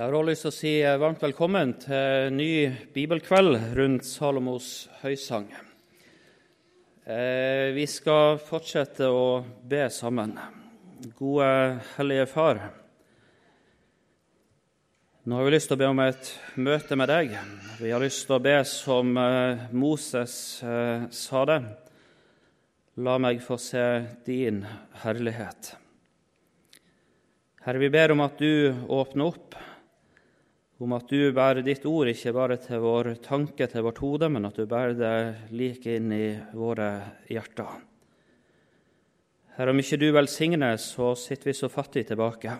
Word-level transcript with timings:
Jeg 0.00 0.08
har 0.08 0.14
også 0.16 0.28
lyst 0.30 0.44
til 0.46 0.48
å 0.48 0.56
si 0.56 0.70
eh, 0.80 0.94
varmt 0.96 1.20
velkommen 1.20 1.74
til 1.82 2.30
ny 2.32 2.52
bibelkveld 2.94 3.74
rundt 3.76 4.06
Salomos 4.08 4.86
høysang. 5.02 5.44
Eh, 7.04 7.66
vi 7.76 7.84
skal 7.84 8.40
fortsette 8.40 9.10
å 9.12 9.42
be 9.44 9.82
sammen. 9.92 10.32
Gode 11.18 11.50
Hellige 11.98 12.24
Far. 12.32 12.62
Nå 15.28 15.36
har 15.36 15.44
vi 15.50 15.52
lyst 15.58 15.68
til 15.68 15.76
å 15.76 15.82
be 15.84 15.92
om 15.92 16.00
et 16.06 16.32
møte 16.56 16.96
med 16.96 17.12
deg. 17.12 17.36
Vi 17.84 17.92
har 17.92 18.00
lyst 18.00 18.24
til 18.24 18.38
å 18.38 18.42
be 18.48 18.56
som 18.64 19.12
eh, 19.20 19.68
Moses 19.76 20.40
sa 20.64 21.46
det. 21.52 21.60
La 23.04 23.20
meg 23.20 23.44
få 23.44 23.60
se 23.60 23.84
din 24.24 24.64
herlighet. 25.04 25.74
Herre, 27.66 27.84
vi 27.84 27.92
ber 27.92 28.16
om 28.16 28.24
at 28.24 28.40
du 28.40 28.72
åpner 28.88 29.34
opp 29.34 29.66
om 30.80 30.94
at 30.96 31.10
du 31.12 31.28
bærer 31.36 31.60
ditt 31.64 31.84
ord 31.88 32.08
ikke 32.08 32.32
bare 32.32 32.56
til 32.60 32.80
vår 32.80 33.12
tanke, 33.24 33.66
til 33.68 33.84
vårt 33.84 34.00
hode, 34.00 34.30
men 34.32 34.48
at 34.48 34.56
du 34.56 34.64
bærer 34.68 34.96
det 34.96 35.52
like 35.52 35.96
inn 35.98 36.08
i 36.16 36.32
våre 36.56 36.88
hjerter. 37.28 37.82
Herre, 39.58 39.74
om 39.74 39.82
ikke 39.82 39.98
du 40.00 40.06
velsigner, 40.16 40.78
så 40.80 41.12
sitter 41.20 41.50
vi 41.50 41.56
så 41.58 41.68
fattig 41.68 42.06
tilbake. 42.08 42.54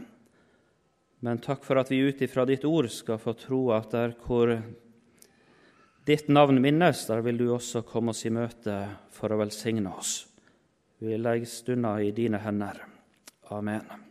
Men 1.24 1.40
takk 1.40 1.64
for 1.64 1.80
at 1.80 1.88
vi 1.92 2.02
ut 2.04 2.20
ifra 2.24 2.44
ditt 2.48 2.66
ord 2.68 2.90
skal 2.92 3.20
få 3.20 3.32
tro 3.40 3.62
at 3.76 3.92
der 3.96 4.12
hvor 4.26 4.52
ditt 6.08 6.28
navn 6.28 6.60
minnes, 6.60 7.06
der 7.08 7.24
vil 7.24 7.40
du 7.40 7.46
også 7.54 7.84
komme 7.88 8.12
oss 8.12 8.26
i 8.28 8.34
møte 8.34 8.76
for 9.16 9.32
å 9.32 9.40
velsigne 9.40 9.96
oss. 9.96 10.26
Vi 11.00 11.16
legger 11.16 11.48
stunda 11.48 11.96
i 12.04 12.12
dine 12.12 12.40
hender. 12.44 12.84
Amen. 13.56 14.09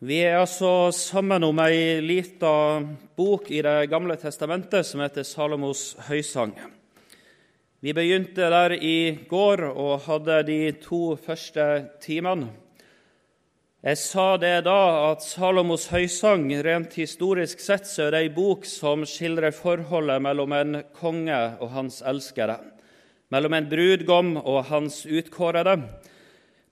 Vi 0.00 0.22
er 0.24 0.38
altså 0.38 0.88
sammen 0.96 1.44
om 1.44 1.58
ei 1.60 1.98
lita 2.00 2.80
bok 3.20 3.50
i 3.52 3.58
Det 3.60 3.90
gamle 3.92 4.14
testamentet 4.16 4.86
som 4.88 5.02
heter 5.04 5.26
Salomos 5.28 5.90
høysang. 6.06 6.54
Vi 7.84 7.92
begynte 7.92 8.48
der 8.48 8.72
i 8.80 9.26
går 9.28 9.60
og 9.68 10.06
hadde 10.06 10.38
de 10.48 10.72
to 10.80 11.18
første 11.20 11.66
timene. 12.00 12.48
Jeg 13.84 14.00
sa 14.00 14.38
det 14.40 14.64
da 14.64 14.80
at 15.10 15.20
Salomos 15.20 15.90
høysang 15.92 16.48
rent 16.64 16.96
historisk 16.96 17.60
sett 17.60 17.84
så 17.84 18.06
er 18.06 18.16
det 18.16 18.22
ei 18.24 18.32
bok 18.32 18.64
som 18.64 19.04
skildrer 19.04 19.52
forholdet 19.52 20.24
mellom 20.24 20.56
en 20.56 20.78
konge 20.96 21.42
og 21.60 21.76
hans 21.76 22.00
elskere, 22.00 22.56
mellom 23.28 23.52
en 23.52 23.68
brudgom 23.68 24.38
og 24.40 24.64
hans 24.72 25.02
utkårede 25.04 25.76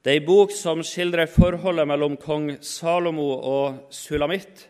det 0.02 0.12
er 0.12 0.20
ei 0.20 0.26
bok 0.26 0.52
som 0.54 0.78
skildrer 0.86 1.26
forholdet 1.26 1.88
mellom 1.90 2.14
kong 2.22 2.52
Salomo 2.62 3.32
og 3.34 3.88
Sulamitt. 3.90 4.68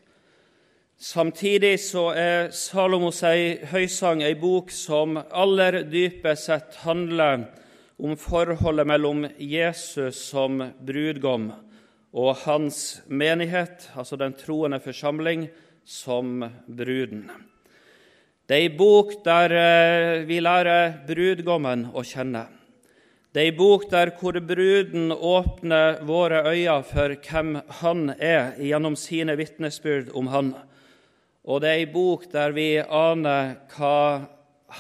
Samtidig 0.98 1.76
så 1.84 2.08
er 2.16 2.48
Salomos 2.56 3.20
ei 3.28 3.58
høysang 3.70 4.24
ei 4.24 4.32
bok 4.40 4.72
som 4.74 5.18
aller 5.20 5.82
dypest 5.86 6.48
sett 6.48 6.80
handler 6.82 7.44
om 8.00 8.16
forholdet 8.18 8.88
mellom 8.88 9.26
Jesus 9.36 10.24
som 10.30 10.62
brudgom 10.80 11.52
og 12.18 12.34
hans 12.46 13.02
menighet, 13.06 13.90
altså 13.94 14.16
den 14.16 14.32
troende 14.32 14.80
forsamling, 14.80 15.50
som 15.84 16.40
bruden. 16.66 17.28
Det 18.48 18.56
er 18.56 18.64
ei 18.64 18.76
bok 18.76 19.12
der 19.24 19.54
eh, 19.56 20.26
vi 20.28 20.40
lærer 20.40 21.04
brudgommen 21.06 21.90
å 21.92 22.02
kjenne. 22.04 22.57
Det 23.28 23.42
er 23.42 23.50
ei 23.50 23.56
bok 23.56 23.82
der 23.90 24.08
hvor 24.16 24.38
bruden 24.40 25.10
åpner 25.12 25.98
våre 26.08 26.40
øyne 26.48 26.80
for 26.88 27.12
hvem 27.12 27.58
han 27.82 28.14
er, 28.16 28.54
gjennom 28.56 28.96
sine 28.96 29.36
vitnesbyrd 29.36 30.14
om 30.16 30.30
han. 30.32 30.54
Og 31.44 31.60
det 31.60 31.68
er 31.68 31.82
ei 31.82 31.90
bok 31.92 32.24
der 32.32 32.56
vi 32.56 32.70
aner 32.80 33.58
hva 33.74 34.24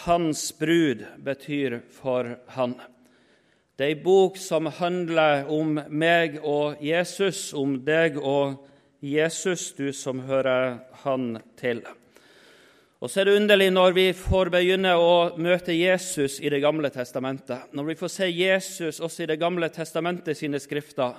hans 0.06 0.48
brud 0.56 1.04
betyr 1.24 1.82
for 1.92 2.38
han. 2.56 2.78
Det 3.76 3.84
er 3.84 3.92
ei 3.92 4.00
bok 4.02 4.40
som 4.40 4.72
handler 4.80 5.44
om 5.52 5.76
meg 5.88 6.40
og 6.40 6.80
Jesus, 6.80 7.52
om 7.52 7.76
deg 7.84 8.16
og 8.16 8.64
Jesus, 9.04 9.74
du 9.76 9.92
som 9.92 10.24
hører 10.24 10.80
han 11.04 11.36
til. 11.60 11.84
Og 12.98 13.06
så 13.06 13.20
er 13.20 13.28
det 13.28 13.36
underlig 13.38 13.68
når 13.70 13.92
vi 13.94 14.04
får 14.16 14.48
begynne 14.50 14.96
å 14.98 15.36
møte 15.38 15.70
Jesus 15.70 16.40
i 16.42 16.50
Det 16.50 16.58
gamle 16.58 16.90
testamentet. 16.90 17.70
Når 17.70 17.92
vi 17.92 17.94
får 18.00 18.10
se 18.10 18.26
Jesus 18.26 18.98
også 18.98 19.22
i 19.22 19.28
Det 19.30 19.38
gamle 19.38 19.68
testamentet 19.70 20.34
sine 20.34 20.58
skrifter, 20.58 21.14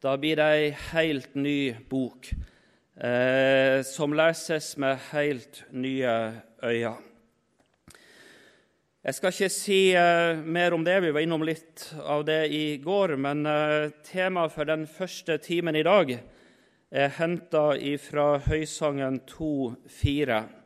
da 0.00 0.14
blir 0.16 0.40
det 0.40 0.46
ei 0.56 0.70
helt 0.94 1.34
ny 1.36 1.74
bok 1.90 2.30
eh, 2.32 3.84
som 3.84 4.16
leses 4.16 4.70
med 4.80 5.04
helt 5.10 5.60
nye 5.70 6.14
øyne. 6.64 6.94
Jeg 9.04 9.14
skal 9.18 9.34
ikke 9.34 9.50
si 9.52 9.80
eh, 9.98 10.40
mer 10.40 10.72
om 10.72 10.84
det, 10.86 10.96
vi 11.04 11.12
var 11.12 11.26
innom 11.26 11.44
litt 11.44 11.90
av 12.00 12.24
det 12.24 12.46
i 12.56 12.78
går, 12.80 13.18
men 13.20 13.44
eh, 13.44 13.92
temaet 14.08 14.56
for 14.56 14.64
den 14.64 14.88
første 14.88 15.36
timen 15.44 15.76
i 15.76 15.84
dag 15.84 16.16
er 16.88 17.14
henta 17.20 17.68
fra 18.00 18.26
Høysangen 18.48 19.20
2.4. 19.28 20.61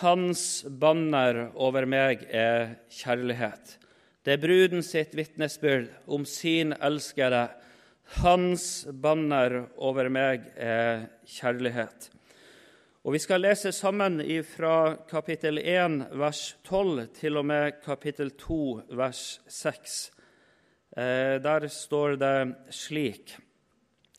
Hans 0.00 0.64
banner 0.64 1.50
over 1.54 1.86
meg 1.86 2.24
er 2.30 2.78
kjærlighet. 2.90 3.76
Det 4.24 4.32
er 4.34 4.40
bruden 4.40 4.82
sitt 4.82 5.12
vitnesbyrd 5.16 5.90
om 6.08 6.24
sin 6.24 6.72
elskede. 6.72 7.46
Hans 8.20 8.86
banner 8.88 9.66
over 9.76 10.08
meg 10.08 10.48
er 10.56 11.06
kjærlighet. 11.28 12.10
Og 13.04 13.12
Vi 13.12 13.18
skal 13.20 13.42
lese 13.44 13.72
sammen 13.72 14.22
fra 14.48 14.96
kapittel 15.08 15.58
1, 15.58 16.06
vers 16.16 16.56
12, 16.64 17.06
til 17.12 17.36
og 17.36 17.44
med 17.44 17.82
kapittel 17.84 18.30
2, 18.30 18.80
vers 18.96 19.40
6. 19.46 20.10
Eh, 20.96 21.36
der 21.42 21.68
står 21.68 22.16
det 22.16 22.54
slik 22.70 23.36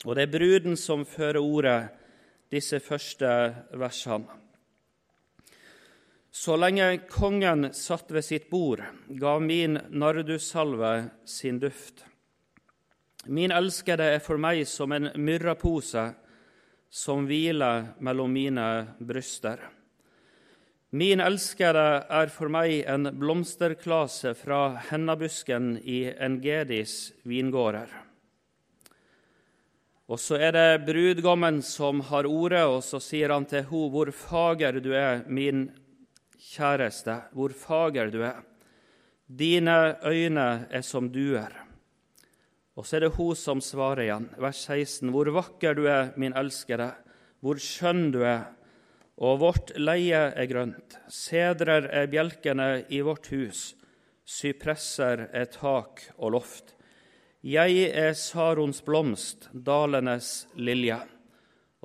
Og 0.06 0.16
det 0.16 0.24
er 0.24 0.38
bruden 0.38 0.78
som 0.78 1.06
fører 1.06 1.40
ordet, 1.40 1.90
disse 2.52 2.80
første 2.80 3.56
versene. 3.74 4.45
Så 6.36 6.58
lenge 6.60 6.98
kongen 7.08 7.70
satt 7.74 8.10
ved 8.12 8.26
sitt 8.28 8.50
bord, 8.52 8.82
gav 9.08 9.40
min 9.42 9.78
nardussalve 9.88 11.06
sin 11.24 11.62
duft. 11.62 12.02
Min 13.26 13.54
elskede 13.56 14.10
er 14.18 14.20
for 14.20 14.36
meg 14.36 14.66
som 14.68 14.92
en 14.92 15.14
myrrapose 15.16 16.04
som 16.92 17.24
hviler 17.30 17.88
mellom 18.04 18.36
mine 18.36 18.66
bryster. 19.00 19.64
Min 20.92 21.24
elskede 21.24 21.86
er 22.04 22.34
for 22.36 22.52
meg 22.52 22.84
en 22.84 23.14
blomsterklase 23.16 24.36
fra 24.36 24.60
hennabusken 24.90 25.78
i 25.80 26.02
Engedis 26.20 27.14
vingårder. 27.24 27.88
Og 30.12 30.20
så 30.20 30.36
er 30.36 30.52
det 30.52 30.84
brudgommen 30.92 31.64
som 31.64 32.04
har 32.12 32.28
ordet, 32.28 32.68
og 32.68 32.84
så 32.84 33.00
sier 33.00 33.32
han 33.32 33.48
til 33.48 33.64
henne, 33.72 33.90
hvor 33.96 34.12
fager 34.12 34.84
du 34.84 34.92
er, 34.92 35.24
min 35.32 35.64
elskede 35.64 35.85
kjæreste, 36.40 37.20
hvor 37.34 37.54
fager 37.56 38.12
du 38.14 38.22
er. 38.26 38.42
Dine 39.26 39.96
øyne 40.06 40.68
er 40.70 40.84
som 40.86 41.10
duer. 41.10 41.54
Og 42.76 42.86
så 42.86 42.98
er 42.98 43.06
det 43.06 43.16
hun 43.16 43.36
som 43.40 43.62
svarer 43.64 44.04
igjen, 44.04 44.28
vers 44.38 44.66
16.: 44.68 45.10
Hvor 45.10 45.32
vakker 45.32 45.74
du 45.74 45.86
er, 45.88 46.12
min 46.18 46.36
elskede, 46.36 46.92
hvor 47.40 47.60
skjønn 47.62 48.12
du 48.12 48.22
er. 48.28 48.52
Og 49.16 49.40
vårt 49.40 49.72
leie 49.80 50.20
er 50.36 50.48
grønt, 50.52 50.98
sedrer 51.08 51.88
er 51.88 52.10
bjelkene 52.12 52.84
i 52.92 53.00
vårt 53.00 53.30
hus, 53.32 53.72
sypresser 54.28 55.30
er 55.32 55.46
tak 55.54 56.04
og 56.18 56.36
loft. 56.36 56.74
Jeg 57.46 57.92
er 57.94 58.12
Sarons 58.18 58.82
blomst, 58.82 59.48
dalenes 59.54 60.48
lilje. 60.58 60.98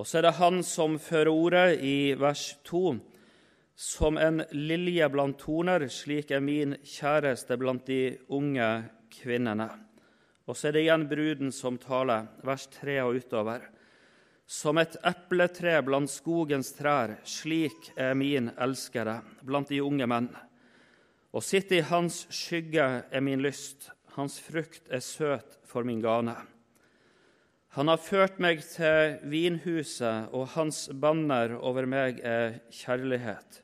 Og 0.01 0.09
så 0.09 0.19
er 0.19 0.27
det 0.27 0.39
han 0.41 0.63
som 0.65 0.97
fører 0.99 1.31
ordet 1.31 1.83
i 1.85 2.15
vers 2.19 2.57
2. 2.65 2.97
Som 3.81 4.19
en 4.19 4.43
lilje 4.53 5.07
blant 5.09 5.39
torner, 5.41 5.87
slik 5.89 6.35
er 6.37 6.43
min 6.45 6.75
kjæreste 6.85 7.57
blant 7.57 7.87
de 7.89 8.19
unge 8.29 8.67
kvinnene. 9.09 9.71
Og 10.45 10.53
så 10.53 10.69
er 10.69 10.75
det 10.77 10.83
igjen 10.85 11.07
bruden 11.09 11.55
som 11.57 11.79
taler, 11.81 12.27
vers 12.45 12.67
3 12.75 12.99
og 13.07 13.17
utover. 13.23 13.65
Som 14.45 14.83
et 14.83 14.99
epletre 15.09 15.79
blant 15.87 16.13
skogens 16.13 16.75
trær, 16.77 17.15
slik 17.25 17.89
er 17.97 18.13
min 18.21 18.51
elskede 18.61 19.15
blant 19.49 19.73
de 19.73 19.81
unge 19.81 20.11
menn. 20.13 20.29
Å 21.33 21.41
sitte 21.41 21.79
i 21.79 21.89
hans 21.89 22.27
skygge 22.29 22.91
er 23.09 23.25
min 23.25 23.41
lyst, 23.41 23.89
hans 24.13 24.37
frukt 24.45 24.93
er 24.93 25.01
søt 25.01 25.57
for 25.65 25.89
min 25.89 26.05
gane. 26.05 26.37
Han 27.81 27.89
har 27.89 28.05
ført 28.05 28.45
meg 28.45 28.61
til 28.75 29.17
vinhuset, 29.33 30.29
og 30.37 30.53
hans 30.59 30.85
banner 30.93 31.57
over 31.57 31.89
meg 31.89 32.21
er 32.21 32.59
kjærlighet. 32.69 33.63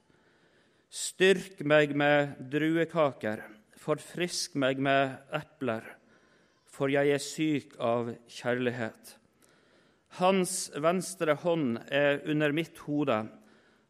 Styrk 0.92 1.64
meg 1.66 1.96
med 1.98 2.36
druekaker, 2.52 3.42
forfrisk 3.80 4.54
meg 4.54 4.78
med 4.78 5.16
epler, 5.34 5.82
for 6.70 6.92
jeg 6.92 7.10
er 7.10 7.22
syk 7.22 7.74
av 7.82 8.12
kjærlighet. 8.30 9.16
Hans 10.20 10.70
venstre 10.78 11.34
hånd 11.42 11.80
er 11.90 12.22
under 12.30 12.54
mitt 12.54 12.78
hode, 12.86 13.18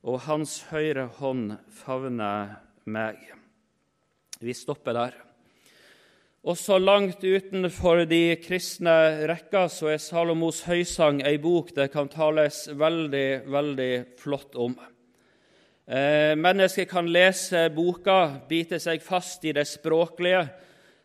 og 0.06 0.24
hans 0.24 0.62
høyre 0.70 1.08
hånd 1.18 1.58
favner 1.82 2.56
meg. 2.88 3.20
Vi 4.40 4.54
stopper 4.56 4.96
der. 4.96 5.20
Også 6.46 6.78
langt 6.78 7.24
utenfor 7.26 8.04
de 8.06 8.36
kristne 8.38 9.26
rekker 9.26 9.66
så 9.72 9.90
er 9.92 10.02
Salomos 10.02 10.62
høysang 10.68 11.24
ei 11.26 11.40
bok 11.42 11.72
det 11.74 11.88
kan 11.92 12.08
tales 12.08 12.68
veldig, 12.70 13.28
veldig 13.50 13.92
flott 14.22 14.54
om. 14.54 14.76
Eh, 15.86 16.34
mennesker 16.34 16.84
kan 16.84 17.06
lese 17.06 17.68
boka, 17.70 18.40
bite 18.48 18.80
seg 18.82 18.98
fast 19.06 19.44
i 19.46 19.52
det 19.54 19.68
språklige, 19.70 20.48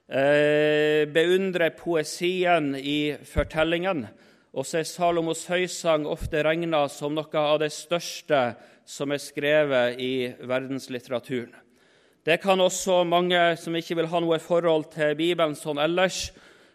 eh, 0.09 1.05
beundre 1.05 1.69
poesien 1.69 2.73
i 2.75 3.13
fortellingen, 3.21 4.07
og 4.51 4.65
så 4.65 4.79
er 4.79 4.89
Salomos 4.89 5.45
høysang 5.45 6.07
ofte 6.09 6.41
regna 6.43 6.89
som 6.89 7.13
noe 7.13 7.29
av 7.35 7.59
det 7.59 7.69
største 7.69 8.55
som 8.83 9.11
er 9.11 9.21
skrevet 9.21 9.99
i 9.99 10.33
verdenslitteraturen. 10.41 11.53
Det 12.25 12.41
kan 12.41 12.57
også 12.57 13.05
mange 13.05 13.55
som 13.57 13.73
ikke 13.73 13.97
vil 13.97 14.07
ha 14.07 14.19
noe 14.19 14.39
forhold 14.39 14.91
til 14.95 15.13
Bibelen 15.13 15.53
sånn 15.53 15.77
ellers, 15.77 16.31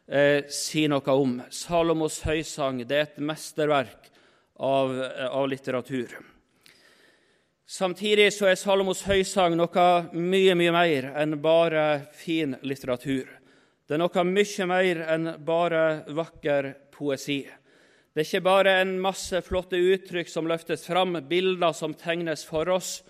eh, 0.08 0.43
si 0.49 0.87
noe 0.87 1.11
om. 1.11 1.43
Salomos 1.50 2.23
høysang 2.23 2.87
det 2.87 2.97
er 2.97 3.03
et 3.03 3.19
mesterverk 3.19 4.11
av, 4.61 4.94
av 5.26 5.49
litteratur. 5.49 6.35
Samtidig 7.66 8.28
så 8.30 8.46
er 8.46 8.58
Salomos 8.60 9.00
høysang 9.08 9.56
noe 9.58 9.86
mye, 10.14 10.54
mye 10.54 10.70
mer 10.70 11.08
enn 11.18 11.34
bare 11.42 12.06
fin 12.14 12.54
litteratur. 12.62 13.26
Det 13.86 13.96
er 13.96 13.98
noe 13.98 14.22
mye 14.22 14.66
mer 14.70 15.00
enn 15.10 15.32
bare 15.42 15.80
vakker 16.14 16.68
poesi. 16.94 17.40
Det 18.14 18.22
er 18.22 18.28
ikke 18.28 18.46
bare 18.46 18.74
en 18.84 18.92
masse 19.02 19.40
flotte 19.42 19.80
uttrykk 19.82 20.30
som 20.30 20.46
løftes 20.46 20.86
fram, 20.86 21.18
bilder 21.26 21.74
som 21.74 21.96
tegnes 21.98 22.46
for 22.46 22.70
oss, 22.70 23.00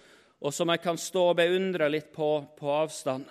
og 0.41 0.55
som 0.57 0.73
jeg 0.73 0.81
kan 0.87 0.97
stå 0.97 1.27
og 1.35 1.37
beundre 1.37 1.91
litt 1.93 2.09
på 2.17 2.31
på 2.57 2.71
avstand. 2.79 3.29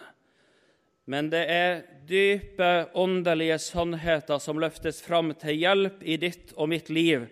Men 1.09 1.31
det 1.33 1.41
er 1.49 1.81
dype 2.05 2.91
åndelige 2.93 3.57
sannheter 3.65 4.37
som 4.41 4.61
løftes 4.61 5.01
fram 5.01 5.33
til 5.41 5.57
hjelp 5.57 6.05
i 6.05 6.21
ditt 6.21 6.53
og 6.53 6.69
mitt 6.69 6.93
liv 6.93 7.25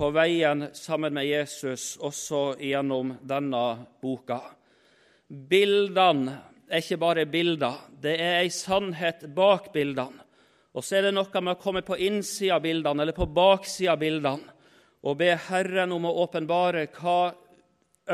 på 0.00 0.08
veien 0.16 0.70
sammen 0.72 1.12
med 1.12 1.26
Jesus, 1.28 1.98
også 2.00 2.54
gjennom 2.56 3.10
denne 3.20 3.64
boka. 4.00 4.38
Bildene 5.28 6.38
er 6.70 6.80
ikke 6.80 6.96
bare 7.02 7.26
bilder, 7.28 7.82
det 8.00 8.14
er 8.16 8.38
ei 8.38 8.48
sannhet 8.48 9.26
bak 9.36 9.68
bildene. 9.74 10.24
Og 10.72 10.86
så 10.86 10.96
er 10.96 11.08
det 11.08 11.12
noe 11.18 11.42
med 11.44 11.52
å 11.52 11.60
komme 11.60 11.82
på 11.84 11.98
innsida 12.00 12.56
av 12.56 12.64
bildene 12.64 13.04
eller 13.04 13.18
på 13.18 13.28
baksida 13.28 13.92
av 13.92 14.00
bildene 14.00 14.56
og 15.04 15.18
be 15.20 15.34
Herren 15.50 15.92
om 15.92 16.08
å 16.08 16.16
åpenbare 16.24 16.86
hva 16.96 17.34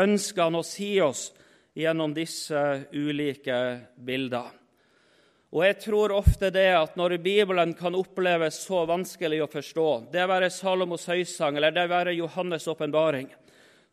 ønsker 0.03 0.43
han 0.43 0.59
å 0.59 0.67
si 0.67 0.97
oss 1.05 1.29
gjennom 1.77 2.15
disse 2.17 2.63
ulike 2.97 3.61
bilder. 3.95 4.51
Og 5.55 5.63
Jeg 5.63 5.79
tror 5.85 6.13
ofte 6.13 6.51
det 6.51 6.73
at 6.75 6.97
når 6.99 7.19
Bibelen 7.23 7.75
kan 7.79 7.95
oppleves 7.95 8.59
så 8.67 8.83
vanskelig 8.89 9.45
å 9.45 9.51
forstå, 9.51 9.91
det 10.11 10.25
være 10.27 10.51
Salomos 10.51 11.07
høysang 11.07 11.57
eller 11.57 11.75
det 11.75 11.87
være 11.91 12.17
Johannes' 12.19 12.67
åpenbaring, 12.69 13.29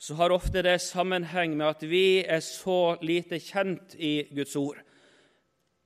så 0.02 0.18
har 0.18 0.34
ofte 0.34 0.64
det 0.66 0.80
sammenheng 0.82 1.54
med 1.56 1.68
at 1.68 1.86
vi 1.86 2.24
er 2.26 2.42
så 2.42 2.98
lite 3.06 3.38
kjent 3.40 3.94
i 3.96 4.26
Guds 4.34 4.56
ord. 4.58 4.82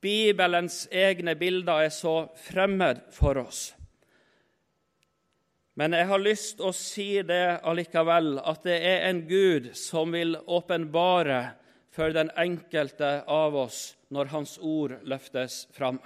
Bibelens 0.02 0.86
egne 0.88 1.36
bilder 1.36 1.90
er 1.90 1.92
så 1.92 2.30
fremmed 2.48 3.04
for 3.12 3.42
oss. 3.42 3.74
Men 5.78 5.94
jeg 5.94 6.08
har 6.10 6.24
lyst 6.24 6.56
til 6.58 6.72
å 6.72 6.74
si 6.74 7.10
det 7.28 7.60
allikevel, 7.68 8.40
at 8.40 8.64
det 8.66 8.80
er 8.82 9.04
en 9.12 9.22
Gud 9.30 9.74
som 9.78 10.16
vil 10.16 10.40
åpenbare 10.48 11.44
for 11.94 12.16
den 12.16 12.32
enkelte 12.40 13.20
av 13.28 13.58
oss 13.68 13.97
når 14.14 14.32
Hans 14.34 14.58
ord 14.62 14.98
løftes 15.04 15.66
fram. 15.76 16.00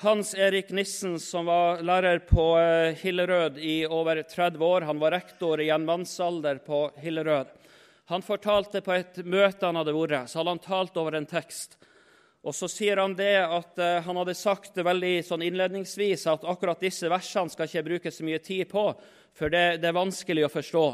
Hans 0.00 0.34
Erik 0.34 0.70
Nissen, 0.70 1.16
som 1.20 1.48
var 1.50 1.82
lærer 1.82 2.20
på 2.28 2.52
eh, 2.60 2.94
Hillerød 3.00 3.58
i 3.58 3.80
over 3.86 4.22
30 4.22 4.64
år, 4.64 4.86
han 4.86 5.00
var 5.02 5.16
rektor 5.16 5.60
i 5.60 5.72
en 5.74 5.86
mannsalder 5.88 6.60
på 6.62 6.84
Hillerød. 7.02 7.50
Han 8.08 8.22
fortalte 8.22 8.80
på 8.80 8.94
et 8.94 9.18
møte 9.26 9.66
han 9.66 9.76
hadde 9.76 9.92
vært, 9.96 10.30
så 10.30 10.38
hadde 10.38 10.54
han 10.54 10.62
talt 10.62 10.96
over 11.02 11.18
en 11.18 11.26
tekst. 11.28 11.74
Og 12.46 12.54
så 12.54 12.68
sier 12.70 13.00
han 13.02 13.16
det 13.18 13.34
at 13.42 13.80
uh, 13.82 13.98
han 14.06 14.20
hadde 14.22 14.36
sagt 14.38 14.78
veldig 14.78 15.16
sånn 15.26 15.42
innledningsvis 15.44 16.28
at 16.30 16.46
akkurat 16.48 16.80
disse 16.80 17.10
versene 17.10 17.50
skal 17.52 17.66
ikke 17.66 17.86
bruke 17.90 18.12
så 18.14 18.24
mye 18.24 18.38
tid 18.38 18.70
på, 18.70 18.86
for 19.34 19.50
det, 19.52 19.80
det, 19.82 19.90
er 19.90 19.98
vanskelig 19.98 20.46
å 20.46 20.52
forstå. 20.52 20.86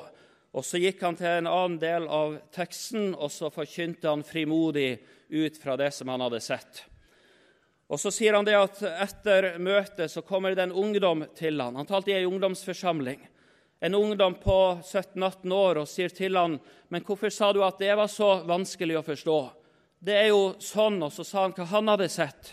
Og 0.54 0.64
Så 0.64 0.78
gikk 0.78 1.02
han 1.02 1.16
til 1.18 1.26
en 1.26 1.50
annen 1.50 1.78
del 1.82 2.06
av 2.06 2.36
teksten, 2.54 3.14
og 3.14 3.32
så 3.34 3.50
forkynte 3.50 4.06
han 4.06 4.22
frimodig 4.22 5.00
ut 5.28 5.56
fra 5.58 5.74
det 5.76 5.90
som 5.96 6.12
han 6.12 6.22
hadde 6.22 6.40
sett. 6.40 6.84
Og 7.90 8.00
Så 8.00 8.12
sier 8.14 8.38
han 8.38 8.46
det 8.46 8.54
at 8.54 8.78
etter 8.82 9.58
møtet 9.58 10.10
så 10.10 10.22
kommer 10.22 10.54
det 10.54 10.62
en 10.62 10.72
ungdom 10.72 11.26
til 11.36 11.60
han. 11.60 11.74
Han 11.76 11.86
talte 11.86 12.12
i 12.12 12.20
ei 12.20 12.28
ungdomsforsamling. 12.28 13.18
En 13.80 13.94
ungdom 13.94 14.38
på 14.40 14.78
17-18 14.80 15.52
år 15.52 15.82
og 15.82 15.88
sier 15.90 16.08
til 16.08 16.36
han, 16.36 16.60
'Men 16.88 17.02
hvorfor 17.02 17.30
sa 17.30 17.52
du 17.52 17.62
at 17.62 17.78
det 17.78 17.96
var 17.96 18.06
så 18.06 18.46
vanskelig 18.46 18.96
å 18.96 19.04
forstå?' 19.04 19.64
det 20.04 20.14
er 20.18 20.28
jo 20.28 20.54
sånn, 20.60 21.02
og 21.02 21.12
så 21.12 21.24
sa 21.24 21.46
han 21.46 21.54
hva 21.56 21.64
han 21.64 21.88
hadde 21.88 22.08
sett. 22.12 22.52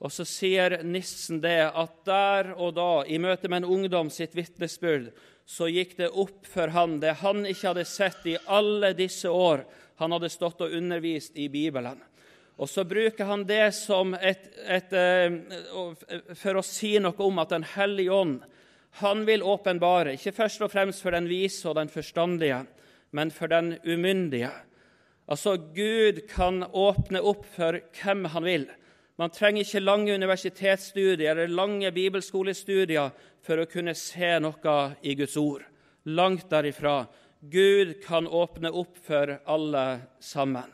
Og 0.00 0.10
så 0.10 0.24
sier 0.24 0.80
nissen 0.82 1.42
det 1.44 1.68
at 1.68 1.92
der 2.08 2.54
og 2.56 2.74
da, 2.74 3.04
i 3.04 3.20
møte 3.20 3.48
med 3.48 3.62
en 3.62 3.74
ungdom 3.76 4.10
sitt 4.10 4.34
vitnesbyrd, 4.34 5.12
så 5.50 5.66
gikk 5.66 5.96
det 5.98 6.12
opp 6.14 6.46
for 6.46 6.70
han 6.70 7.00
det 7.02 7.16
han 7.24 7.42
ikke 7.42 7.72
hadde 7.72 7.88
sett 7.88 8.26
i 8.30 8.36
alle 8.46 8.92
disse 8.94 9.30
år 9.30 9.64
han 9.98 10.14
hadde 10.14 10.30
stått 10.30 10.62
og 10.62 10.76
undervist 10.78 11.34
i 11.36 11.48
Bibelen. 11.50 11.98
Og 12.60 12.68
så 12.70 12.84
bruker 12.86 13.26
han 13.26 13.42
det 13.48 13.72
som 13.74 14.14
et, 14.14 14.46
et, 14.62 14.92
et, 14.94 16.36
for 16.38 16.60
å 16.60 16.64
si 16.64 16.92
noe 17.02 17.26
om 17.26 17.40
at 17.42 17.50
Den 17.50 17.66
hellige 17.66 18.14
ånd 18.14 18.38
han 19.00 19.22
vil 19.26 19.42
åpenbare, 19.46 20.16
ikke 20.16 20.34
først 20.34 20.64
og 20.66 20.72
fremst 20.72 21.02
for 21.02 21.14
den 21.14 21.28
vise 21.30 21.68
og 21.70 21.76
den 21.78 21.90
forstandige, 21.90 22.64
men 23.14 23.30
for 23.30 23.50
den 23.50 23.76
umyndige. 23.86 24.50
Altså, 25.30 25.56
Gud 25.74 26.24
kan 26.30 26.64
åpne 26.66 27.22
opp 27.22 27.44
for 27.54 27.78
hvem 28.00 28.24
han 28.34 28.46
vil. 28.46 28.66
Man 29.20 29.32
trenger 29.34 29.66
ikke 29.66 29.82
lange 29.84 30.14
universitetsstudier 30.16 31.34
eller 31.34 31.50
lange 31.52 31.90
bibelskolestudier 31.92 33.10
for 33.44 33.60
å 33.60 33.66
kunne 33.68 33.92
se 33.98 34.30
noe 34.40 34.76
i 35.04 35.12
Guds 35.18 35.36
ord. 35.36 35.66
Langt 36.08 36.46
derifra. 36.48 37.02
Gud 37.40 37.98
kan 38.00 38.24
åpne 38.24 38.72
opp 38.72 38.96
for 39.04 39.34
alle 39.44 39.84
sammen. 40.24 40.72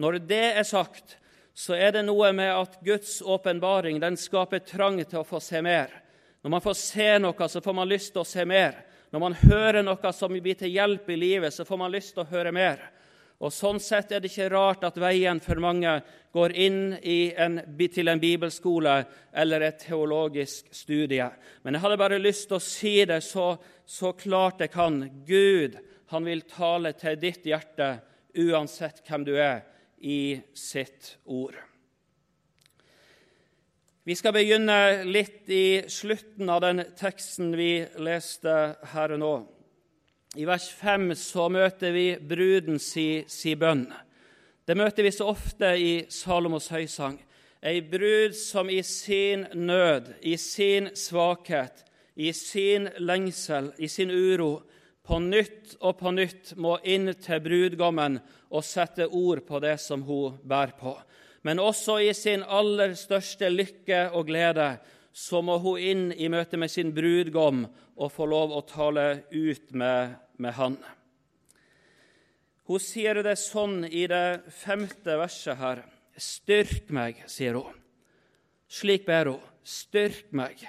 Når 0.00 0.18
det 0.24 0.46
er 0.56 0.64
sagt, 0.64 1.18
så 1.52 1.76
er 1.76 1.92
det 1.92 2.06
noe 2.08 2.32
med 2.32 2.54
at 2.54 2.80
Guds 2.84 3.18
åpenbaring 3.20 4.00
skaper 4.16 4.64
trang 4.64 4.96
til 5.04 5.20
å 5.20 5.28
få 5.28 5.42
se 5.44 5.60
mer. 5.60 5.92
Når 6.40 6.56
man 6.56 6.64
får 6.64 6.80
se 6.80 7.10
noe, 7.20 7.48
så 7.48 7.60
får 7.60 7.76
man 7.76 7.88
lyst 7.92 8.14
til 8.16 8.24
å 8.24 8.28
se 8.28 8.48
mer. 8.48 8.80
Når 9.12 9.20
man 9.20 9.36
hører 9.44 9.84
noe 9.84 10.16
som 10.16 10.32
blir 10.32 10.56
til 10.56 10.72
hjelp 10.72 11.08
i 11.12 11.20
livet, 11.20 11.52
så 11.52 11.68
får 11.68 11.84
man 11.84 11.92
lyst 11.92 12.16
til 12.16 12.24
å 12.24 12.30
høre 12.32 12.52
mer. 12.52 12.80
Og 13.44 13.52
Sånn 13.52 13.76
sett 13.82 14.12
er 14.14 14.22
det 14.24 14.30
ikke 14.30 14.48
rart 14.54 14.86
at 14.88 14.96
veien 14.96 15.40
for 15.44 15.60
mange 15.60 15.98
går 16.32 16.54
inn 16.64 16.78
en, 16.96 17.58
til 17.76 18.08
en 18.08 18.22
bibelskole 18.22 18.94
eller 19.36 19.66
et 19.66 19.82
teologisk 19.84 20.70
studie. 20.72 21.26
Men 21.62 21.76
jeg 21.76 21.84
hadde 21.84 22.00
bare 22.00 22.22
lyst 22.22 22.48
til 22.48 22.56
å 22.56 22.64
si 22.64 22.94
det 23.04 23.20
så, 23.26 23.52
så 23.84 24.14
klart 24.16 24.64
jeg 24.64 24.72
kan. 24.72 25.02
Gud 25.28 25.76
han 26.14 26.24
vil 26.24 26.44
tale 26.48 26.94
til 26.96 27.20
ditt 27.20 27.44
hjerte 27.44 27.98
uansett 28.34 29.04
hvem 29.04 29.28
du 29.28 29.36
er, 29.36 29.62
i 30.04 30.36
sitt 30.52 31.14
ord. 31.24 31.54
Vi 34.04 34.12
skal 34.18 34.34
begynne 34.36 35.04
litt 35.08 35.48
i 35.48 35.80
slutten 35.88 36.50
av 36.52 36.60
den 36.60 36.82
teksten 36.98 37.54
vi 37.56 37.86
leste 38.04 38.56
her 38.92 39.14
og 39.16 39.22
nå. 39.22 39.34
I 40.34 40.44
vers 40.48 40.66
5 40.74 41.12
så 41.14 41.44
møter 41.46 41.92
vi 41.94 42.08
bruden 42.18 42.80
si, 42.82 43.22
si 43.30 43.52
bønn. 43.54 43.84
Det 44.66 44.74
møter 44.74 45.06
vi 45.06 45.12
så 45.14 45.28
ofte 45.30 45.68
i 45.78 45.92
Salomos 46.10 46.72
høysang. 46.74 47.20
Ei 47.62 47.78
brud 47.86 48.34
som 48.34 48.66
i 48.66 48.80
sin 48.82 49.44
nød, 49.54 50.10
i 50.26 50.34
sin 50.36 50.90
svakhet, 50.98 51.84
i 52.18 52.32
sin 52.34 52.88
lengsel, 52.98 53.70
i 53.78 53.86
sin 53.88 54.10
uro, 54.10 54.64
på 55.06 55.20
nytt 55.22 55.76
og 55.80 56.00
på 56.00 56.10
nytt 56.16 56.54
må 56.58 56.80
inn 56.82 57.12
til 57.14 57.44
brudgommen 57.44 58.18
og 58.50 58.66
sette 58.66 59.06
ord 59.06 59.44
på 59.46 59.62
det 59.62 59.76
som 59.84 60.02
hun 60.02 60.40
bærer 60.42 60.74
på. 60.80 60.96
Men 61.46 61.62
også 61.62 62.00
i 62.02 62.10
sin 62.16 62.42
aller 62.42 62.96
største 62.98 63.52
lykke 63.52 64.08
og 64.10 64.26
glede 64.32 64.72
så 65.14 65.44
må 65.46 65.60
hun 65.62 65.78
inn 65.78 66.04
i 66.10 66.26
møte 66.32 66.58
med 66.58 66.72
sin 66.72 66.90
brudgom 66.96 67.68
og 67.94 68.10
få 68.10 68.26
lov 68.26 68.50
å 68.56 68.64
tale 68.66 69.08
ut 69.30 69.70
med 69.76 70.23
med 70.42 70.56
han. 70.58 70.78
Hun 72.64 72.80
sier 72.80 73.20
det 73.24 73.36
sånn 73.36 73.84
i 73.84 74.06
det 74.08 74.44
femte 74.56 75.18
verset 75.20 75.58
her. 75.60 75.82
Styrk 76.16 76.88
meg, 76.94 77.20
sier 77.28 77.58
hun. 77.58 77.80
Slik 78.70 79.04
ber 79.06 79.34
hun. 79.34 79.50
Styrk 79.64 80.32
meg. 80.36 80.62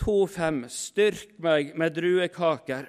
2,5.: 0.00 0.66
Styrk 0.68 1.38
meg 1.40 1.72
med 1.76 1.94
druekaker, 1.96 2.88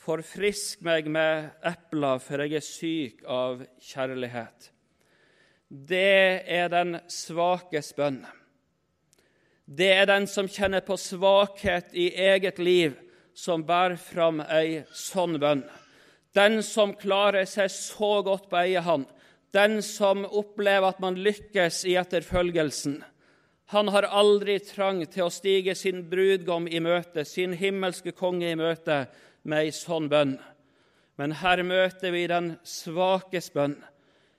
forfrisk 0.00 0.80
meg 0.84 1.08
med 1.12 1.50
epler, 1.66 2.20
for 2.24 2.44
jeg 2.44 2.56
er 2.56 2.64
syk 2.64 3.24
av 3.28 3.64
kjærlighet. 3.84 4.70
Det 5.68 6.44
er 6.48 6.70
den 6.72 6.96
svakes 7.12 7.92
bønn. 7.92 8.22
Det 9.68 9.90
er 9.92 10.06
den 10.08 10.24
som 10.26 10.48
kjenner 10.48 10.80
på 10.80 10.96
svakhet 10.96 11.92
i 11.92 12.08
eget 12.16 12.58
liv, 12.58 12.96
som 13.38 13.62
bærer 13.62 13.98
fram 14.02 14.40
ei 14.42 14.82
sånn 14.90 15.38
bønn. 15.38 15.62
Den 16.34 16.58
som 16.66 16.96
klarer 16.98 17.46
seg 17.46 17.70
så 17.70 18.18
godt 18.26 18.48
på 18.50 18.58
egen 18.64 18.86
hånd, 18.86 19.06
den 19.54 19.78
som 19.84 20.26
opplever 20.26 20.90
at 20.90 20.98
man 21.00 21.16
lykkes 21.22 21.84
i 21.88 21.94
etterfølgelsen. 22.00 22.98
Han 23.72 23.90
har 23.92 24.08
aldri 24.10 24.58
trang 24.64 25.00
til 25.06 25.26
å 25.26 25.32
stige 25.32 25.76
sin 25.78 26.02
brudgom 26.10 26.66
i 26.68 26.80
møte, 26.82 27.24
sin 27.24 27.54
himmelske 27.56 28.12
konge 28.16 28.50
i 28.50 28.58
møte, 28.58 29.06
med 29.48 29.68
ei 29.68 29.72
sånn 29.72 30.08
bønn. 30.10 30.34
Men 31.18 31.36
her 31.40 31.62
møter 31.64 32.12
vi 32.12 32.26
den 32.30 32.56
svakes 32.66 33.52
bønn. 33.54 33.78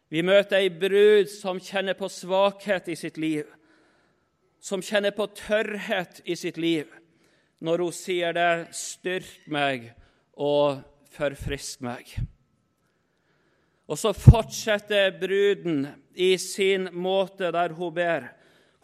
Vi 0.10 0.26
møter 0.26 0.60
ei 0.60 0.70
brud 0.74 1.30
som 1.32 1.62
kjenner 1.62 1.96
på 1.98 2.10
svakhet 2.12 2.90
i 2.92 2.98
sitt 3.00 3.18
liv, 3.22 3.48
som 4.60 4.84
kjenner 4.84 5.16
på 5.16 5.30
tørrhet 5.38 6.20
i 6.26 6.36
sitt 6.36 6.58
liv, 6.60 6.90
når 7.60 7.84
hun 7.84 7.96
sier 7.96 8.34
det 8.34 8.74
'styrk 8.76 9.48
meg 9.48 9.94
og 10.34 10.82
forfrisk 11.12 11.82
meg'. 11.82 12.20
Og 13.90 13.98
så 13.98 14.14
fortsetter 14.14 15.16
bruden 15.20 15.88
i 16.14 16.38
sin 16.38 16.90
måte 16.94 17.52
der 17.52 17.74
hun 17.74 17.94
ber. 17.94 18.30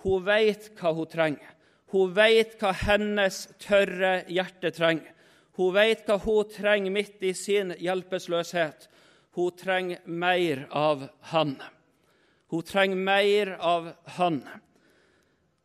Hun 0.02 0.26
veit 0.26 0.72
hva 0.80 0.94
hun 0.94 1.06
trenger. 1.06 1.52
Hun 1.94 2.16
veit 2.16 2.58
hva 2.60 2.74
hennes 2.74 3.46
tørre 3.62 4.24
hjerte 4.28 4.72
trenger. 4.74 5.12
Hun 5.56 5.76
veit 5.76 6.04
hva 6.10 6.18
hun 6.20 6.50
trenger 6.50 6.92
midt 6.92 7.22
i 7.24 7.34
sin 7.38 7.72
hjelpeløshet. 7.80 8.90
Hun 9.38 9.54
trenger 9.56 10.02
mer 10.06 10.66
av 10.72 11.08
Han. 11.32 11.56
Hun 12.52 12.64
trenger 12.64 12.96
mer 12.98 13.54
av 13.60 13.94
Han. 14.18 14.42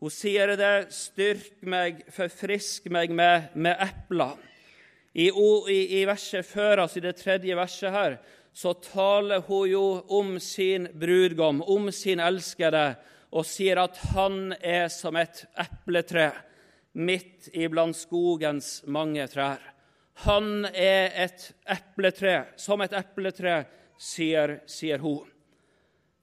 Hun 0.00 0.10
sier 0.10 0.54
det 0.56 0.92
'styrk 0.96 1.60
meg, 1.60 2.04
forfrisk 2.08 2.86
meg 2.88 3.10
med, 3.12 3.50
med 3.54 3.76
epler'. 3.76 4.38
I, 5.12 5.28
i, 5.28 6.00
I, 6.00 6.04
verset 6.08 6.46
før 6.46 6.86
oss, 6.86 6.96
i 6.96 7.02
det 7.04 7.18
tredje 7.18 7.56
verset 7.56 7.92
her, 7.92 8.16
så 8.52 8.72
taler 8.72 9.42
hun 9.44 9.68
jo 9.68 9.82
om 10.08 10.38
sin 10.40 10.86
brudgom, 10.94 11.60
om 11.62 11.90
sin 11.92 12.20
elskede, 12.20 12.94
og 13.30 13.44
sier 13.46 13.82
at 13.82 13.98
han 14.14 14.54
er 14.56 14.88
som 14.88 15.18
et 15.20 15.44
epletre 15.58 16.30
midt 16.92 17.50
iblant 17.52 17.96
skogens 17.96 18.80
mange 18.86 19.26
trær. 19.28 19.60
Han 20.24 20.64
er 20.72 21.12
et 21.26 21.44
epletre, 21.68 22.46
som 22.56 22.80
et 22.80 22.96
epletre, 22.96 23.66
sier, 24.00 24.62
sier 24.64 24.98
hun. 25.04 25.28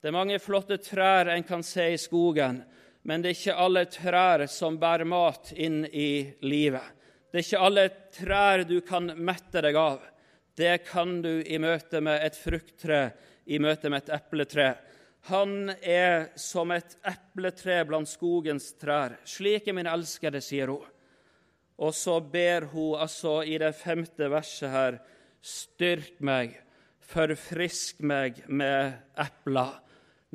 Det 0.02 0.10
er 0.10 0.18
mange 0.18 0.38
flotte 0.42 0.80
trær 0.82 1.30
en 1.30 1.46
kan 1.46 1.62
se 1.62 1.92
i 1.94 2.00
skogen, 2.00 2.60
men 3.02 3.22
det 3.22 3.30
er 3.30 3.38
ikke 3.38 3.60
alle 3.64 3.84
trær 3.92 4.44
som 4.50 4.78
bærer 4.80 5.08
mat 5.08 5.52
inn 5.56 5.84
i 5.86 6.28
livet. 6.44 6.84
Det 7.30 7.40
er 7.40 7.46
ikke 7.46 7.64
alle 7.68 7.86
trær 8.14 8.64
du 8.68 8.78
kan 8.84 9.12
mette 9.16 9.62
deg 9.64 9.76
av. 9.76 10.02
Det 10.58 10.74
kan 10.88 11.20
du 11.22 11.40
i 11.44 11.58
møte 11.62 12.00
med 12.02 12.24
et 12.24 12.36
frukttre, 12.36 13.10
i 13.46 13.60
møte 13.62 13.90
med 13.92 14.02
et 14.02 14.14
epletre. 14.18 14.72
Han 15.28 15.70
er 15.82 16.30
som 16.40 16.72
et 16.72 16.96
epletre 17.06 17.82
blant 17.88 18.08
skogens 18.08 18.72
trær. 18.80 19.18
Slik 19.28 19.68
er 19.68 19.76
min 19.76 19.90
elskede, 19.90 20.40
sier 20.44 20.72
hun. 20.72 20.86
Og 21.78 21.94
så 21.94 22.18
ber 22.20 22.66
hun 22.72 22.98
altså 22.98 23.42
i 23.46 23.58
det 23.60 23.74
femte 23.78 24.30
verset 24.32 24.72
her 24.72 24.98
Styrk 25.38 26.16
meg, 26.26 26.56
forfrisk 26.98 28.00
meg 28.02 28.40
med 28.50 28.96
epler. 29.14 29.76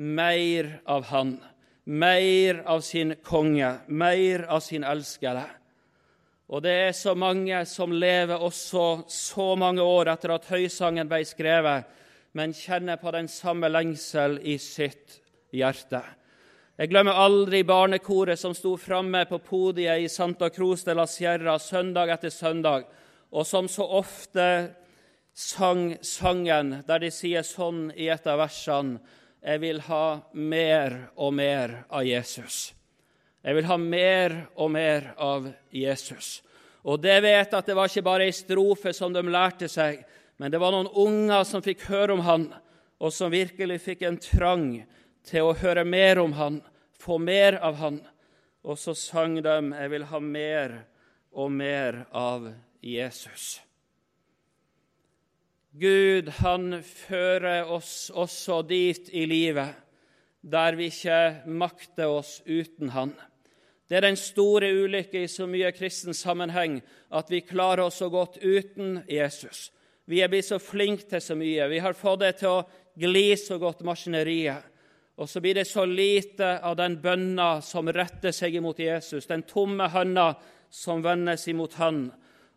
Mer 0.00 0.70
av 0.88 1.04
Han, 1.10 1.36
mer 1.84 2.62
av 2.66 2.80
sin 2.80 3.14
konge, 3.22 3.74
mer 3.86 4.46
av 4.48 4.60
sin 4.60 4.84
elskede. 4.84 5.44
Og 6.48 6.62
det 6.64 6.72
er 6.88 6.92
så 6.96 7.14
mange 7.16 7.62
som 7.68 7.92
lever 7.92 8.40
også 8.40 9.04
så 9.08 9.54
mange 9.56 9.84
år 9.84 10.12
etter 10.12 10.34
at 10.34 10.48
høysangen 10.50 11.08
ble 11.08 11.22
skrevet, 11.28 11.86
men 12.36 12.52
kjenner 12.56 13.00
på 13.00 13.12
den 13.14 13.28
samme 13.30 13.70
lengsel 13.70 14.40
i 14.42 14.58
sitt 14.58 15.20
hjerte. 15.54 16.02
Jeg 16.74 16.90
glemmer 16.90 17.14
aldri 17.22 17.62
barnekoret 17.62 18.40
som 18.40 18.54
sto 18.56 18.74
framme 18.80 19.20
på 19.30 19.38
podiet 19.46 20.02
i 20.02 20.08
Santa 20.10 20.48
Cruz 20.50 20.82
de 20.82 20.96
la 20.96 21.06
Sierra 21.06 21.54
søndag 21.62 22.10
etter 22.10 22.34
søndag, 22.34 22.88
og 23.30 23.46
som 23.46 23.68
så 23.70 23.86
ofte 24.00 24.46
sang 25.34 25.94
sangen 26.02 26.80
der 26.86 27.02
de 27.02 27.10
sier 27.14 27.46
sånn 27.46 27.88
i 27.94 28.08
et 28.10 28.26
av 28.30 28.42
versene 28.42 28.98
Jeg 29.44 29.60
vil 29.60 29.80
ha 29.84 30.06
mer 30.32 30.94
og 31.20 31.34
mer 31.36 31.82
av 31.92 32.06
Jesus. 32.08 32.72
Jeg 33.44 33.58
vil 33.58 33.66
ha 33.68 33.76
mer 33.76 34.34
og 34.56 34.70
mer 34.72 35.10
av 35.20 35.50
Jesus. 35.68 36.38
Og 36.84 37.00
det 37.00 37.18
vet 37.24 37.52
at 37.52 37.66
det 37.68 37.76
var 37.76 37.90
ikke 37.90 38.06
bare 38.06 38.28
ei 38.28 38.32
strofe 38.32 38.94
som 38.96 39.12
de 39.12 39.20
lærte 39.28 39.68
seg, 39.68 40.00
men 40.40 40.52
det 40.52 40.60
var 40.60 40.72
noen 40.72 40.88
unger 40.88 41.44
som 41.48 41.64
fikk 41.64 41.84
høre 41.90 42.16
om 42.16 42.24
han, 42.24 42.48
og 43.00 43.12
som 43.12 43.32
virkelig 43.32 43.82
fikk 43.84 44.06
en 44.08 44.16
trang 44.20 44.68
til 45.28 45.50
å 45.50 45.56
høre 45.60 45.84
mer 45.84 46.22
om 46.24 46.32
han, 46.40 46.58
få 47.00 47.18
mer 47.20 47.58
av 47.60 47.76
han. 47.80 48.00
Og 48.64 48.80
så 48.80 48.94
sang 48.96 49.36
de 49.42 49.56
'Jeg 49.60 49.90
vil 49.90 50.04
ha 50.04 50.18
mer 50.20 50.86
og 51.32 51.52
mer 51.52 52.06
av 52.12 52.54
Jesus'. 52.82 53.63
Gud, 55.74 56.28
han 56.38 56.82
fører 56.86 57.66
oss 57.66 58.06
også 58.14 58.60
dit 58.68 59.08
i 59.10 59.24
livet 59.26 59.80
der 60.44 60.76
vi 60.76 60.90
ikke 60.90 61.46
makter 61.48 62.12
oss 62.12 62.42
uten 62.44 62.90
Han. 62.92 63.14
Det 63.88 63.96
er 63.96 64.04
den 64.04 64.18
store 64.20 64.68
ulykke 64.84 65.22
i 65.24 65.30
så 65.30 65.46
mye 65.48 65.72
kristen 65.72 66.14
sammenheng 66.14 66.76
at 67.10 67.30
vi 67.32 67.40
klarer 67.44 67.86
oss 67.86 67.98
så 68.02 68.10
godt 68.12 68.36
uten 68.44 69.00
Jesus. 69.08 69.70
Vi 70.04 70.20
er 70.20 70.28
blitt 70.28 70.46
så 70.46 70.60
flinke 70.60 71.08
til 71.08 71.22
så 71.24 71.36
mye. 71.36 71.68
Vi 71.72 71.80
har 71.80 71.96
fått 71.96 72.20
det 72.20 72.34
til 72.42 72.58
å 72.58 72.66
gli 73.00 73.32
så 73.40 73.58
godt, 73.58 73.82
maskineriet. 73.88 74.62
Og 75.16 75.28
så 75.30 75.40
blir 75.40 75.56
det 75.58 75.66
så 75.66 75.84
lite 75.86 76.58
av 76.62 76.76
den 76.76 76.98
bønna 77.00 77.60
som 77.64 77.88
retter 77.88 78.34
seg 78.34 78.56
imot 78.58 78.82
Jesus, 78.82 79.26
den 79.26 79.42
tomme 79.48 79.88
hånda 79.88 80.34
som 80.70 81.02
vendes 81.02 81.48
imot 81.48 81.76
Han 81.80 82.06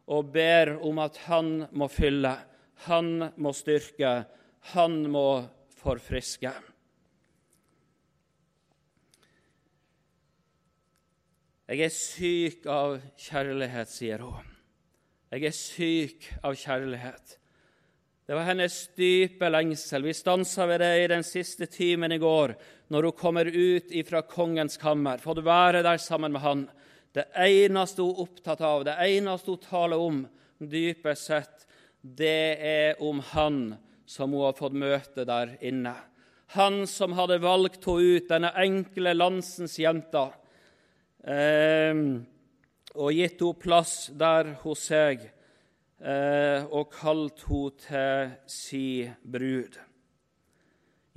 og 0.08 0.32
ber 0.34 0.76
om 0.86 1.00
at 1.04 1.18
Han 1.28 1.68
må 1.72 1.90
fylle, 1.92 2.34
Han 2.86 3.32
må 3.38 3.54
styrke, 3.56 4.26
Han 4.74 5.10
må 5.10 5.48
forfriske. 5.80 6.52
Jeg 11.68 11.84
er 11.84 11.92
syk 11.92 12.68
av 12.72 12.94
kjærlighet, 13.20 13.90
sier 13.92 14.24
hun. 14.24 14.46
Jeg 15.34 15.50
er 15.50 15.56
syk 15.56 16.30
av 16.48 16.56
kjærlighet. 16.56 17.34
Det 18.28 18.36
var 18.36 18.48
hennes 18.48 18.76
dype 18.96 19.50
lengsel. 19.52 20.04
Vi 20.08 20.14
stansa 20.16 20.66
ved 20.68 20.82
det 20.84 20.94
i 21.00 21.10
den 21.12 21.24
siste 21.28 21.68
timen 21.72 22.12
i 22.12 22.20
går, 22.20 22.56
når 22.92 23.10
hun 23.10 23.18
kommer 23.20 23.48
ut 23.48 23.92
ifra 23.96 24.22
kongens 24.28 24.80
kammer, 24.80 25.20
fått 25.20 25.44
være 25.44 25.84
der 25.84 26.00
sammen 26.00 26.36
med 26.36 26.44
han. 26.44 26.66
Det 27.16 27.24
eneste 27.36 28.04
hun 28.04 28.16
er 28.16 28.24
opptatt 28.24 28.64
av, 28.64 28.84
det 28.88 28.98
eneste 29.04 29.52
hun 29.52 29.64
taler 29.64 30.04
om, 30.04 30.24
dypest 30.60 31.32
sett, 31.32 31.67
det 32.16 32.58
er 32.64 33.02
om 33.04 33.20
han 33.34 33.62
som 34.08 34.32
hun 34.32 34.46
har 34.46 34.56
fått 34.56 34.78
møte 34.78 35.26
der 35.28 35.58
inne. 35.60 35.96
Han 36.56 36.86
som 36.88 37.18
hadde 37.18 37.42
valgt 37.44 37.84
henne 37.90 38.18
ut, 38.18 38.30
denne 38.30 38.54
enkle 38.56 39.16
landsens 39.18 39.76
jenta, 39.82 40.30
eh, 41.28 41.96
og 42.96 43.12
gitt 43.14 43.42
henne 43.42 43.60
plass 43.60 43.98
der 44.16 44.54
hos 44.64 44.88
seg 44.88 45.28
Eh, 45.98 46.62
og 46.70 46.92
kalt 46.94 47.42
henne 47.50 47.72
til 47.82 48.34
si 48.54 49.02
brud. 49.26 49.80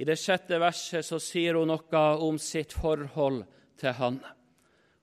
I 0.00 0.06
det 0.09 0.16
sjette 0.16 0.56
verset 0.56 1.04
så 1.04 1.18
sier 1.20 1.59
hun 1.61 1.68
noe 1.68 2.04
om 2.25 2.38
sitt 2.40 2.73
forhold 2.73 3.42
til 3.80 3.92
han, 3.99 4.16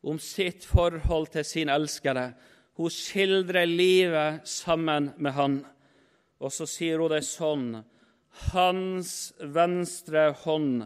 om 0.02 0.18
sitt 0.18 0.66
forhold 0.66 1.30
til 1.36 1.46
sin 1.46 1.70
elskede. 1.70 2.32
Hun 2.78 2.90
skildrer 2.90 3.70
livet 3.70 4.50
sammen 4.50 5.12
med 5.18 5.38
han, 5.38 5.60
og 6.40 6.54
så 6.54 6.68
sier 6.70 7.02
hun 7.02 7.12
det 7.14 7.24
sånn 7.26 7.70
Hans 8.52 9.34
venstre 9.40 10.30
hånd 10.44 10.86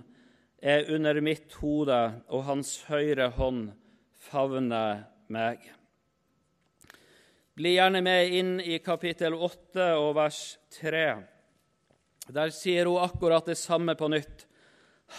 er 0.62 0.88
under 0.94 1.18
mitt 1.26 1.52
hode, 1.60 2.00
og 2.30 2.46
hans 2.48 2.78
høyre 2.88 3.32
hånd 3.36 3.72
favner 4.22 5.04
meg. 5.34 5.66
Bli 7.58 7.74
gjerne 7.76 8.00
med 8.06 8.36
inn 8.38 8.54
i 8.64 8.78
kapittel 8.80 9.36
8 9.36 9.90
og 10.00 10.14
vers 10.16 10.40
3. 10.78 11.04
Der 12.32 12.54
sier 12.56 12.88
hun 12.88 13.04
akkurat 13.04 13.50
det 13.50 13.58
samme 13.60 13.98
på 14.00 14.08
nytt. 14.14 14.46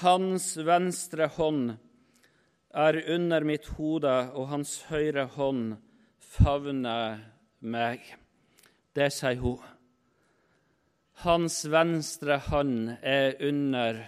Hans 0.01 0.55
venstre 0.57 1.29
hånd 1.37 1.75
er 2.73 3.03
under 3.13 3.45
mitt 3.45 3.69
hode, 3.77 4.15
og 4.33 4.49
hans 4.55 4.79
høyre 4.89 5.27
hånd 5.37 5.77
favner 6.25 7.21
meg. 7.61 8.01
Det 8.97 9.11
sier 9.13 9.37
hun. 9.43 9.61
Hans 11.23 11.65
venstre 11.71 12.35
hånd 12.49 12.97
er 12.99 13.37
under 13.47 14.01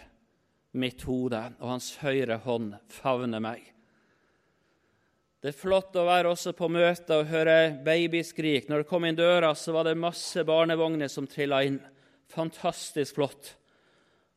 mitt 0.75 1.05
hode, 1.07 1.39
og 1.63 1.69
hans 1.69 1.93
høyre 2.01 2.41
hånd 2.43 2.73
favner 2.91 3.43
meg. 3.45 3.61
Det 5.39 5.53
er 5.53 5.55
flott 5.61 5.95
å 5.95 6.07
være 6.09 6.33
også 6.33 6.57
på 6.59 6.67
møter 6.75 7.21
og 7.21 7.29
høre 7.31 7.59
babyskrik. 7.87 8.67
Når 8.67 8.83
det 8.83 8.89
kom 8.91 9.07
inn 9.07 9.19
døra, 9.19 9.53
så 9.55 9.77
var 9.77 9.87
det 9.87 10.01
masse 10.01 10.43
barnevogner 10.49 11.13
som 11.13 11.29
trilla 11.31 11.61
inn. 11.63 11.77
Fantastisk 12.35 13.21
flott. 13.21 13.53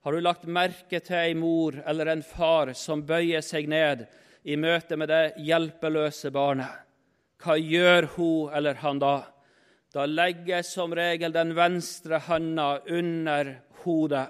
Har 0.06 0.14
du 0.14 0.22
lagt 0.22 0.46
merke 0.46 1.00
til 1.02 1.18
ei 1.18 1.34
mor 1.34 1.80
eller 1.82 2.12
en 2.14 2.22
far 2.22 2.76
som 2.78 3.02
bøyer 3.10 3.42
seg 3.42 3.72
ned 3.74 4.06
i 4.46 4.60
møte 4.60 5.00
med 5.02 5.10
det 5.10 5.24
hjelpeløse 5.48 6.30
barnet? 6.36 6.86
Hva 7.42 7.58
gjør 7.58 8.12
hun 8.20 8.54
eller 8.54 8.78
han 8.84 9.02
da? 9.02 9.16
Da 9.94 10.06
legges 10.06 10.74
som 10.74 10.94
regel 10.96 11.32
den 11.32 11.54
venstre 11.56 12.20
handa 12.28 12.82
under 12.92 13.54
hodet, 13.84 14.28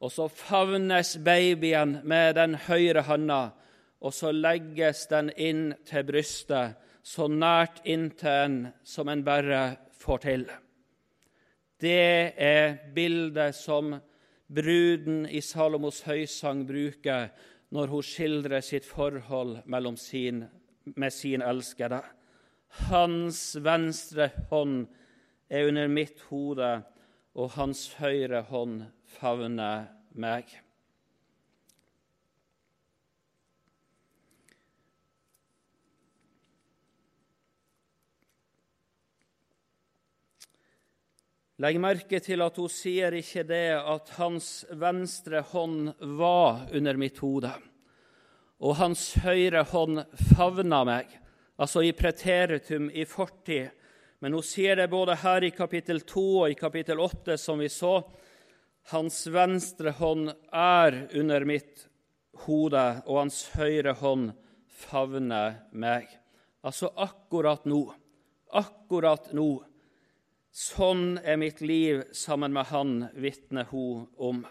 og 0.00 0.12
så 0.14 0.28
favnes 0.30 1.16
babyen 1.24 1.98
med 2.08 2.36
den 2.38 2.54
høyre 2.68 3.02
handa, 3.08 3.40
og 4.00 4.14
så 4.14 4.30
legges 4.32 5.06
den 5.10 5.32
inn 5.34 5.72
til 5.88 6.06
brystet, 6.06 6.78
så 7.02 7.28
nært 7.28 7.82
inntil 7.88 8.44
en 8.44 8.58
som 8.84 9.08
en 9.08 9.24
bare 9.24 9.62
får 9.98 10.24
til. 10.24 10.44
Det 11.80 12.34
er 12.36 12.76
bildet 12.94 13.54
som 13.56 13.94
bruden 14.48 15.24
i 15.30 15.40
Salomos 15.44 16.02
høysang 16.08 16.64
bruker 16.66 17.28
når 17.74 17.92
hun 17.92 18.06
skildrer 18.06 18.64
sitt 18.64 18.86
forhold 18.88 19.60
sin, 19.96 20.44
med 20.96 21.10
sin 21.12 21.42
elskede. 21.42 22.00
Hans 22.68 23.56
venstre 23.64 24.30
hånd 24.50 24.86
er 25.48 25.68
under 25.68 25.88
mitt 25.88 26.20
hode, 26.28 26.70
og 27.38 27.52
hans 27.56 27.86
høyre 27.98 28.42
hånd 28.50 28.82
favner 29.18 29.86
meg. 30.12 30.50
Legg 41.58 41.80
merke 41.82 42.20
til 42.22 42.44
at 42.44 42.58
hun 42.60 42.70
sier 42.70 43.16
ikke 43.18 43.42
det 43.48 43.72
at 43.80 44.12
hans 44.14 44.62
venstre 44.78 45.40
hånd 45.50 45.88
var 46.20 46.68
under 46.70 47.00
mitt 47.00 47.18
hode, 47.18 47.50
og 48.62 48.76
hans 48.78 49.08
høyre 49.24 49.64
hånd 49.72 50.04
favna 50.36 50.84
meg 50.86 51.16
altså 51.58 51.82
i 51.82 51.92
preteritum, 51.92 52.88
i 52.90 53.04
fortid. 53.08 53.74
Men 54.18 54.34
hun 54.34 54.46
sier 54.46 54.78
det 54.78 54.88
både 54.90 55.18
her 55.22 55.44
i 55.46 55.52
kapittel 55.54 56.00
2 56.06 56.24
og 56.42 56.50
i 56.50 56.58
kapittel 56.58 57.00
8, 57.02 57.36
som 57.38 57.60
vi 57.62 57.68
så. 57.70 58.00
Hans 58.90 59.20
venstre 59.30 59.92
hånd 59.98 60.32
er 60.54 60.96
under 61.18 61.46
mitt 61.46 61.86
hode, 62.46 62.84
og 63.06 63.20
hans 63.20 63.44
høyre 63.54 63.94
hånd 64.00 64.32
favner 64.88 65.60
meg. 65.70 66.08
Altså 66.66 66.90
akkurat 66.96 67.66
nå. 67.68 67.82
Akkurat 68.58 69.30
nå. 69.36 69.50
Sånn 70.50 71.18
er 71.22 71.38
mitt 71.38 71.60
liv 71.60 72.02
sammen 72.16 72.54
med 72.56 72.70
Han, 72.72 72.94
vitner 73.14 73.68
hun 73.70 74.08
om. 74.16 74.46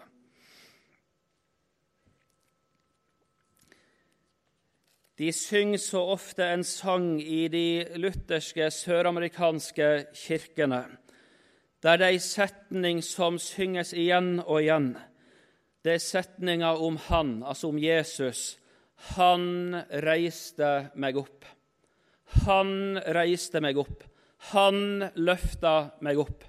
De 5.18 5.32
synger 5.32 5.80
så 5.82 6.00
ofte 6.12 6.46
en 6.46 6.62
sang 6.64 7.16
i 7.18 7.48
de 7.50 7.84
lutherske 7.98 8.68
søramerikanske 8.70 9.88
kirkene. 10.14 10.84
Det 11.82 11.90
er 11.90 12.04
ei 12.06 12.20
setning 12.22 13.00
som 13.02 13.38
synges 13.42 13.90
igjen 13.98 14.36
og 14.44 14.60
igjen. 14.60 14.92
Det 15.82 15.96
er 15.96 16.04
setninga 16.04 16.70
om 16.78 16.98
Han, 17.08 17.42
altså 17.42 17.72
om 17.72 17.78
Jesus. 17.82 18.58
Han 19.16 19.74
reiste 20.04 20.90
meg 20.94 21.18
opp. 21.18 21.46
Han 22.46 23.00
reiste 23.14 23.62
meg 23.62 23.78
opp. 23.78 24.04
Han 24.52 25.08
løfta 25.18 25.98
meg 26.00 26.22
opp. 26.22 26.46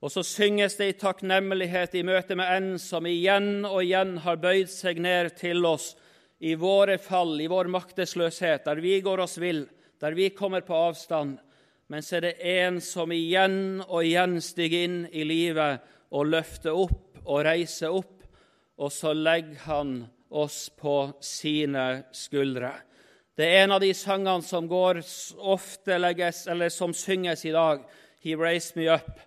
Og 0.00 0.14
så 0.14 0.22
synges 0.24 0.78
det 0.78 0.88
i 0.92 0.98
takknemlighet 0.98 1.98
i 1.98 2.04
møte 2.06 2.38
med 2.38 2.54
en 2.54 2.70
som 2.78 3.06
igjen 3.06 3.66
og 3.66 3.82
igjen 3.82 4.20
har 4.22 4.38
bøyd 4.40 4.70
seg 4.70 5.02
ned 5.02 5.34
til 5.42 5.66
oss 5.66 5.96
i 6.40 6.54
våre 6.54 6.96
fall, 6.98 7.40
i 7.40 7.48
vår 7.50 7.68
maktesløshet, 7.68 8.64
der 8.64 8.80
vi 8.80 9.00
går 9.04 9.20
oss 9.26 9.36
vill, 9.38 9.66
der 10.00 10.16
vi 10.16 10.30
kommer 10.32 10.64
på 10.64 10.74
avstand. 10.74 11.36
Men 11.86 12.02
så 12.02 12.16
er 12.16 12.28
det 12.28 12.52
en 12.60 12.78
som 12.80 13.12
igjen 13.12 13.82
og 13.86 14.04
igjen 14.04 14.38
stiger 14.40 14.86
inn 14.86 15.00
i 15.12 15.24
livet 15.26 15.84
og 16.16 16.30
løfter 16.30 16.76
opp 16.76 17.20
og 17.26 17.42
reiser 17.44 17.92
opp, 17.92 18.22
og 18.80 18.92
så 18.94 19.12
legger 19.12 19.66
han 19.66 19.96
oss 20.30 20.70
på 20.72 21.10
sine 21.20 22.06
skuldre. 22.16 22.72
Det 23.36 23.44
er 23.46 23.64
en 23.64 23.74
av 23.76 23.82
de 23.82 23.90
sangene 23.96 24.44
som 24.44 24.68
går 24.68 25.02
ofte 25.52 25.98
legges, 26.00 26.46
eller 26.48 26.72
som 26.72 26.94
synges 26.96 27.44
i 27.44 27.52
dag. 27.54 27.84
He 28.20 28.36
raised 28.36 28.76
me 28.76 28.88
up. 28.92 29.20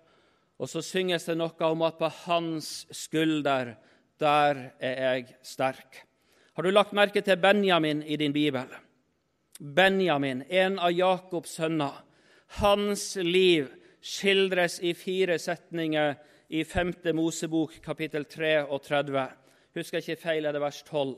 Og 0.58 0.70
så 0.70 0.82
synges 0.86 1.26
det 1.26 1.36
noe 1.38 1.70
om 1.70 1.82
at 1.86 1.98
på 1.98 2.10
hans 2.24 2.86
skulder, 2.94 3.74
der 4.22 4.60
er 4.78 5.00
jeg 5.02 5.38
sterk. 5.42 6.04
Har 6.54 6.62
du 6.62 6.70
lagt 6.70 6.92
merke 6.94 7.18
til 7.18 7.40
Benjamin 7.42 8.04
i 8.06 8.14
din 8.16 8.32
bibel? 8.32 8.68
Benjamin, 9.58 10.44
en 10.46 10.76
av 10.78 10.92
Jakobs 10.94 11.56
sønner. 11.58 11.96
Hans 12.60 13.16
liv 13.16 13.72
skildres 13.98 14.76
i 14.78 14.92
fire 14.94 15.34
setninger 15.42 16.12
i 16.54 16.60
5. 16.62 16.92
Mosebok 17.18 17.80
kapittel 17.82 18.28
33. 18.30 19.24
Husker 19.74 19.98
ikke 19.98 20.20
feil, 20.20 20.46
er 20.46 20.54
det 20.54 20.62
vers 20.62 20.78
12. 20.86 21.16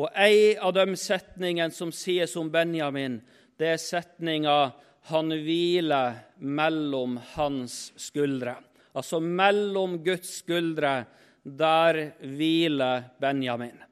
Og 0.00 0.08
ei 0.16 0.54
av 0.56 0.72
de 0.78 0.96
setningene 0.96 1.76
som 1.76 1.92
sies 1.92 2.32
om 2.40 2.48
Benjamin, 2.48 3.20
det 3.60 3.74
er 3.74 3.76
setninga 3.76 4.72
'Han 5.10 5.28
hviler 5.28 6.14
mellom 6.38 7.20
hans 7.34 7.92
skuldre'. 7.98 8.56
Altså 8.94 9.20
mellom 9.20 10.02
Guds 10.04 10.38
skuldre, 10.38 11.04
der 11.44 12.12
hviler 12.20 13.02
Benjamin. 13.20 13.89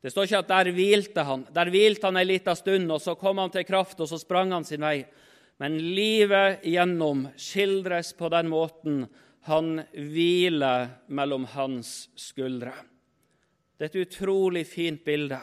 Det 0.00 0.10
står 0.10 0.26
ikke 0.26 0.40
at 0.40 0.48
der 0.48 0.70
hvilte 0.72 1.24
han. 1.28 1.42
Der 1.52 1.68
hvilte 1.72 2.08
han 2.08 2.16
ei 2.16 2.24
lita 2.24 2.54
stund, 2.56 2.88
og 2.92 3.02
så 3.04 3.14
kom 3.20 3.40
han 3.42 3.52
til 3.52 3.66
kraft, 3.68 3.98
og 4.00 4.08
så 4.08 4.18
sprang 4.20 4.54
han 4.56 4.64
sin 4.64 4.84
vei. 4.84 5.02
Men 5.60 5.76
livet 5.76 6.64
igjennom 6.64 7.26
skildres 7.36 8.14
på 8.16 8.30
den 8.32 8.48
måten. 8.48 9.02
Han 9.48 9.82
hviler 9.92 10.88
mellom 11.12 11.44
hans 11.52 12.08
skuldre. 12.16 12.72
Det 13.76 13.88
er 13.88 13.92
et 13.92 14.08
utrolig 14.08 14.64
fint 14.68 15.04
bilde. 15.04 15.40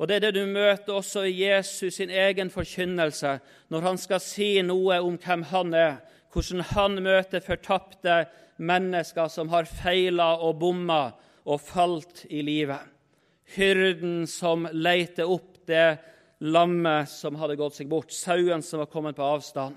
Og 0.00 0.08
Det 0.08 0.16
er 0.16 0.24
det 0.26 0.34
du 0.34 0.46
møter 0.50 0.96
også 0.98 1.24
i 1.28 1.44
Jesus 1.44 1.94
sin 1.94 2.10
egen 2.10 2.50
forkynnelse, 2.50 3.38
når 3.70 3.80
han 3.86 3.98
skal 4.00 4.20
si 4.20 4.56
noe 4.64 4.98
om 5.00 5.16
hvem 5.20 5.44
han 5.52 5.74
er, 5.74 6.00
hvordan 6.32 6.64
han 6.72 7.02
møter 7.04 7.44
fortapte 7.44 8.24
mennesker 8.58 9.28
som 9.30 9.52
har 9.52 9.68
feila 9.68 10.34
og 10.42 10.58
bomma 10.58 11.04
og 11.44 11.60
falt 11.60 12.24
i 12.28 12.42
livet 12.42 12.91
hyrden 13.54 14.26
som 14.30 14.66
leter 14.72 15.28
opp 15.28 15.60
det 15.68 15.98
lammet 16.42 17.10
som 17.10 17.38
hadde 17.38 17.56
gått 17.60 17.78
seg 17.78 17.90
bort, 17.90 18.12
sauen 18.12 18.64
som 18.66 18.82
var 18.82 18.90
kommet 18.90 19.16
på 19.16 19.26
avstand. 19.26 19.76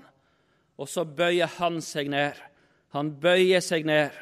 Og 0.76 0.88
så 0.90 1.06
bøyer 1.06 1.50
han 1.58 1.78
seg 1.84 2.10
ned. 2.12 2.36
Han 2.96 3.14
bøyer 3.22 3.62
seg 3.64 3.86
ned. 3.88 4.14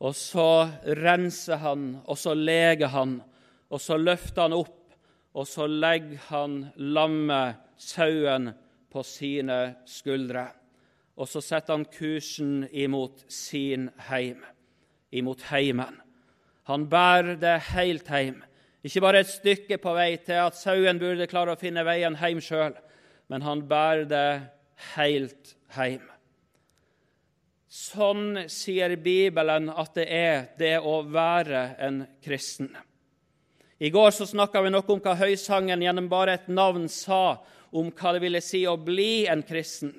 Og 0.00 0.14
så 0.16 0.70
renser 0.96 1.60
han, 1.60 1.98
og 2.08 2.16
så 2.16 2.32
leger 2.34 2.88
han, 2.94 3.18
og 3.68 3.82
så 3.82 3.98
løfter 4.00 4.46
han 4.46 4.56
opp, 4.56 4.78
og 5.36 5.46
så 5.46 5.66
legger 5.68 6.22
han 6.30 6.62
lammet, 6.76 7.60
sauen, 7.80 8.50
på 8.90 9.04
sine 9.06 9.56
skuldre. 9.86 10.42
Og 11.20 11.28
så 11.30 11.40
setter 11.44 11.76
han 11.76 11.86
kursen 11.94 12.64
imot 12.72 13.22
sin 13.30 13.86
heim, 14.08 14.40
imot 15.14 15.44
heimen. 15.52 16.00
Han 16.66 16.88
bærer 16.90 17.38
det 17.38 17.54
helt 17.70 18.10
hjem. 18.10 18.40
Ikke 18.80 19.02
bare 19.04 19.20
et 19.20 19.28
stykke 19.28 19.76
på 19.80 19.92
vei 19.92 20.14
til 20.24 20.38
at 20.40 20.56
sauen 20.56 21.00
burde 21.00 21.28
klare 21.28 21.52
å 21.52 21.60
finne 21.60 21.84
veien 21.84 22.16
hjem 22.16 22.40
sjøl, 22.44 22.76
men 23.28 23.44
han 23.44 23.66
bærer 23.68 24.06
det 24.08 24.28
helt 24.94 25.52
hjem. 25.76 26.06
Sånn 27.70 28.48
sier 28.50 28.96
Bibelen 28.98 29.68
at 29.70 29.92
det 29.94 30.06
er 30.10 30.46
det 30.58 30.78
å 30.80 31.02
være 31.06 31.76
en 31.78 32.00
kristen. 32.24 32.72
I 33.80 33.92
går 33.94 34.10
så 34.16 34.26
snakka 34.26 34.60
vi 34.64 34.72
noe 34.72 34.84
om 34.90 34.98
hva 35.00 35.14
Høysangen 35.16 35.84
gjennom 35.84 36.08
bare 36.10 36.34
et 36.36 36.48
navn 36.50 36.88
sa 36.90 37.38
om 37.70 37.92
hva 37.94 38.14
det 38.16 38.24
ville 38.24 38.42
si 38.42 38.64
å 38.66 38.74
bli 38.80 39.28
en 39.30 39.44
kristen. 39.46 39.92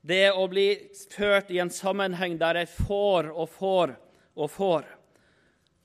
Det 0.00 0.30
å 0.32 0.46
bli 0.48 0.70
ført 1.12 1.50
i 1.52 1.60
en 1.60 1.70
sammenheng 1.70 2.38
der 2.40 2.62
jeg 2.62 2.72
får 2.86 3.28
og 3.34 3.52
får 3.58 3.92
og 4.40 4.50
får. 4.54 4.88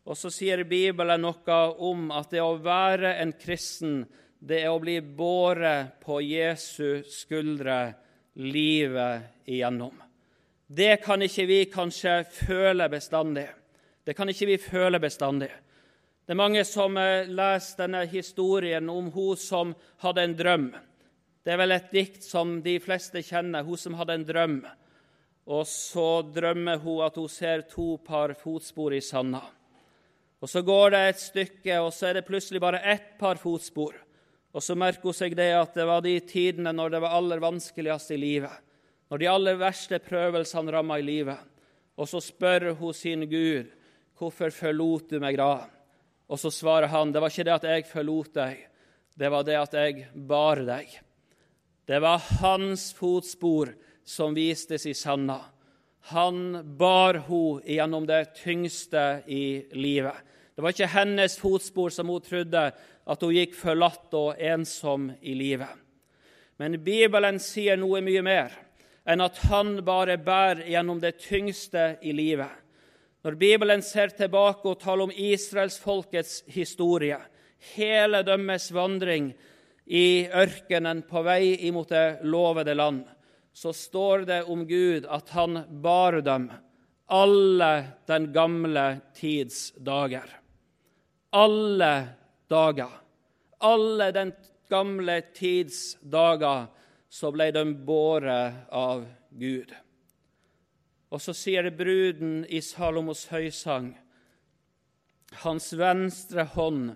Og 0.05 0.17
så 0.17 0.29
sier 0.29 0.61
Bibelen 0.69 1.23
noe 1.25 1.59
om 1.81 2.11
at 2.13 2.29
det 2.33 2.43
å 2.43 2.59
være 2.61 3.15
en 3.23 3.33
kristen, 3.41 4.03
det 4.37 4.61
er 4.61 4.69
å 4.69 4.81
bli 4.81 4.99
båret 5.01 5.97
på 6.05 6.19
Jesu 6.21 7.01
skuldre 7.09 7.79
livet 8.37 9.49
igjennom. 9.49 9.95
Det 10.67 10.97
kan 11.01 11.21
ikke 11.21 11.45
vi 11.49 11.59
kanskje 11.73 12.19
føle 12.29 12.89
bestandig. 12.89 13.47
Det 14.05 14.13
kan 14.13 14.29
ikke 14.29 14.49
vi 14.49 14.57
føle 14.61 15.01
bestandig. 15.01 15.49
Det 16.25 16.33
er 16.33 16.41
mange 16.41 16.63
som 16.65 16.97
eh, 16.97 17.27
leser 17.29 17.83
denne 17.83 18.05
historien 18.09 18.89
om 18.89 19.11
hun 19.13 19.37
som 19.37 19.73
hadde 20.01 20.23
en 20.25 20.37
drøm. 20.37 20.71
Det 21.45 21.53
er 21.53 21.59
vel 21.61 21.75
et 21.75 21.91
dikt 21.93 22.25
som 22.25 22.57
de 22.65 22.79
fleste 22.81 23.21
kjenner, 23.21 23.65
hun 23.65 23.77
som 23.77 23.97
hadde 23.97 24.17
en 24.17 24.25
drøm. 24.25 24.55
Og 25.45 25.67
så 25.69 26.23
drømmer 26.25 26.81
hun 26.81 27.03
at 27.05 27.17
hun 27.21 27.29
ser 27.29 27.67
to 27.69 27.99
par 28.01 28.33
fotspor 28.37 28.97
i 28.97 29.03
sanda. 29.05 29.43
Og 30.45 30.49
Så 30.49 30.61
går 30.61 30.91
det 30.93 30.99
et 31.01 31.21
stykke, 31.23 31.75
og 31.81 31.87
så 31.89 32.11
er 32.11 32.19
det 32.19 32.27
plutselig 32.27 32.59
bare 32.61 32.77
ett 32.85 33.15
par 33.17 33.39
fotspor. 33.41 33.95
Og 34.53 34.61
så 34.61 34.75
merker 34.77 35.09
hun 35.09 35.15
seg 35.17 35.33
det 35.33 35.47
at 35.57 35.73
det 35.73 35.87
var 35.89 36.03
de 36.05 36.19
tidene 36.21 36.69
når 36.69 36.91
det 36.93 36.99
var 37.01 37.15
aller 37.17 37.41
vanskeligst 37.41 38.13
i 38.13 38.19
livet. 38.21 38.53
Når 39.09 39.21
de 39.23 39.29
aller 39.31 39.57
verste 39.57 39.97
prøvelsene 40.05 40.75
ramma 40.75 40.99
i 41.01 41.07
livet. 41.07 41.39
Og 41.97 42.11
så 42.11 42.21
spør 42.21 42.75
hun 42.77 42.93
sin 42.93 43.25
Gud, 43.25 43.73
'Hvorfor 44.13 44.53
forlot 44.53 45.09
du 45.09 45.19
meg 45.19 45.37
da?' 45.37 45.65
Og 46.29 46.37
så 46.37 46.53
svarer 46.53 46.93
han, 46.93 47.11
'Det 47.11 47.21
var 47.21 47.29
ikke 47.29 47.43
det 47.43 47.53
at 47.53 47.63
jeg 47.63 47.85
forlot 47.89 48.33
deg, 48.33 48.67
det 49.17 49.31
var 49.31 49.43
det 49.43 49.55
at 49.55 49.73
jeg 49.73 50.07
bar 50.13 50.61
deg.' 50.61 51.01
Det 51.87 52.01
var 52.01 52.21
hans 52.39 52.93
fotspor 52.93 53.73
som 54.03 54.35
vistes 54.35 54.85
i 54.85 54.93
sanda. 54.93 55.41
Han 56.13 56.77
bar 56.77 57.13
henne 57.13 57.61
gjennom 57.65 58.05
det 58.05 58.35
tyngste 58.35 59.23
i 59.27 59.65
livet. 59.73 60.15
Det 60.55 60.63
var 60.63 60.71
ikke 60.71 60.87
hennes 60.93 61.35
fotspor 61.39 61.91
som 61.91 62.09
hun 62.09 62.23
trodde 62.23 62.61
at 62.71 63.23
hun 63.25 63.35
gikk 63.35 63.57
forlatt 63.59 64.13
og 64.15 64.39
ensom 64.39 65.09
i 65.19 65.35
livet. 65.35 65.71
Men 66.55 66.77
Bibelen 66.83 67.41
sier 67.43 67.75
noe 67.75 67.99
mye 68.03 68.21
mer 68.23 68.53
enn 69.05 69.21
at 69.21 69.41
han 69.49 69.81
bare 69.85 70.15
bærer 70.17 70.63
gjennom 70.71 71.01
det 71.03 71.17
tyngste 71.19 71.97
i 72.01 72.13
livet. 72.15 72.51
Når 73.25 73.35
Bibelen 73.41 73.83
ser 73.83 74.13
tilbake 74.15 74.69
og 74.69 74.79
taler 74.79 75.07
om 75.07 75.11
israelsfolkets 75.11 76.43
historie, 76.55 77.17
hele 77.75 78.21
deres 78.25 78.69
vandring 78.73 79.33
i 79.85 80.25
ørkenen 80.29 81.03
på 81.09 81.23
vei 81.25 81.55
imot 81.67 81.91
det 81.91 82.23
lovede 82.23 82.77
land, 82.77 83.03
så 83.53 83.73
står 83.73 84.25
det 84.29 84.39
om 84.51 84.63
Gud 84.67 85.05
at 85.09 85.29
han 85.35 85.61
bar 85.83 86.21
dem 86.23 86.47
alle 87.11 87.71
den 88.07 88.31
gamle 88.33 88.87
tids 89.17 89.71
dager. 89.77 90.25
Alle 91.35 92.07
dager. 92.47 92.91
Alle 93.59 94.11
den 94.15 94.31
gamle 94.71 95.17
tids 95.35 95.97
dager 95.99 96.69
så 97.11 97.31
ble 97.35 97.49
de 97.51 97.65
båret 97.75 98.69
av 98.71 99.03
Gud. 99.35 99.73
Og 101.11 101.19
så 101.19 101.35
sier 101.35 101.67
bruden 101.75 102.43
i 102.47 102.61
Salomos 102.63 103.27
høysang 103.31 103.93
Hans 105.43 105.73
venstre 105.75 106.45
hånd 106.55 106.93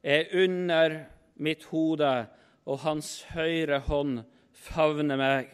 er 0.00 0.30
under 0.40 0.94
mitt 1.36 1.66
hode, 1.68 2.12
og 2.64 2.80
hans 2.86 3.10
høyre 3.34 3.82
hånd 3.90 4.22
favner 4.56 5.20
meg. 5.20 5.50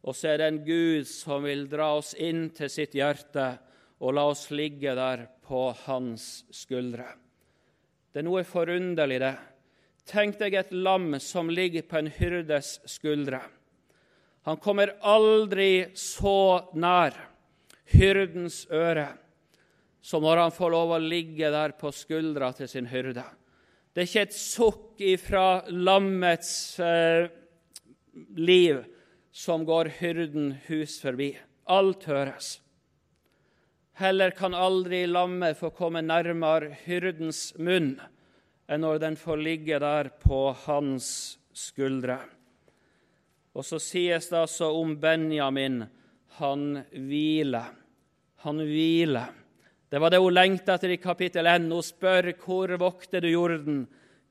Og 0.00 0.16
så 0.16 0.32
er 0.32 0.40
det 0.40 0.48
en 0.48 0.62
Gud 0.64 1.10
som 1.10 1.44
vil 1.44 1.66
dra 1.68 1.90
oss 1.98 2.14
inn 2.16 2.48
til 2.56 2.72
sitt 2.72 2.96
hjerte 2.96 3.50
og 4.00 4.16
la 4.16 4.30
oss 4.32 4.48
ligge 4.54 4.96
der 4.96 5.26
på 5.44 5.68
hans 5.84 6.46
skuldre. 6.54 7.21
Det 8.12 8.20
er 8.20 8.26
noe 8.26 8.44
forunderlig, 8.44 9.18
det. 9.22 9.34
Tenk 10.08 10.36
deg 10.40 10.56
et 10.58 10.72
lam 10.74 11.14
som 11.22 11.48
ligger 11.48 11.86
på 11.88 12.00
en 12.00 12.10
hyrdes 12.12 12.74
skuldre. 12.90 13.40
Han 14.44 14.58
kommer 14.60 14.92
aldri 15.00 15.94
så 15.96 16.72
nær 16.74 17.14
hyrdens 17.92 18.64
øre, 18.72 19.06
som 20.02 20.24
når 20.26 20.42
han 20.42 20.54
får 20.54 20.74
lov 20.74 20.96
å 20.96 21.02
ligge 21.02 21.52
der 21.54 21.76
på 21.78 21.92
skuldra 21.94 22.50
til 22.56 22.68
sin 22.68 22.88
hyrde. 22.90 23.24
Det 23.92 24.02
er 24.02 24.08
ikke 24.08 24.26
et 24.26 24.36
sukk 24.36 25.02
ifra 25.04 25.46
lammets 25.68 26.80
eh, 26.80 27.28
liv 28.36 28.82
som 29.32 29.64
går 29.68 29.92
hyrden 30.00 30.54
hus 30.66 30.98
forbi. 31.00 31.32
Alt 31.70 32.08
høres. 32.08 32.56
Heller 34.02 34.32
kan 34.34 34.54
aldri 34.54 35.04
lammet 35.06 35.60
få 35.60 35.70
komme 35.70 36.00
nærmere 36.02 36.72
hyrdens 36.84 37.52
munn 37.54 37.92
enn 38.66 38.82
når 38.82 38.98
den 39.04 39.18
får 39.20 39.38
ligge 39.38 39.78
der 39.78 40.10
på 40.22 40.40
hans 40.64 41.06
skuldre. 41.54 42.16
Og 43.54 43.62
så 43.68 43.78
sies 43.78 44.26
det 44.32 44.40
altså 44.40 44.72
om 44.74 44.96
Benjamin 44.98 45.84
han 46.40 46.66
hviler 46.90 47.70
han 48.42 48.58
hviler. 48.58 49.30
Det 49.88 50.00
var 50.02 50.10
det 50.10 50.18
hun 50.18 50.34
lengta 50.34 50.74
etter 50.74 50.96
i 50.96 50.98
kapittel 50.98 51.46
1. 51.46 51.68
Hun 51.70 51.84
spør 51.86 52.32
hvor 52.42 52.74
vokter 52.80 53.22
du 53.22 53.28
jorden, 53.30 53.84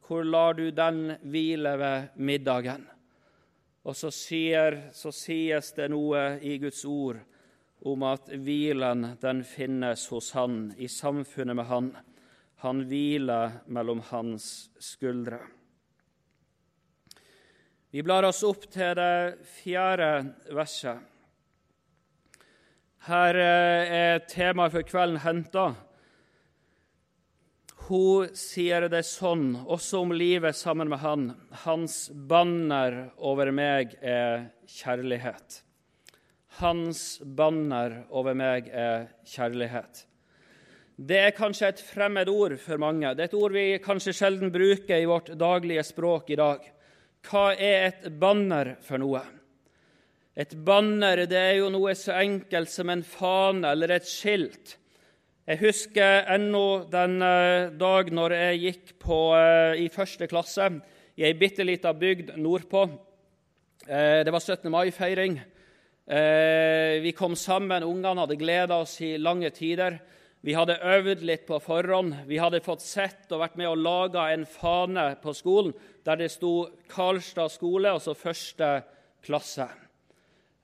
hvor 0.04 0.26
lar 0.28 0.58
du 0.58 0.66
den 0.76 1.14
hvile 1.24 1.78
ved 1.80 2.10
middagen? 2.20 2.84
Og 3.88 3.96
så, 3.96 4.12
sier, 4.12 4.90
så 4.92 5.14
sies 5.16 5.72
det 5.78 5.88
noe 5.94 6.42
i 6.44 6.58
Guds 6.60 6.84
ord 6.86 7.22
om 7.82 8.04
at 8.06 8.30
hvilen 8.30 9.16
den 9.22 9.44
finnes 9.48 10.08
hos 10.14 10.32
Han, 10.38 10.74
i 10.78 10.88
samfunnet 10.88 11.58
med 11.58 11.66
Han. 11.66 11.92
Han 12.62 12.84
hviler 12.86 13.58
mellom 13.66 14.04
hans 14.12 14.70
skuldre. 14.78 15.40
Vi 17.92 18.04
blar 18.06 18.24
oss 18.24 18.44
opp 18.46 18.68
til 18.72 18.94
det 19.00 19.48
fjerde 19.50 20.12
verset. 20.54 21.02
Her 23.10 23.40
eh, 23.42 23.96
er 23.98 24.22
temaet 24.30 24.76
for 24.76 24.86
kvelden 24.86 25.24
henta. 25.24 25.66
Hun 27.88 28.30
sier 28.38 28.86
det 28.94 29.02
sånn, 29.10 29.56
også 29.66 30.04
om 30.06 30.14
livet 30.14 30.56
sammen 30.56 30.94
med 30.94 31.02
han. 31.02 31.26
Hans 31.66 32.12
banner 32.14 33.08
over 33.18 33.50
meg 33.52 33.98
er 34.06 34.52
kjærlighet. 34.70 35.64
Hans 36.62 37.18
banner 37.26 38.04
over 38.14 38.36
meg 38.38 38.68
er 38.70 39.08
kjærlighet. 39.26 40.04
Det 41.02 41.18
er 41.18 41.34
kanskje 41.34 41.72
et 41.72 41.80
fremmed 41.82 42.30
ord 42.30 42.54
for 42.62 42.78
mange. 42.78 43.10
Det 43.18 43.24
er 43.24 43.30
et 43.32 43.38
ord 43.40 43.56
vi 43.56 43.80
kanskje 43.82 44.14
sjelden 44.14 44.52
bruker 44.54 45.02
i 45.02 45.08
vårt 45.10 45.32
daglige 45.42 45.82
språk 45.88 46.30
i 46.30 46.38
dag. 46.38 46.68
Hva 47.26 47.48
er 47.56 47.88
et 47.88 48.06
banner 48.22 48.76
for 48.86 49.02
noe? 49.02 49.24
Et 50.38 50.54
banner 50.54 51.24
det 51.26 51.40
er 51.40 51.56
jo 51.64 51.72
noe 51.74 51.96
så 51.98 52.20
enkelt 52.22 52.70
som 52.70 52.92
en 52.94 53.02
fane 53.10 53.72
eller 53.74 53.96
et 53.96 54.06
skilt. 54.06 54.76
Jeg 55.50 55.64
husker 55.64 56.30
ennå 56.30 56.84
den 56.92 57.18
eh, 57.26 57.72
dag 57.74 58.12
når 58.14 58.36
jeg 58.38 58.62
gikk 58.68 58.92
på, 59.02 59.18
eh, 59.34 59.82
i 59.82 59.90
første 59.90 60.30
klasse 60.30 60.70
i 61.18 61.26
ei 61.26 61.34
bitte 61.34 61.66
lita 61.66 61.90
bygd 61.98 62.36
nordpå. 62.38 62.86
Eh, 63.88 64.22
det 64.22 64.30
var 64.30 64.46
17. 64.46 64.70
mai-feiring. 64.70 65.42
Vi 66.12 67.12
kom 67.16 67.38
sammen, 67.40 67.86
ungene 67.88 68.26
hadde 68.26 68.36
gleda 68.36 68.82
oss 68.84 68.98
i 69.00 69.14
lange 69.16 69.48
tider. 69.56 69.96
Vi 70.42 70.56
hadde 70.58 70.80
øvd 70.82 71.22
litt 71.24 71.46
på 71.48 71.60
forhånd. 71.62 72.26
Vi 72.28 72.40
hadde 72.42 72.64
fått 72.66 72.82
sett 72.82 73.30
og 73.32 73.44
vært 73.44 73.60
med 73.62 73.70
og 73.70 73.80
laga 73.80 74.26
en 74.34 74.44
fane 74.50 75.12
på 75.22 75.32
skolen 75.38 75.72
der 76.04 76.18
det 76.18 76.32
sto 76.34 76.66
Karlstad 76.90 77.54
skole, 77.54 77.92
altså 77.94 78.18
første 78.18 78.82
klasse. 79.22 79.68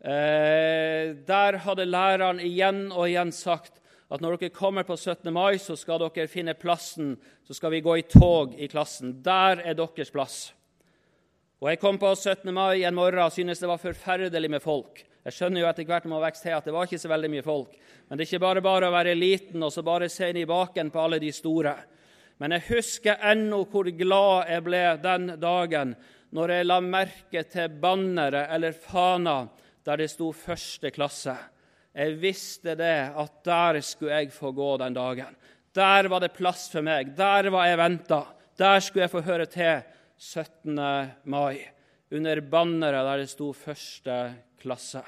Eh, 0.02 1.14
der 1.26 1.60
hadde 1.62 1.86
læreren 1.86 2.42
igjen 2.42 2.88
og 2.92 3.06
igjen 3.08 3.34
sagt 3.34 3.78
at 4.10 4.22
når 4.24 4.38
dere 4.38 4.56
kommer 4.56 4.86
på 4.88 4.96
17. 4.98 5.30
mai, 5.34 5.60
så 5.62 5.76
skal 5.78 6.00
dere 6.02 6.30
finne 6.32 6.56
plassen. 6.58 7.16
Så 7.46 7.54
skal 7.58 7.76
vi 7.76 7.84
gå 7.86 7.98
i 8.00 8.06
tog 8.08 8.56
i 8.58 8.70
klassen. 8.72 9.20
Der 9.22 9.62
er 9.62 9.78
deres 9.78 10.12
plass. 10.14 10.54
Og 11.62 11.70
Jeg 11.70 11.80
kom 11.80 11.98
på 11.98 12.16
17. 12.16 12.54
mai 12.54 12.84
en 12.84 12.96
morgen 12.96 13.26
og 13.26 13.34
syntes 13.34 13.60
det 13.60 13.70
var 13.70 13.82
forferdelig 13.82 14.50
med 14.50 14.62
folk. 14.62 15.04
Jeg 15.28 15.36
skjønner 15.36 15.60
jo 15.60 15.68
etter 15.68 15.84
hvert 15.84 16.06
når 16.06 16.14
man 16.14 16.22
vokser 16.24 16.46
til 16.46 16.54
at 16.56 16.68
det 16.70 16.72
var 16.72 16.86
ikke 16.88 17.02
så 17.02 17.10
veldig 17.12 17.30
mye 17.34 17.44
folk. 17.44 17.72
Men 18.08 18.16
det 18.16 18.24
er 18.24 18.30
ikke 18.30 18.46
bare 18.46 18.62
bare 18.64 18.88
å 18.88 18.94
være 18.94 19.16
liten 19.20 19.66
og 19.66 19.74
så 19.76 19.84
bare 19.84 20.08
se 20.08 20.30
inn 20.32 20.40
i 20.40 20.46
baken 20.48 20.88
på 20.94 21.02
alle 21.04 21.20
de 21.20 21.32
store. 21.36 21.74
Men 22.40 22.56
jeg 22.56 22.64
husker 22.70 23.26
ennå 23.34 23.60
hvor 23.68 23.90
glad 23.92 24.54
jeg 24.54 24.64
ble 24.64 24.82
den 25.04 25.34
dagen 25.42 25.92
når 26.32 26.56
jeg 26.56 26.70
la 26.70 26.80
merke 26.86 27.44
til 27.52 27.76
banneret 27.84 28.56
eller 28.56 28.80
fana 28.88 29.36
der 29.84 30.00
det 30.00 30.10
sto 30.14 30.32
første 30.32 30.94
klasse. 30.96 31.36
Jeg 31.92 32.16
visste 32.24 32.80
det, 32.80 33.12
at 33.12 33.38
der 33.44 33.84
skulle 33.84 34.22
jeg 34.22 34.32
få 34.32 34.56
gå 34.56 34.72
den 34.80 34.96
dagen. 34.96 35.36
Der 35.76 36.08
var 36.08 36.24
det 36.24 36.36
plass 36.40 36.70
for 36.72 36.88
meg. 36.88 37.18
Der 37.20 37.52
var 37.52 37.68
jeg 37.68 37.84
venta. 37.84 38.24
Der 38.56 38.80
skulle 38.80 39.10
jeg 39.10 39.16
få 39.18 39.28
høre 39.28 39.52
til 39.52 39.84
17. 40.16 40.80
mai, 41.28 41.68
under 42.16 42.40
banneret 42.48 43.12
der 43.12 43.26
det 43.26 43.32
sto 43.36 43.52
første 43.52 44.22
klasse. 44.68 45.04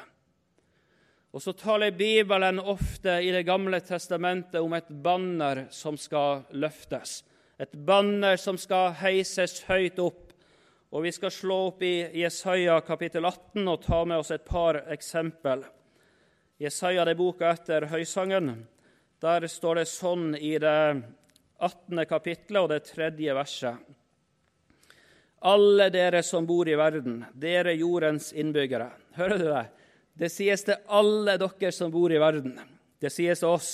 Og 1.30 1.43
så 1.43 1.54
taler 1.54 1.91
Bibelen 1.91 2.60
ofte 2.60 3.19
i 3.22 3.32
Det 3.32 3.43
gamle 3.45 3.82
testamentet 3.86 4.62
om 4.62 4.74
et 4.74 4.88
banner 4.89 5.67
som 5.69 5.98
skal 5.98 6.48
løftes. 6.52 7.24
Et 7.60 7.72
banner 7.72 8.38
som 8.38 8.58
skal 8.58 8.95
heises 8.98 9.60
høyt 9.67 10.00
opp. 10.00 10.34
Og 10.91 11.04
Vi 11.04 11.12
skal 11.12 11.32
slå 11.32 11.58
opp 11.67 11.84
i 11.86 12.10
Jesaja 12.24 12.80
kapittel 12.82 13.26
18 13.26 13.67
og 13.67 13.84
ta 13.84 14.06
med 14.06 14.17
oss 14.17 14.32
et 14.32 14.45
par 14.45 14.82
eksempel. 14.89 15.62
Jesaja 16.60 17.06
det 17.06 17.13
er 17.13 17.19
boka 17.19 17.52
etter 17.54 17.86
Høysangen. 17.91 18.65
Der 19.22 19.45
står 19.48 19.76
det 19.76 19.88
sånn 19.88 20.34
i 20.36 20.58
det 20.58 21.04
18. 21.60 22.06
kapittelet 22.10 22.63
og 22.63 22.69
det 22.72 22.84
tredje 22.89 23.36
verset. 23.36 23.78
Alle 25.39 25.88
dere 25.89 26.23
som 26.23 26.45
bor 26.45 26.67
i 26.67 26.75
verden, 26.75 27.21
dere 27.34 27.73
jordens 27.80 28.34
innbyggere. 28.34 28.89
Hører 29.15 29.39
du 29.39 29.45
det? 29.47 29.67
Det 30.19 30.32
sies 30.34 30.65
til 30.67 30.75
alle 30.91 31.38
dere 31.39 31.71
som 31.71 31.91
bor 31.93 32.12
i 32.12 32.19
verden. 32.19 32.58
Det 32.99 33.12
sies 33.13 33.39
til 33.39 33.54
oss. 33.54 33.69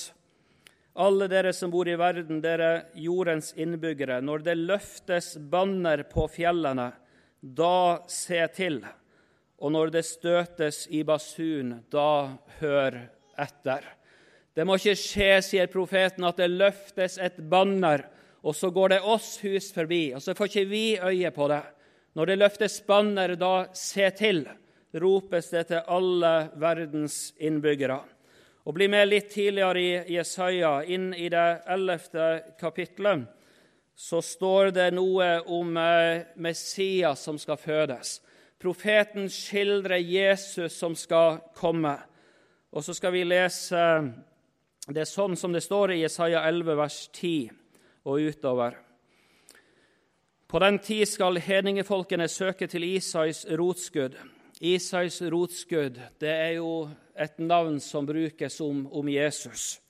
Alle 0.95 1.25
dere 1.27 1.51
som 1.57 1.71
bor 1.73 1.89
i 1.89 1.97
verden, 1.99 2.37
dere 2.43 2.85
jordens 3.01 3.49
innbyggere, 3.57 4.21
når 4.21 4.45
det 4.45 4.55
løftes 4.61 5.33
banner 5.51 6.05
på 6.07 6.27
fjellene, 6.31 6.91
da 7.41 8.05
se 8.07 8.45
til. 8.55 8.79
Og 9.59 9.73
når 9.73 9.91
det 9.97 10.05
støtes 10.07 10.85
i 10.93 11.01
basun, 11.07 11.79
da 11.91 12.37
hør 12.61 13.01
etter. 13.41 13.89
Det 14.55 14.63
må 14.63 14.77
ikke 14.79 14.95
skje, 14.95 15.31
sier 15.43 15.67
profeten, 15.71 16.23
at 16.23 16.39
det 16.39 16.53
løftes 16.53 17.17
et 17.19 17.41
banner, 17.51 18.05
og 18.45 18.53
så 18.55 18.69
går 18.69 18.93
det 18.93 19.01
oss 19.01 19.39
hus 19.41 19.71
forbi, 19.73 20.11
og 20.13 20.21
så 20.21 20.35
får 20.37 20.51
ikke 20.51 20.69
vi 20.69 20.83
øye 21.01 21.31
på 21.33 21.47
det. 21.49 21.63
Når 22.13 22.29
det 22.29 22.35
løftes 22.37 22.75
banner, 22.85 23.33
da 23.35 23.71
se 23.73 24.09
til, 24.13 24.43
ropes 25.01 25.49
det 25.49 25.63
til 25.71 25.81
alle 25.91 26.33
verdens 26.61 27.33
innbyggere. 27.41 27.97
Og 28.65 28.77
Bli 28.77 28.87
med 28.89 29.09
litt 29.09 29.31
tidligere 29.33 29.81
i 29.81 30.13
Jesaja, 30.15 30.77
inn 30.85 31.09
i 31.13 31.27
det 31.33 31.47
ellevte 31.73 32.29
kapitlet, 32.61 33.25
så 33.95 34.21
står 34.21 34.71
det 34.75 34.87
noe 34.93 35.27
om 35.49 35.75
eh, 35.79 36.25
Messias 36.37 37.25
som 37.25 37.41
skal 37.41 37.57
fødes. 37.57 38.19
Profeten 38.61 39.29
skildrer 39.31 40.03
Jesus 40.03 40.77
som 40.77 40.95
skal 40.97 41.39
komme. 41.55 41.97
Og 42.75 42.83
så 42.83 42.93
skal 42.93 43.15
vi 43.15 43.23
lese 43.25 43.83
det 44.91 45.07
sånn 45.09 45.37
som 45.39 45.53
det 45.55 45.63
står 45.63 45.95
i 45.95 46.01
Jesaja 46.03 46.43
11, 46.45 46.75
vers 46.77 47.05
10 47.15 47.64
og 48.05 48.21
utover. 48.21 48.77
På 50.47 50.59
den 50.61 50.77
tid 50.79 51.07
skal 51.09 51.39
hedningefolkene 51.41 52.27
søke 52.29 52.67
til 52.69 52.85
Isais 52.85 53.45
rotskudd. 53.49 54.13
Isais 54.61 55.17
rotskudd 55.33 55.97
det 56.21 56.29
er 56.31 56.53
jo 56.59 56.85
et 57.17 57.39
navn 57.41 57.79
som 57.81 58.05
brukes 58.05 58.61
om, 58.61 58.85
om 58.93 59.09
Jesus. 59.09 59.81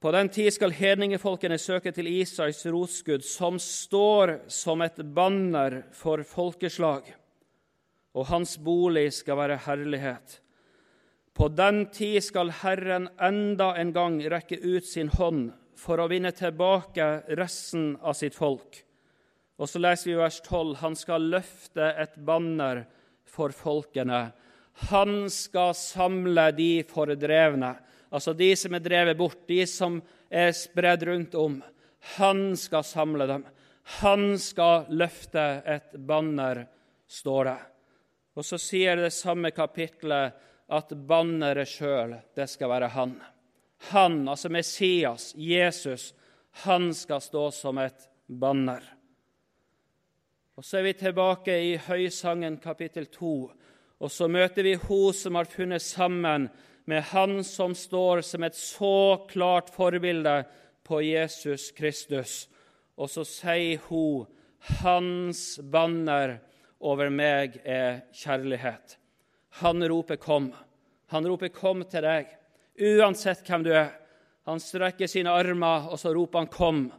På 0.00 0.12
den 0.12 0.28
tid 0.28 0.52
skal 0.52 0.74
hedningefolkene 0.76 1.56
søke 1.58 1.90
til 1.96 2.06
Isais 2.06 2.60
rotskudd, 2.68 3.24
som 3.24 3.56
står 3.58 4.36
som 4.52 4.84
et 4.84 5.00
banner 5.16 5.80
for 5.96 6.22
folkeslag, 6.22 7.08
og 8.14 8.28
hans 8.28 8.58
bolig 8.60 9.08
skal 9.16 9.40
være 9.40 9.62
herlighet. 9.64 10.40
På 11.34 11.48
den 11.48 11.86
tid 11.92 12.20
skal 12.24 12.52
Herren 12.62 13.08
enda 13.20 13.72
en 13.80 13.90
gang 13.96 14.20
rekke 14.30 14.60
ut 14.60 14.84
sin 14.86 15.08
hånd 15.08 15.50
for 15.76 16.00
å 16.00 16.08
vinne 16.10 16.32
tilbake 16.32 17.06
resten 17.38 17.94
av 18.00 18.16
sitt 18.18 18.34
folk. 18.34 18.82
Og 19.56 19.68
så 19.70 19.80
leser 19.80 20.10
vi 20.10 20.18
vers 20.18 20.40
12.: 20.44 20.74
Han 20.82 20.96
skal 20.96 21.30
løfte 21.32 21.92
et 21.96 22.16
banner 22.16 22.84
for 23.24 23.54
folkene. 23.56 24.30
Han 24.90 25.30
skal 25.32 25.72
samle 25.74 26.50
de 26.52 26.82
fordrevne, 26.84 27.72
altså 28.12 28.34
de 28.36 28.50
som 28.56 28.74
er 28.76 28.84
drevet 28.84 29.16
bort, 29.16 29.46
de 29.48 29.62
som 29.66 30.02
er 30.28 30.52
spredd 30.52 31.06
rundt 31.08 31.34
om. 31.34 31.62
Han 32.16 32.50
skal 32.60 32.84
samle 32.84 33.26
dem. 33.26 33.46
Han 34.02 34.34
skal 34.38 34.90
løfte 34.90 35.44
et 35.64 35.94
banner, 35.96 36.66
står 37.08 37.44
det. 37.48 37.60
Og 38.36 38.44
så 38.44 38.58
sier 38.60 38.98
det 39.00 39.14
samme 39.16 39.52
kapitlet 39.54 40.36
at 40.66 40.92
banneret 41.08 41.70
sjøl, 41.70 42.16
det 42.36 42.48
skal 42.50 42.72
være 42.74 42.90
han. 42.92 43.14
Han, 43.90 44.28
altså 44.28 44.48
Messias, 44.48 45.32
Jesus, 45.36 46.14
han 46.64 46.92
skal 46.94 47.20
stå 47.20 47.50
som 47.52 47.78
et 47.78 48.08
banner. 48.26 48.82
Og 50.56 50.64
Så 50.64 50.78
er 50.78 50.86
vi 50.86 50.92
tilbake 50.96 51.52
i 51.52 51.76
Høysangen 51.76 52.56
kapittel 52.56 53.06
2, 53.12 53.32
og 54.00 54.10
så 54.10 54.28
møter 54.28 54.64
vi 54.64 54.74
hun 54.80 55.12
som 55.12 55.36
har 55.36 55.44
funnet 55.44 55.82
sammen 55.84 56.48
med 56.86 57.02
han 57.12 57.42
som 57.44 57.74
står 57.74 58.22
som 58.24 58.44
et 58.46 58.56
så 58.56 59.26
klart 59.28 59.72
forbilde 59.74 60.44
på 60.86 61.00
Jesus 61.02 61.70
Kristus. 61.76 62.48
Og 62.96 63.10
så 63.10 63.24
sier 63.24 63.78
hun, 63.88 64.26
'Hans 64.60 65.60
banner 65.62 66.38
over 66.80 67.10
meg 67.10 67.60
er 67.64 68.00
kjærlighet'. 68.12 68.96
Han 69.60 69.88
roper 69.88 70.16
'kom'. 70.16 70.54
Han 71.06 71.26
roper 71.26 71.48
'kom' 71.48 71.84
til 71.90 72.02
deg, 72.02 72.26
uansett 72.78 73.46
hvem 73.46 73.64
du 73.66 73.72
er. 73.74 73.90
Han 74.46 74.62
strekker 74.62 75.10
sine 75.10 75.32
armer, 75.34 75.88
og 75.90 75.98
så 75.98 76.12
roper 76.14 76.38
han 76.38 76.48
'kom', 76.48 76.92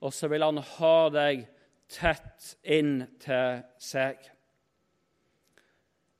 og 0.00 0.12
så 0.12 0.28
vil 0.28 0.42
han 0.42 0.56
ha 0.56 1.08
deg 1.10 1.46
tett 1.88 2.56
inn 2.64 3.06
til 3.20 3.62
seg. 3.78 4.16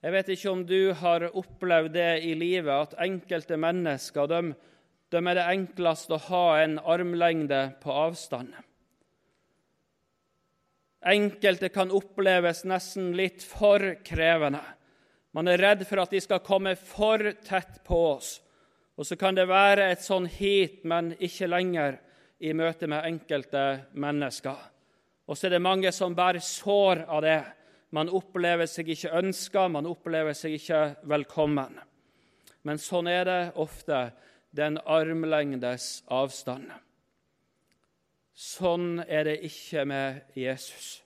Jeg 0.03 0.13
vet 0.13 0.29
ikke 0.29 0.51
om 0.51 0.67
du 0.67 0.93
har 0.93 1.25
opplevd 1.35 1.93
det 1.97 2.23
i 2.23 2.35
livet, 2.35 2.71
at 2.71 2.95
enkelte 3.03 3.57
mennesker 3.57 4.29
de, 4.31 4.55
de 5.11 5.17
er 5.17 5.35
det 5.35 5.47
enklest 5.51 6.11
å 6.11 6.21
ha 6.29 6.61
en 6.61 6.79
armlengde 6.79 7.75
på 7.83 7.91
avstand. 7.91 8.55
Enkelte 11.07 11.69
kan 11.69 11.91
oppleves 11.95 12.65
nesten 12.65 13.13
litt 13.17 13.43
for 13.43 13.97
krevende. 14.07 14.63
Man 15.37 15.49
er 15.49 15.61
redd 15.61 15.85
for 15.87 16.03
at 16.03 16.15
de 16.15 16.21
skal 16.23 16.43
komme 16.45 16.75
for 16.79 17.23
tett 17.47 17.83
på 17.87 17.99
oss. 18.17 18.37
Og 18.97 19.07
så 19.07 19.17
kan 19.21 19.37
det 19.37 19.49
være 19.49 19.91
et 19.93 20.05
sånn 20.05 20.27
hit, 20.31 20.83
men 20.89 21.13
ikke 21.21 21.51
lenger, 21.51 21.99
i 22.39 22.53
møte 22.53 22.85
med 22.89 23.05
enkelte 23.09 23.63
mennesker. 23.97 24.59
Og 25.27 25.39
så 25.39 25.49
er 25.49 25.57
det 25.57 25.65
mange 25.65 25.93
som 25.93 26.15
bærer 26.17 26.45
sår 26.45 27.07
av 27.09 27.23
det. 27.25 27.39
Man 27.97 28.11
opplever 28.13 28.69
seg 28.69 28.91
ikke 28.93 29.15
ønska, 29.17 29.67
man 29.73 29.89
opplever 29.89 30.37
seg 30.37 30.59
ikke 30.59 30.81
velkommen. 31.09 31.79
Men 32.67 32.83
sånn 32.83 33.09
er 33.09 33.25
det 33.25 33.41
ofte. 33.63 34.11
Den 34.57 34.79
armlengdes 34.85 36.05
avstand. 36.13 36.71
Sånn 38.37 39.01
er 39.09 39.27
det 39.29 39.41
ikke 39.49 39.85
med 39.89 40.37
Jesus. 40.37 41.01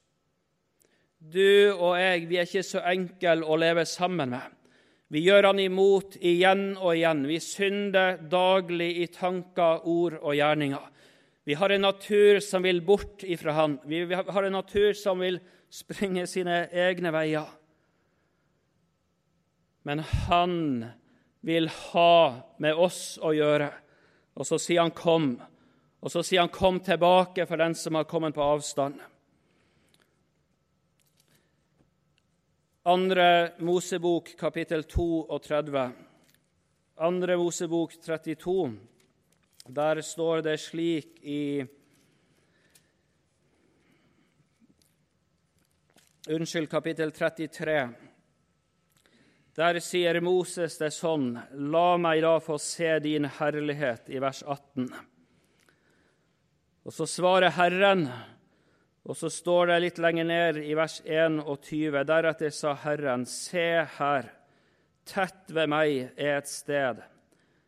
Du 1.21 1.73
og 1.73 1.99
jeg 2.01 2.27
vi 2.31 2.39
er 2.41 2.49
ikke 2.49 2.67
så 2.67 2.83
enkle 2.91 3.45
å 3.45 3.59
leve 3.61 3.85
sammen 3.87 4.33
med. 4.35 4.60
Vi 5.11 5.25
gjør 5.25 5.49
han 5.49 5.59
imot 5.59 6.15
igjen 6.23 6.77
og 6.79 6.95
igjen. 6.95 7.25
Vi 7.27 7.41
synder 7.43 8.21
daglig 8.31 8.93
i 9.03 9.09
tanker, 9.11 9.83
ord 9.83 10.21
og 10.21 10.37
gjerninger. 10.39 10.85
Vi 11.49 11.57
har 11.59 11.73
en 11.75 11.83
natur 11.83 12.39
som 12.45 12.63
vil 12.63 12.79
bort 12.87 13.25
ifra 13.27 13.57
han. 13.57 13.81
Vi 13.91 14.05
har 14.07 14.47
en 14.47 14.55
natur 14.55 14.93
som 14.95 15.19
vil 15.19 15.41
springe 15.71 16.29
sine 16.31 16.69
egne 16.71 17.11
veier. 17.15 17.49
Men 19.83 20.05
han 20.29 20.57
vil 21.43 21.67
ha 21.91 22.15
med 22.63 22.79
oss 22.79 23.19
å 23.19 23.33
gjøre. 23.35 23.71
Og 24.39 24.47
så 24.47 24.59
sier 24.63 24.83
han 24.83 24.93
'kom', 24.93 25.41
og 26.03 26.11
så 26.11 26.23
sier 26.23 26.41
han 26.41 26.49
'kom 26.49 26.81
tilbake' 26.81 27.49
for 27.49 27.57
den 27.57 27.75
som 27.75 27.95
har 27.95 28.05
kommet 28.05 28.35
på 28.35 28.43
avstand. 28.43 29.01
Andre 32.83 33.53
Mosebok, 33.59 34.37
kapittel 34.39 34.83
32. 34.83 35.93
Andre 36.97 37.37
Mosebok 37.37 37.93
32. 38.03 38.73
Der 39.67 40.01
står 40.01 40.41
det 40.41 40.61
slik 40.61 41.19
i 41.21 41.67
Unnskyld, 46.31 46.71
kapittel 46.71 47.13
33. 47.13 47.77
Der 49.61 49.81
sier 49.85 50.21
Moses 50.25 50.81
det 50.81 50.95
sånn 50.97 51.35
La 51.53 51.99
meg 52.01 52.25
da 52.25 52.39
få 52.41 52.57
se 52.57 52.97
din 53.05 53.29
herlighet, 53.29 54.09
i 54.09 54.25
vers 54.25 54.41
18. 54.41 54.89
Og 56.89 56.97
så 56.97 57.05
svarer 57.05 57.53
Herren 57.61 58.09
og 59.11 59.17
så 59.19 59.27
står 59.27 59.73
det 59.73 59.79
litt 59.83 59.97
lenger 59.99 60.27
ned 60.29 60.59
i 60.63 60.75
vers 60.79 61.01
21.: 61.03 62.05
Deretter 62.07 62.53
sa 62.55 62.77
Herren, 62.79 63.25
se 63.27 63.83
her, 63.97 64.29
tett 65.03 65.51
ved 65.51 65.67
meg 65.73 65.97
er 66.15 66.37
et 66.37 66.47
sted. 66.51 67.01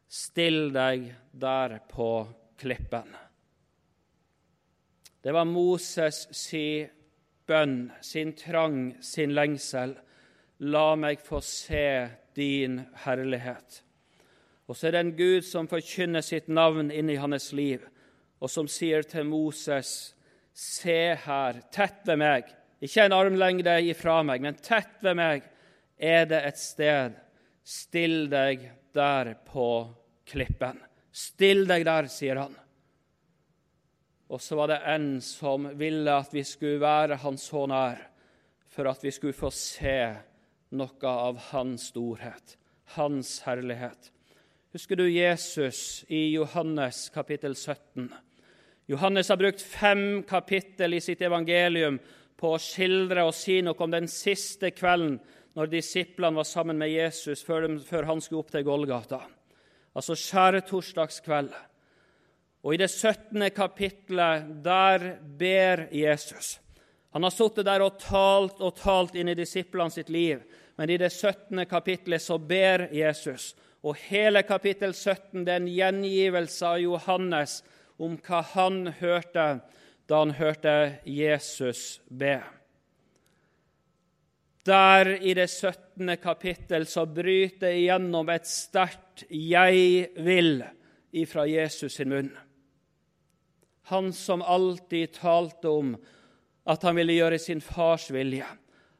Still 0.07 0.71
deg 0.71 1.09
der 1.35 1.81
på 1.91 2.13
klippen. 2.63 3.11
Det 5.23 5.35
var 5.35 5.51
Moses 5.51 6.29
si 6.31 6.87
bønn, 7.47 7.91
sin 8.01 8.37
trang, 8.39 8.95
sin 9.03 9.35
lengsel. 9.35 9.97
La 10.63 10.95
meg 10.95 11.27
få 11.27 11.43
se 11.43 12.09
din 12.39 12.85
herlighet. 13.03 13.83
Og 14.71 14.79
så 14.79 14.87
er 14.87 14.95
det 14.95 15.07
en 15.09 15.15
Gud 15.19 15.43
som 15.43 15.67
forkynner 15.67 16.23
sitt 16.23 16.47
navn 16.47 16.95
inn 16.95 17.11
i 17.11 17.19
hans 17.19 17.51
liv, 17.51 17.83
og 18.39 18.51
som 18.51 18.71
sier 18.71 19.03
til 19.03 19.27
Moses:" 19.27 20.13
Se 20.53 21.15
her, 21.25 21.61
tett 21.73 22.03
ved 22.07 22.21
meg, 22.21 22.49
ikke 22.83 23.07
en 23.07 23.15
armlengde 23.17 23.77
ifra 23.89 24.21
meg, 24.27 24.43
men 24.45 24.59
tett 24.61 25.01
ved 25.05 25.17
meg, 25.17 25.45
er 25.97 26.27
det 26.29 26.41
et 26.49 26.59
sted. 26.61 27.19
Still 27.63 28.27
deg 28.31 28.65
der 28.93 29.35
på 29.47 29.69
klippen. 30.29 30.81
Still 31.13 31.65
deg 31.69 31.87
der, 31.87 32.09
sier 32.11 32.41
han. 32.43 32.57
Og 34.33 34.41
så 34.41 34.57
var 34.57 34.73
det 34.73 34.81
en 34.89 35.09
som 35.25 35.69
ville 35.79 36.13
at 36.17 36.33
vi 36.35 36.43
skulle 36.49 36.81
være 36.83 37.21
han 37.23 37.39
så 37.39 37.67
nær, 37.69 38.01
for 38.73 38.89
at 38.89 39.03
vi 39.05 39.13
skulle 39.13 39.37
få 39.37 39.51
se 39.53 39.99
noe 40.73 41.13
av 41.29 41.39
hans 41.51 41.91
storhet, 41.93 42.57
hans 42.97 43.35
herlighet. 43.45 44.09
Husker 44.73 44.97
du 44.97 45.05
Jesus 45.05 46.03
i 46.09 46.31
Johannes 46.33 47.11
kapittel 47.13 47.53
17? 47.53 48.09
Johannes 48.93 49.29
har 49.29 49.37
brukt 49.37 49.63
fem 49.63 50.23
kapittel 50.23 50.95
i 50.95 51.01
sitt 51.01 51.23
evangelium 51.25 51.97
på 52.37 52.51
å 52.53 52.61
skildre 52.61 53.23
og 53.25 53.33
si 53.33 53.63
noe 53.65 53.79
om 53.81 53.93
den 53.93 54.09
siste 54.11 54.69
kvelden 54.77 55.15
når 55.57 55.71
disiplene 55.73 56.37
var 56.37 56.49
sammen 56.49 56.77
med 56.77 56.93
Jesus 56.93 57.41
før, 57.47 57.65
de, 57.65 57.79
før 57.81 58.11
han 58.11 58.21
skulle 58.21 58.43
opp 58.43 58.53
til 58.53 58.67
Golgata, 58.67 59.23
altså 59.97 60.17
skjærtorsdagskveld. 60.19 61.53
Og 62.63 62.75
i 62.75 62.83
det 62.83 62.91
17. 62.91 63.49
kapittelet, 63.57 64.53
der 64.65 65.09
ber 65.41 65.87
Jesus. 65.97 66.59
Han 67.17 67.25
har 67.25 67.33
sittet 67.33 67.69
der 67.69 67.85
og 67.85 67.97
talt 68.01 68.61
og 68.61 68.77
talt 68.77 69.17
inn 69.17 69.33
i 69.33 69.39
disiplene 69.39 69.93
sitt 69.93 70.13
liv, 70.13 70.45
men 70.77 70.93
i 70.93 71.01
det 71.01 71.15
17. 71.15 71.65
kapittelet 71.71 72.21
så 72.21 72.37
ber 72.37 72.91
Jesus. 72.93 73.55
Og 73.83 73.97
hele 74.05 74.45
kapittel 74.45 74.93
17 74.93 75.47
det 75.47 75.55
er 75.55 75.63
en 75.65 75.77
gjengivelse 75.81 76.75
av 76.77 76.85
Johannes 76.85 77.63
om 77.99 78.17
hva 78.17 78.43
han 78.55 78.87
hørte 79.01 79.47
da 80.09 80.19
han 80.19 80.35
hørte 80.37 80.99
Jesus 81.09 82.01
be. 82.09 82.41
Der 84.67 85.09
i 85.19 85.35
det 85.35 85.49
17. 85.51 86.17
kapittel 86.23 86.87
så 86.87 87.07
bryter 87.07 87.75
igjennom 87.75 88.29
et 88.31 88.47
sterkt 88.47 89.25
'jeg 89.29 90.09
vil' 90.17 90.65
ifra 91.13 91.47
Jesus 91.47 91.95
sin 91.95 92.09
munn. 92.09 92.31
Han 93.83 94.13
som 94.13 94.43
alltid 94.43 95.13
talte 95.13 95.69
om 95.69 95.97
at 96.65 96.83
han 96.83 96.97
ville 96.97 97.13
gjøre 97.13 97.39
sin 97.39 97.61
fars 97.61 98.11
vilje. 98.11 98.47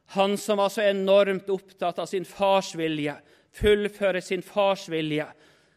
Han 0.05 0.37
som 0.37 0.57
var 0.57 0.69
så 0.69 0.81
enormt 0.81 1.49
opptatt 1.49 1.99
av 1.99 2.05
sin 2.05 2.25
fars 2.25 2.75
vilje, 2.75 3.15
fullføre 3.51 4.21
sin 4.21 4.41
fars 4.41 4.89
vilje. 4.89 5.25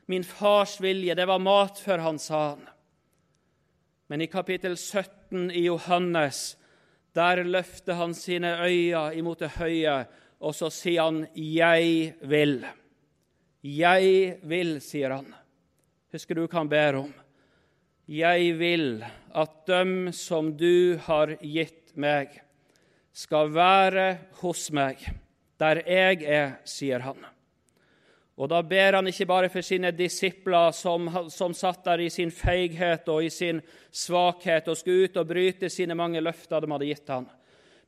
Min 0.06 0.24
fars 0.24 0.80
vilje, 0.80 1.14
det 1.14 1.26
var 1.26 1.38
mat 1.38 1.78
for 1.78 1.98
han, 1.98 2.18
sa 2.18 2.48
han. 2.48 2.66
Men 4.06 4.22
i 4.22 4.28
kapittel 4.30 4.76
17 4.76 5.50
i 5.50 5.64
Johannes, 5.66 6.56
der 7.14 7.42
løfter 7.44 7.98
han 7.98 8.14
sine 8.14 8.54
øyne 8.62 9.14
imot 9.18 9.42
det 9.42 9.56
høye, 9.58 10.04
og 10.40 10.54
så 10.54 10.70
sier 10.70 11.02
han 11.02 11.26
'Jeg 11.34 12.14
vil'. 12.22 12.66
Jeg 13.62 14.38
vil, 14.42 14.80
sier 14.80 15.10
han. 15.10 15.34
Husker 16.12 16.34
du 16.34 16.46
hva 16.46 16.58
han 16.58 16.68
ber 16.68 16.94
om? 16.94 17.14
Jeg 18.06 18.58
vil 18.58 19.04
at 19.34 19.66
dem 19.66 20.12
som 20.12 20.52
du 20.56 20.96
har 20.96 21.34
gitt 21.42 21.96
meg, 21.96 22.28
skal 23.12 23.48
være 23.50 24.18
hos 24.42 24.70
meg, 24.70 25.00
der 25.58 25.80
jeg 25.88 26.22
er, 26.22 26.58
sier 26.68 27.00
han. 27.00 27.16
Og 28.36 28.50
da 28.52 28.60
ber 28.62 28.98
han 28.98 29.08
ikke 29.08 29.26
bare 29.28 29.48
for 29.48 29.64
sine 29.64 29.94
disipler 29.96 30.74
som, 30.76 31.08
som 31.32 31.54
satt 31.56 31.86
der 31.86 32.02
i 32.04 32.10
sin 32.12 32.30
feighet 32.30 33.08
og 33.08 33.24
i 33.24 33.30
sin 33.32 33.62
svakhet 33.88 34.68
og 34.68 34.76
skulle 34.76 35.08
ut 35.08 35.16
og 35.16 35.30
bryte 35.30 35.70
sine 35.72 35.96
mange 35.96 36.20
løfter 36.20 36.60
de 36.60 36.72
hadde 36.74 36.88
gitt 36.90 37.12
han. 37.14 37.30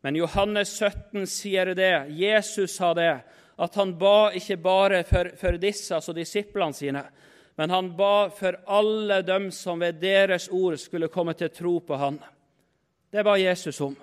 Men 0.00 0.16
Johannes 0.16 0.72
17 0.78 1.26
sier 1.28 1.74
det, 1.76 1.92
Jesus 2.16 2.78
sa 2.78 2.94
det, 2.96 3.10
at 3.58 3.76
han 3.76 3.92
ba 3.98 4.30
ikke 4.38 4.56
bare 4.62 5.02
for, 5.04 5.32
for 5.36 5.58
disse, 5.60 5.90
altså 5.94 6.14
disiplene 6.16 6.76
sine, 6.76 7.02
men 7.58 7.74
han 7.74 7.90
ba 7.98 8.28
for 8.30 8.60
alle 8.70 9.20
dem 9.26 9.50
som 9.52 9.82
ved 9.82 9.98
deres 10.00 10.46
ord 10.54 10.78
skulle 10.78 11.10
komme 11.10 11.34
til 11.34 11.50
tro 11.50 11.80
på 11.82 11.98
han. 11.98 12.20
Det 13.10 13.24
ba 13.26 13.34
Jesus 13.36 13.80
om. 13.82 13.96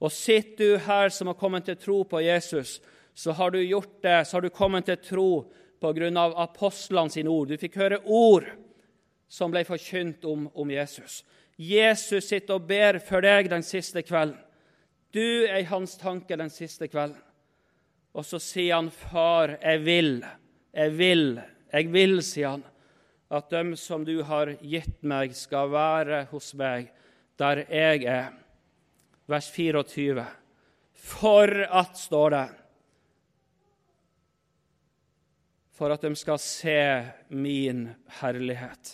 Og 0.00 0.10
sitter 0.10 0.56
du 0.64 0.78
her 0.86 1.12
som 1.12 1.28
har 1.28 1.38
kommet 1.38 1.68
til 1.68 1.76
tro 1.76 2.02
på 2.08 2.22
Jesus, 2.24 2.80
så 3.14 3.36
har 3.36 3.52
du 3.52 3.60
gjort 3.60 4.00
det, 4.02 4.24
så 4.26 4.36
har 4.36 4.42
du 4.42 4.50
kommet 4.50 4.88
til 4.88 4.96
tro 4.96 5.30
av 5.84 6.34
apostlene 6.40 7.10
sine 7.10 7.30
ord. 7.30 7.48
Du 7.48 7.58
fikk 7.60 7.76
høre 7.80 8.00
ord 8.04 8.46
som 9.28 9.52
ble 9.52 9.64
forkynt 9.64 10.24
om, 10.28 10.48
om 10.54 10.70
Jesus. 10.70 11.22
Jesus 11.56 12.28
sitter 12.28 12.58
og 12.58 12.66
ber 12.68 12.98
for 13.04 13.24
deg 13.24 13.50
den 13.50 13.64
siste 13.64 14.02
kvelden. 14.02 14.38
Du 15.12 15.44
er 15.44 15.60
i 15.60 15.68
hans 15.68 15.98
tanke 16.00 16.36
den 16.36 16.50
siste 16.52 16.88
kvelden. 16.88 17.20
Og 18.12 18.24
så 18.28 18.38
sier 18.40 18.76
han, 18.76 18.90
'Far, 18.90 19.56
jeg 19.62 19.84
vil, 19.84 20.24
jeg 20.72 20.98
vil, 20.98 21.40
jeg 21.72 21.88
vil', 21.92 22.22
sier 22.22 22.48
han 22.48 22.64
at 23.32 23.48
dem 23.50 23.76
som 23.76 24.04
du 24.04 24.22
har 24.22 24.52
gitt 24.60 25.02
meg, 25.02 25.32
skal 25.36 25.70
være 25.72 26.26
hos 26.30 26.52
meg 26.54 26.90
der 27.40 27.64
jeg 27.64 28.04
er. 28.04 28.32
Vers 29.26 29.48
24. 29.50 30.26
For 30.92 31.48
at, 31.64 31.96
står 31.96 32.30
det, 32.30 32.44
for 35.82 35.90
at 35.90 36.04
de 36.06 36.14
skal 36.14 36.38
se 36.38 36.78
min 37.34 37.88
herlighet. 38.20 38.92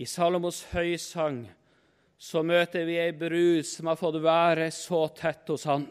I 0.00 0.06
Salomos 0.08 0.62
høysang 0.70 1.42
så 2.16 2.40
møter 2.40 2.86
vi 2.88 2.94
ei 2.96 3.10
brud 3.12 3.66
som 3.68 3.90
har 3.90 3.98
fått 4.00 4.16
være 4.24 4.70
så 4.72 5.02
tett 5.12 5.52
hos 5.52 5.66
han, 5.68 5.84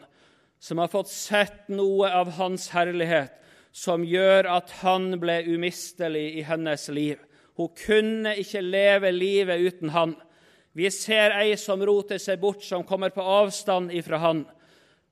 som 0.58 0.82
har 0.82 0.90
fått 0.90 1.12
sett 1.12 1.70
noe 1.70 2.10
av 2.10 2.32
hans 2.40 2.66
herlighet, 2.74 3.30
som 3.70 4.02
gjør 4.02 4.50
at 4.56 4.74
han 4.80 5.20
ble 5.22 5.38
umistelig 5.46 6.24
i 6.40 6.42
hennes 6.48 6.88
liv. 6.90 7.22
Hun 7.54 7.70
kunne 7.78 8.34
ikke 8.42 8.64
leve 8.66 9.14
livet 9.14 9.62
uten 9.68 9.94
han. 9.94 10.16
Vi 10.74 10.90
ser 10.90 11.38
ei 11.38 11.54
som 11.54 11.78
roter 11.86 12.18
seg 12.18 12.42
bort, 12.42 12.66
som 12.66 12.82
kommer 12.82 13.14
på 13.14 13.22
avstand 13.22 13.94
ifra 13.94 14.18
han. 14.18 14.42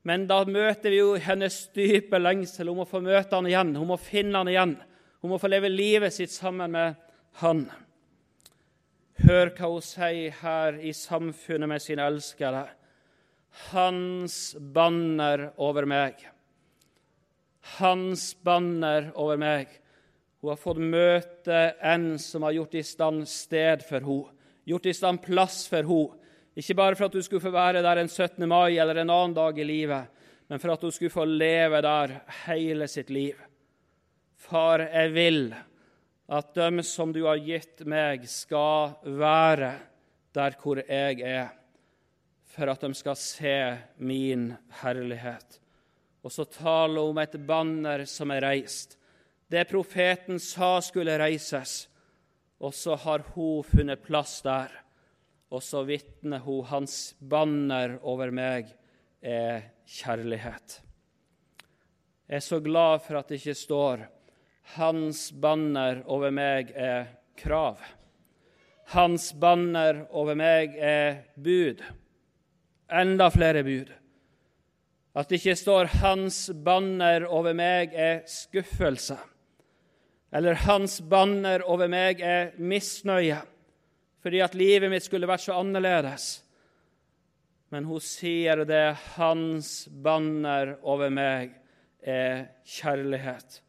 Men 0.06 0.24
da 0.30 0.40
møter 0.48 0.92
vi 0.92 1.02
jo 1.02 1.12
hennes 1.20 1.66
dype 1.76 2.18
lengsel. 2.20 2.70
Hun 2.70 2.80
må 2.80 2.88
få 2.88 3.02
møte 3.04 3.36
han 3.36 3.48
igjen, 3.48 3.74
hun 3.76 3.90
må 3.92 4.00
finne 4.00 4.40
han 4.40 4.48
igjen. 4.48 4.74
Hun 5.20 5.34
må 5.34 5.38
få 5.40 5.50
leve 5.52 5.68
livet 5.68 6.14
sitt 6.16 6.32
sammen 6.32 6.72
med 6.72 6.96
han. 7.42 7.66
Hør 9.20 9.52
hva 9.52 9.68
hun 9.68 9.84
sier 9.84 10.36
her 10.40 10.80
i 10.80 10.94
samfunnet 10.96 11.68
med 11.68 11.84
sine 11.84 12.06
elskede. 12.08 12.64
Hans 13.70 14.54
banner 14.56 15.50
over 15.60 15.88
meg 15.88 16.22
hans 17.78 18.32
banner 18.42 19.10
over 19.14 19.38
meg. 19.40 19.68
Hun 20.40 20.54
har 20.54 20.60
fått 20.60 20.80
møte 20.80 21.60
en 21.84 22.14
som 22.20 22.46
har 22.46 22.56
gjort 22.56 22.78
i 22.80 22.84
stand 22.86 23.26
sted 23.28 23.84
for 23.86 24.00
henne, 24.00 24.32
gjort 24.68 24.88
i 24.88 24.96
stand 24.96 25.22
plass 25.24 25.64
for 25.68 25.84
henne. 25.84 26.16
Ikke 26.58 26.74
bare 26.74 26.96
for 26.98 27.06
at 27.06 27.14
hun 27.14 27.22
skulle 27.22 27.44
få 27.44 27.52
være 27.54 27.82
der 27.82 28.00
en 28.00 28.08
17. 28.08 28.48
mai 28.48 28.78
eller 28.78 28.98
en 28.98 29.10
annen 29.10 29.36
dag 29.36 29.58
i 29.58 29.64
livet, 29.64 30.08
men 30.48 30.58
for 30.58 30.72
at 30.74 30.82
hun 30.82 30.92
skulle 30.92 31.14
få 31.14 31.24
leve 31.24 31.82
der 31.82 32.16
hele 32.46 32.88
sitt 32.88 33.10
liv. 33.10 33.38
Far, 34.36 34.82
jeg 34.82 35.14
vil 35.14 35.54
at 36.30 36.54
dem 36.54 36.82
som 36.86 37.12
du 37.12 37.24
har 37.26 37.40
gitt 37.42 37.82
meg, 37.86 38.26
skal 38.30 38.94
være 39.04 39.72
der 40.34 40.54
hvor 40.62 40.78
jeg 40.82 41.22
er, 41.26 41.50
for 42.50 42.70
at 42.70 42.82
de 42.82 42.94
skal 42.94 43.18
se 43.18 43.56
min 43.98 44.52
herlighet 44.82 45.60
og 46.22 46.32
så 46.32 46.44
taler 46.44 47.00
hun 47.00 47.14
om 47.14 47.22
et 47.22 47.36
banner 47.46 48.04
som 48.08 48.32
er 48.34 48.44
reist. 48.44 48.96
Det 49.50 49.64
profeten 49.70 50.38
sa 50.42 50.78
skulle 50.84 51.16
reises, 51.18 51.88
og 52.60 52.74
så 52.76 52.96
har 53.00 53.24
hun 53.34 53.64
funnet 53.64 54.04
plass 54.04 54.40
der. 54.44 54.70
Og 55.50 55.62
så 55.66 55.82
vitner 55.86 56.42
hun 56.44 56.66
hans 56.70 57.14
banner 57.18 57.98
over 58.06 58.30
meg 58.30 58.70
er 59.20 59.66
kjærlighet. 59.90 60.80
Jeg 62.30 62.38
er 62.38 62.46
så 62.46 62.60
glad 62.62 63.02
for 63.02 63.18
at 63.18 63.28
det 63.28 63.40
ikke 63.40 63.58
står 63.58 64.04
hans 64.76 65.30
banner 65.34 66.04
over 66.06 66.30
meg 66.30 66.70
er 66.78 67.08
krav. 67.40 67.80
Hans 68.94 69.32
banner 69.34 70.04
over 70.10 70.38
meg 70.38 70.76
er 70.78 71.24
bud. 71.34 71.82
Enda 72.90 73.30
flere 73.34 73.64
bud. 73.66 73.90
At 75.14 75.28
det 75.28 75.40
ikke 75.40 75.56
står 75.58 75.84
'Hans 75.90 76.50
banner 76.64 77.26
over 77.26 77.52
meg 77.52 77.94
er 77.94 78.22
skuffelse', 78.26 79.18
eller 80.32 80.54
'Hans 80.54 81.00
banner 81.00 81.62
over 81.66 81.88
meg 81.88 82.20
er 82.20 82.50
misnøye', 82.58 83.42
fordi 84.20 84.42
at 84.44 84.54
livet 84.58 84.90
mitt 84.92 85.06
skulle 85.06 85.28
vært 85.28 85.46
så 85.46 85.56
annerledes. 85.60 86.42
Men 87.70 87.86
hun 87.86 88.00
sier 88.02 88.64
det 88.64 88.96
'Hans 89.16 89.88
banner 89.88 90.76
over 90.82 91.10
meg 91.10 91.54
er 92.02 92.48
kjærlighet'. 92.66 93.60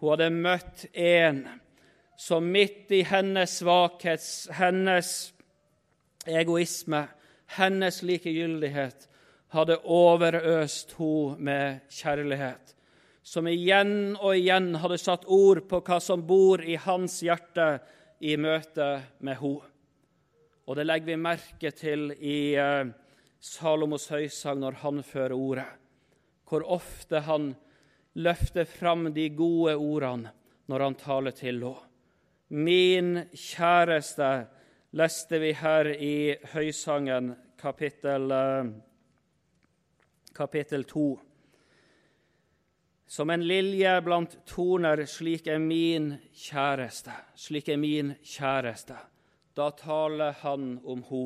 Hun 0.00 0.10
hadde 0.10 0.30
møtt 0.30 0.86
en 0.94 1.48
som 2.16 2.44
midt 2.52 2.90
i 2.90 3.02
hennes 3.02 3.58
svakhet, 3.58 4.24
hennes 4.52 5.32
egoisme, 6.26 7.08
hennes 7.46 8.02
likegyldighet, 8.02 9.08
hadde 9.54 9.78
overøst 9.84 10.92
hun 10.98 11.38
med 11.38 11.84
kjærlighet, 11.90 12.74
som 13.22 13.46
igjen 13.48 14.16
og 14.16 14.34
igjen 14.36 14.74
hadde 14.82 14.98
satt 14.98 15.24
ord 15.30 15.62
på 15.68 15.80
hva 15.84 16.00
som 16.02 16.24
bor 16.26 16.62
i 16.62 16.76
hans 16.76 17.20
hjerte 17.24 17.78
i 18.20 18.36
møte 18.36 18.88
med 19.24 19.38
henne. 19.40 19.70
Og 20.64 20.78
det 20.78 20.86
legger 20.86 21.10
vi 21.12 21.16
merke 21.20 21.70
til 21.76 22.08
i 22.16 22.54
eh, 22.56 22.88
Salomos 23.44 24.08
høysang 24.08 24.62
når 24.62 24.78
han 24.80 25.02
fører 25.04 25.34
ordet, 25.36 25.66
hvor 26.48 26.64
ofte 26.72 27.20
han 27.26 27.50
løfter 28.16 28.64
fram 28.64 29.10
de 29.12 29.28
gode 29.36 29.74
ordene 29.76 30.32
når 30.72 30.86
han 30.86 30.96
taler 30.96 31.36
til 31.36 31.60
henne. 31.60 31.90
Min 32.54 33.18
kjæreste, 33.34 34.46
leste 34.94 35.40
vi 35.42 35.52
her 35.58 35.88
i 35.92 36.36
Høysangen, 36.54 37.34
kapittel, 37.58 38.30
eh, 38.30 38.72
kapittel 40.34 40.84
2. 40.84 41.06
Som 43.06 43.30
en 43.30 43.44
lilje 43.46 44.00
blant 44.02 44.36
torner, 44.48 45.04
slik 45.06 45.46
er 45.46 45.58
min 45.60 46.14
kjæreste, 46.32 47.12
slik 47.36 47.68
er 47.68 47.76
min 47.76 48.14
kjæreste. 48.24 48.96
Da 49.54 49.70
taler 49.76 50.32
han 50.40 50.78
om 50.84 51.02
ho. 51.10 51.24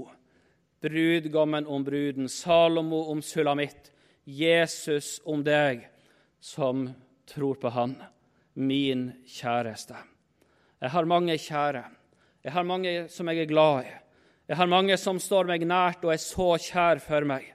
Brudgommen 0.82 1.66
om 1.66 1.84
bruden, 1.84 2.28
Salomo 2.28 3.06
om 3.10 3.22
sulamitt, 3.22 3.92
Jesus 4.24 5.20
om 5.24 5.42
deg 5.44 5.86
som 6.40 6.90
tror 7.26 7.54
på 7.54 7.70
Han, 7.72 7.96
min 8.54 9.12
kjæreste. 9.26 9.96
Jeg 10.80 10.90
har 10.90 11.04
mange 11.04 11.38
kjære. 11.38 11.84
Jeg 12.44 12.52
har 12.52 12.62
mange 12.62 12.92
som 13.08 13.28
jeg 13.28 13.42
er 13.42 13.50
glad 13.50 13.86
i. 13.86 13.94
Jeg 14.48 14.56
har 14.56 14.66
mange 14.70 14.96
som 14.96 15.18
står 15.20 15.48
meg 15.50 15.64
nært 15.66 16.04
og 16.04 16.12
er 16.14 16.22
så 16.22 16.54
kjær 16.62 17.00
for 17.02 17.26
meg. 17.28 17.48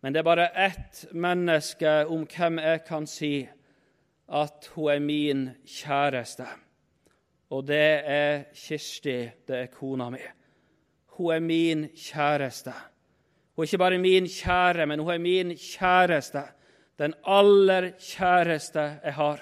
Men 0.00 0.12
det 0.12 0.20
er 0.20 0.28
bare 0.28 0.48
ett 0.56 1.04
menneske 1.12 1.90
om 2.08 2.24
hvem 2.24 2.58
jeg 2.58 2.84
kan 2.86 3.06
si 3.06 3.34
at 4.30 4.70
hun 4.74 4.92
er 4.92 5.02
min 5.04 5.42
kjæreste. 5.66 6.46
Og 7.50 7.66
det 7.66 7.88
er 8.06 8.44
Kirsti, 8.54 9.18
det 9.46 9.56
er 9.56 9.72
kona 9.74 10.08
mi. 10.10 10.22
Hun 11.16 11.34
er 11.34 11.40
min 11.44 11.88
kjæreste. 11.88 12.72
Hun 13.54 13.64
er 13.64 13.68
ikke 13.68 13.82
bare 13.82 13.98
min 13.98 14.28
kjære, 14.30 14.86
men 14.86 15.00
hun 15.02 15.12
er 15.12 15.18
min 15.18 15.54
kjæreste. 15.56 16.44
Den 16.98 17.14
aller 17.26 17.90
kjæreste 17.98 18.86
jeg 19.04 19.14
har. 19.14 19.40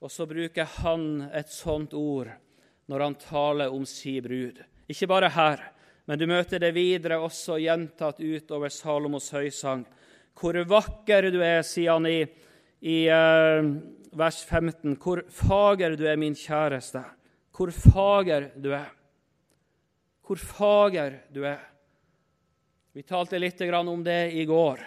Og 0.00 0.10
så 0.10 0.26
bruker 0.26 0.64
han 0.80 1.28
et 1.36 1.50
sånt 1.52 1.94
ord 1.94 2.30
når 2.88 3.04
han 3.04 3.14
taler 3.20 3.70
om 3.70 3.84
si 3.86 4.16
brud. 4.24 4.62
Ikke 4.88 5.06
bare 5.06 5.28
her, 5.30 5.60
men 6.10 6.18
du 6.18 6.24
møter 6.26 6.58
det 6.58 6.72
videre 6.74 7.20
også 7.22 7.60
gjentatt 7.62 8.18
utover 8.18 8.72
Salomos 8.74 9.28
høysang. 9.30 9.84
Hvor 10.34 10.56
vakker 10.66 11.28
du 11.30 11.36
er, 11.38 11.60
sier 11.62 11.94
han 11.94 12.08
i, 12.10 12.24
i 12.82 12.96
uh, 13.06 13.68
vers 14.18 14.40
15. 14.42 14.96
Hvor 14.98 15.22
fager 15.30 15.94
du 15.94 16.02
er, 16.10 16.18
min 16.18 16.34
kjæreste. 16.34 17.04
Hvor 17.54 17.70
fager 17.70 18.48
du 18.58 18.72
er. 18.74 18.88
Hvor 20.26 20.42
fager 20.42 21.20
du 21.30 21.44
er. 21.46 21.62
Vi 22.90 23.06
talte 23.06 23.38
litt 23.38 23.62
om 23.78 24.02
det 24.02 24.32
i 24.34 24.48
går. 24.50 24.82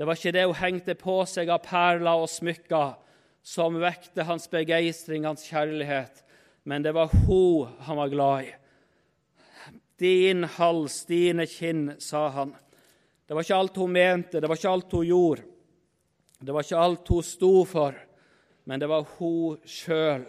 Det 0.00 0.08
var 0.08 0.16
ikke 0.16 0.32
det 0.38 0.46
hun 0.46 0.60
hengte 0.62 0.96
på 0.96 1.18
seg 1.28 1.52
av 1.52 1.60
perler 1.68 2.24
og 2.24 2.32
smykker 2.32 2.96
som 3.44 3.76
vekte 3.76 4.24
hans 4.24 4.48
begeistring, 4.48 5.28
hans 5.28 5.44
kjærlighet, 5.44 6.24
men 6.64 6.80
det 6.80 6.96
var 6.96 7.12
hun 7.12 7.76
han 7.84 8.00
var 8.00 8.08
glad 8.08 8.48
i. 8.48 8.52
Din 10.00 10.44
hals, 10.44 11.04
dine 11.06 11.46
kinn, 11.46 11.94
sa 11.98 12.28
han. 12.28 12.54
Det 13.26 13.34
var 13.34 13.46
ikke 13.46 13.56
alt 13.56 13.76
hun 13.76 13.92
mente, 13.92 14.40
det 14.40 14.48
var 14.48 14.58
ikke 14.58 14.70
alt 14.70 14.92
hun 14.92 15.06
gjorde, 15.06 15.42
det 16.42 16.52
var 16.52 16.66
ikke 16.66 16.80
alt 16.84 17.08
hun 17.08 17.22
sto 17.24 17.52
for, 17.64 17.94
men 18.64 18.82
det 18.82 18.88
var 18.90 19.06
hun 19.16 19.60
sjøl 19.64 20.26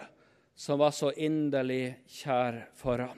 som 0.55 0.79
var 0.79 0.93
så 0.95 1.09
inderlig 1.11 1.95
kjær 2.21 2.61
for 2.77 3.01
ham. 3.01 3.17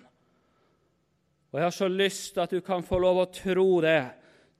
Og 1.51 1.59
Jeg 1.59 1.65
har 1.65 1.75
så 1.75 1.87
lyst 1.87 2.33
til 2.33 2.43
at 2.43 2.55
du 2.55 2.61
kan 2.65 2.83
få 2.83 2.97
lov 3.03 3.19
å 3.21 3.27
tro 3.31 3.67
det, 3.83 3.99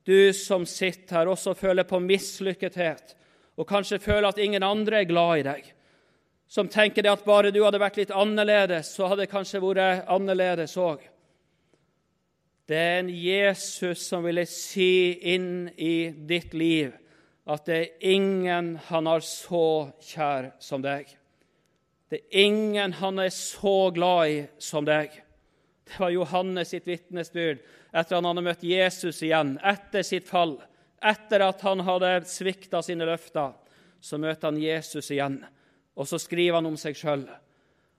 du 0.05 0.29
som 0.37 0.67
sitter 0.69 1.17
her 1.17 1.31
også 1.31 1.55
føler 1.57 1.87
på 1.87 1.99
mislykkethet, 2.03 3.15
og 3.57 3.67
kanskje 3.67 4.03
føler 4.03 4.29
at 4.29 4.39
ingen 4.43 4.63
andre 4.63 5.01
er 5.01 5.09
glad 5.09 5.39
i 5.39 5.47
deg, 5.47 5.73
som 6.47 6.69
tenker 6.69 7.01
det 7.01 7.15
at 7.15 7.25
bare 7.25 7.49
du 7.51 7.63
hadde 7.63 7.81
vært 7.81 7.97
litt 7.97 8.13
annerledes, 8.13 8.93
så 8.93 9.09
hadde 9.09 9.25
det 9.25 9.33
kanskje 9.33 9.63
vært 9.63 10.05
annerledes 10.11 10.77
òg. 10.77 11.01
Det 12.65 12.77
er 12.77 12.99
en 12.99 13.09
Jesus 13.13 14.07
som 14.07 14.23
ville 14.25 14.45
si 14.49 15.19
inn 15.35 15.67
i 15.77 16.09
ditt 16.09 16.55
liv 16.57 16.95
at 17.45 17.67
det 17.69 17.77
er 17.77 18.15
ingen 18.15 18.71
han 18.87 19.05
har 19.05 19.21
så 19.21 19.91
kjær 20.01 20.49
som 20.63 20.81
deg. 20.81 21.05
Det 22.09 22.23
er 22.23 22.45
ingen 22.47 22.95
han 22.97 23.21
er 23.21 23.29
så 23.33 23.91
glad 23.93 24.31
i 24.33 24.39
som 24.57 24.85
deg. 24.85 25.13
Det 25.85 25.99
var 26.01 26.13
Johannes 26.13 26.73
sitt 26.73 26.87
vitnesbyrd 26.89 27.61
etter 27.95 28.01
at 28.01 28.17
han 28.17 28.27
hadde 28.31 28.45
møtt 28.47 28.65
Jesus 28.65 29.21
igjen, 29.23 29.55
etter 29.61 30.03
sitt 30.03 30.25
fall. 30.27 30.57
Etter 31.05 31.45
at 31.45 31.61
han 31.61 31.83
hadde 31.85 32.15
svikta 32.25 32.81
sine 32.81 33.05
løfter, 33.05 33.53
så 34.01 34.17
møter 34.17 34.49
han 34.49 34.61
Jesus 34.61 35.11
igjen. 35.13 35.37
Og 35.95 36.09
så 36.09 36.17
skriver 36.19 36.57
han 36.57 36.71
om 36.71 36.79
seg 36.81 36.97
sjøl. 36.97 37.27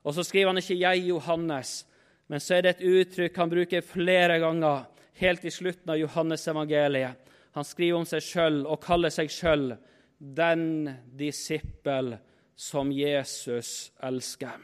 Og 0.03 0.15
så 0.15 0.25
skriver 0.27 0.51
han 0.51 0.59
ikke 0.59 0.75
'jeg, 0.75 1.07
Johannes', 1.09 1.85
men 2.27 2.43
så 2.43 2.57
er 2.57 2.65
det 2.65 2.77
et 2.77 2.87
uttrykk 2.87 3.37
han 3.39 3.53
bruker 3.53 3.85
flere 3.87 4.39
ganger 4.43 4.87
helt 5.21 5.45
i 5.45 5.53
slutten 5.55 5.93
av 5.93 5.99
Johannes 6.01 6.49
evangeliet. 6.49 7.23
Han 7.57 7.65
skriver 7.65 8.01
om 8.01 8.09
seg 8.09 8.25
sjøl 8.25 8.63
og 8.67 8.83
kaller 8.85 9.13
seg 9.15 9.31
sjøl 9.33 9.71
den 10.19 10.91
disippel 11.17 12.17
som 12.57 12.91
Jesus 12.93 13.93
elsker. 14.05 14.59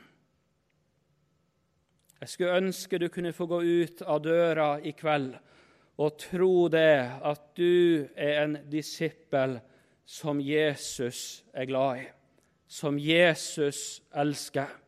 Jeg 2.23 2.31
skulle 2.31 2.59
ønske 2.61 3.01
du 3.01 3.09
kunne 3.11 3.33
få 3.35 3.49
gå 3.51 3.63
ut 3.63 4.03
av 4.07 4.21
døra 4.23 4.69
i 4.79 4.93
kveld 4.95 5.33
og 6.03 6.19
tro 6.21 6.69
det 6.73 6.99
at 7.25 7.49
du 7.59 8.07
er 8.15 8.43
en 8.45 8.59
disippel 8.71 9.59
som 10.09 10.41
Jesus 10.43 11.43
er 11.55 11.67
glad 11.71 12.03
i, 12.03 12.07
som 12.67 12.99
Jesus 12.99 14.03
elsker. 14.15 14.82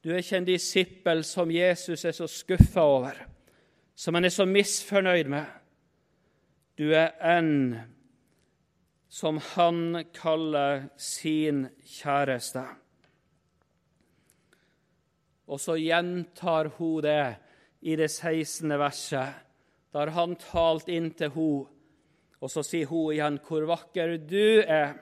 Du 0.00 0.08
er 0.08 0.22
ikke 0.22 0.38
en 0.40 0.48
disippel 0.48 1.24
som 1.28 1.50
Jesus 1.52 2.06
er 2.08 2.14
så 2.16 2.24
skuffa 2.30 2.80
over, 2.80 3.16
som 3.94 4.16
han 4.16 4.24
er 4.24 4.32
så 4.32 4.46
misfornøyd 4.48 5.28
med. 5.28 5.44
Du 6.78 6.88
er 6.96 7.10
en 7.36 7.76
som 9.12 9.36
han 9.52 10.06
kaller 10.16 10.86
sin 10.96 11.66
kjæreste. 11.84 12.62
Og 15.50 15.60
så 15.60 15.74
gjentar 15.76 16.70
hun 16.78 17.02
det 17.04 17.36
i 17.82 17.96
det 17.98 18.08
16. 18.10 18.70
verset. 18.78 19.34
Har 19.92 20.12
han 20.14 20.36
talt 20.40 20.88
inn 20.88 21.10
til 21.18 21.34
henne, 21.34 21.66
og 22.40 22.48
så 22.48 22.62
sier 22.64 22.86
hun 22.86 23.12
igjen, 23.12 23.38
'Hvor 23.38 23.66
vakker 23.68 24.16
du 24.16 24.62
er, 24.64 24.94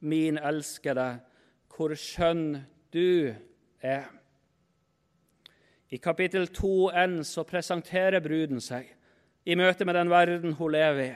min 0.00 0.38
elskede, 0.38 1.18
hvor 1.66 1.94
skjønn 1.98 2.62
du 2.92 3.26
er.' 3.32 3.53
Er. 3.84 4.08
I 5.92 6.00
kapittel 6.02 6.48
2n 6.50 7.20
så 7.28 7.44
presenterer 7.46 8.24
bruden 8.24 8.62
seg 8.64 8.88
i 9.44 9.56
møte 9.60 9.84
med 9.84 9.98
den 9.98 10.10
verden 10.10 10.56
hun 10.58 10.72
lever 10.72 11.04
i. 11.04 11.12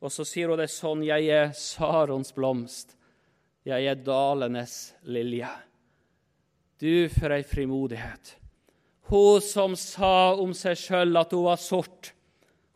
Og 0.00 0.12
så 0.12 0.24
sier 0.26 0.50
hun 0.50 0.58
det 0.58 0.70
sånn 0.72 1.04
Jeg 1.06 1.28
er 1.30 1.52
Sarons 1.56 2.32
blomst. 2.36 2.96
Jeg 3.68 3.86
er 3.86 4.00
dalenes 4.00 4.94
lilje. 5.04 5.50
Du, 6.80 7.08
for 7.12 7.36
ei 7.36 7.44
frimodighet. 7.44 8.34
Hun 9.10 9.42
som 9.44 9.76
sa 9.76 10.32
om 10.40 10.54
seg 10.56 10.78
sjøl 10.80 11.20
at 11.20 11.34
hun 11.36 11.44
var 11.44 11.60
sort. 11.60 12.14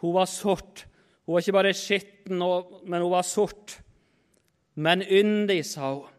Hun 0.04 0.12
var 0.18 0.28
sort. 0.28 0.84
Hun 1.24 1.36
var 1.36 1.44
ikke 1.44 1.56
bare 1.56 1.76
skitten, 1.76 2.42
men 2.84 3.00
hun 3.00 3.12
var 3.14 3.24
sort. 3.24 3.78
Men 4.76 5.02
yndig, 5.02 5.62
sa 5.64 5.94
hun. 5.94 6.10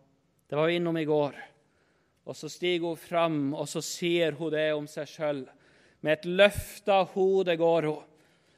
Det 0.49 0.57
var 0.57 0.69
vi 0.69 0.79
innom 0.79 0.97
i 0.97 1.05
går. 1.05 1.37
Og 2.25 2.35
så 2.35 2.49
stiger 2.49 2.87
hun 2.87 2.97
fram, 2.97 3.39
og 3.53 3.67
så 3.69 3.81
sier 3.85 4.33
hun 4.37 4.53
det 4.53 4.71
om 4.73 4.87
seg 4.89 5.09
sjøl. 5.09 5.43
Med 6.01 6.19
et 6.19 6.25
løfta 6.25 7.03
hode 7.13 7.55
går 7.57 7.89
hun. 7.89 8.03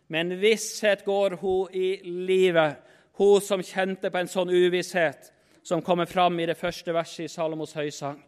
Med 0.07 0.23
en 0.23 0.39
visshet 0.39 1.03
går 1.05 1.35
hun 1.41 1.73
i 1.75 1.97
livet, 2.03 2.77
hun 3.19 3.41
som 3.43 3.63
kjente 3.63 4.11
på 4.11 4.21
en 4.21 4.31
sånn 4.31 4.53
uvisshet 4.53 5.33
som 5.67 5.81
kommer 5.83 6.07
fram 6.07 6.39
i 6.39 6.45
det 6.47 6.55
første 6.55 6.93
verset 6.95 7.25
i 7.25 7.31
Salomos 7.31 7.75
høysang. 7.75 8.21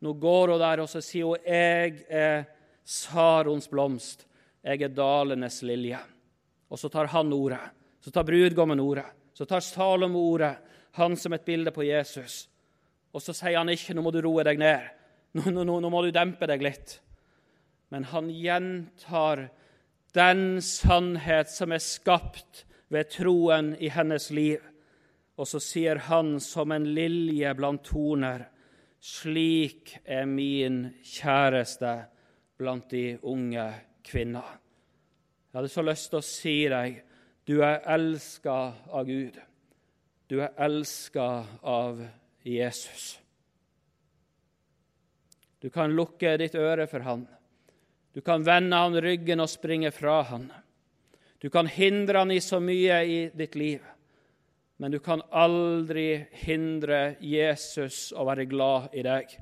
Nå 0.00 0.12
går 0.20 0.54
hun 0.54 0.60
der, 0.62 0.80
og 0.80 0.88
så 0.88 1.02
sier 1.04 1.26
hun, 1.26 1.36
'Jeg 1.44 2.06
er 2.08 2.44
Sarons 2.84 3.68
blomst. 3.68 4.26
Jeg 4.64 4.82
er 4.82 4.88
dalenes 4.88 5.62
lilje.' 5.62 6.00
Og 6.70 6.78
så 6.78 6.88
tar 6.88 7.06
han 7.06 7.32
ordet. 7.32 7.60
Så 8.00 8.10
tar 8.10 8.24
brudgommen 8.24 8.80
ordet. 8.80 9.04
Så 9.34 9.44
tar 9.44 9.60
Salomo 9.60 10.18
ordet, 10.18 10.56
han 10.92 11.16
som 11.16 11.32
et 11.32 11.44
bilde 11.44 11.70
på 11.70 11.84
Jesus. 11.84 12.48
Og 13.14 13.22
så 13.22 13.34
sier 13.36 13.58
han 13.58 13.68
ikke 13.68 13.94
'nå 13.94 14.02
må 14.02 14.10
du 14.10 14.20
roe 14.24 14.44
deg 14.44 14.58
ned', 14.58 14.88
nå, 15.34 15.50
nå, 15.64 15.80
nå 15.80 15.90
må 15.90 16.02
du 16.02 16.10
dempe 16.10 16.46
deg 16.46 16.62
litt'. 16.62 17.00
men 17.90 18.04
han 18.04 18.30
gjentar 18.30 19.48
den 20.12 20.62
sannhet 20.62 21.50
som 21.50 21.72
er 21.72 21.78
skapt 21.78 22.64
ved 22.88 23.10
troen 23.14 23.74
i 23.78 23.88
hennes 23.92 24.30
liv. 24.30 24.62
Og 25.36 25.48
så 25.48 25.60
sier 25.60 26.00
han 26.08 26.38
som 26.40 26.72
en 26.72 26.86
lilje 26.96 27.52
blant 27.54 27.84
torner, 27.84 28.46
slik 29.00 29.98
er 30.04 30.24
min 30.26 30.86
kjæreste 31.04 31.92
blant 32.58 32.88
de 32.90 33.18
unge 33.22 33.66
kvinner. 34.06 34.56
Jeg 35.52 35.60
hadde 35.60 35.72
så 35.72 35.84
lyst 35.84 36.10
til 36.10 36.20
å 36.20 36.26
si 36.26 36.56
deg, 36.72 37.02
du 37.46 37.60
er 37.62 37.84
elska 37.94 38.56
av 38.90 39.06
Gud. 39.06 39.36
Du 40.26 40.40
er 40.40 40.56
elska 40.58 41.28
av 41.62 42.00
Jesus. 42.50 43.18
Du 45.58 45.70
kan 45.70 45.94
lukke 45.96 46.36
ditt 46.38 46.54
øre 46.54 46.86
for 46.86 47.02
han. 47.02 47.26
Du 48.14 48.20
kan 48.24 48.44
vende 48.46 48.78
han 48.78 48.96
ryggen 49.02 49.42
og 49.42 49.50
springe 49.50 49.90
fra 49.92 50.22
han. 50.30 50.46
Du 51.42 51.50
kan 51.52 51.66
hindre 51.66 52.22
han 52.22 52.32
i 52.32 52.40
så 52.40 52.60
mye 52.62 53.00
i 53.04 53.18
ditt 53.36 53.58
liv, 53.58 53.82
men 54.76 54.92
du 54.92 54.98
kan 55.04 55.20
aldri 55.30 56.26
hindre 56.44 57.16
Jesus 57.20 58.12
å 58.16 58.24
være 58.28 58.48
glad 58.48 58.96
i 58.96 59.04
deg. 59.04 59.36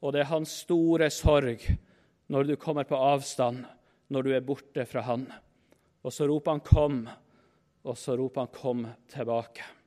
Og 0.00 0.12
det 0.12 0.24
er 0.24 0.32
hans 0.32 0.58
store 0.64 1.10
sorg 1.12 1.64
når 2.30 2.52
du 2.52 2.54
kommer 2.60 2.88
på 2.88 3.00
avstand, 3.00 3.64
når 4.08 4.22
du 4.22 4.32
er 4.36 4.44
borte 4.44 4.84
fra 4.88 5.04
han. 5.08 5.26
Og 6.04 6.12
så 6.12 6.28
roper 6.28 6.50
han 6.50 6.60
'kom', 6.60 7.08
og 7.84 7.98
så 7.98 8.16
roper 8.16 8.40
han 8.40 8.48
'kom 8.48 8.86
tilbake'. 9.08 9.79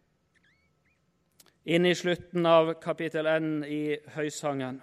Inn 1.64 1.86
i 1.86 1.96
slutten 1.96 2.46
av 2.46 2.74
kapittel 2.84 3.28
1 3.32 3.52
i 3.72 3.84
Høysangen 4.18 4.82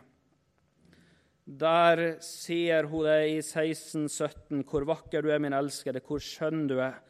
der 1.50 2.00
sier 2.22 2.86
hun 2.86 3.06
det 3.08 3.18
i 3.26 3.38
1617, 3.40 4.62
hvor 4.68 4.84
vakker 4.86 5.24
du 5.24 5.30
er, 5.32 5.40
min 5.42 5.56
elskede, 5.56 6.02
hvor 6.06 6.22
skjønn 6.22 6.68
du 6.70 6.76
er, 6.78 7.00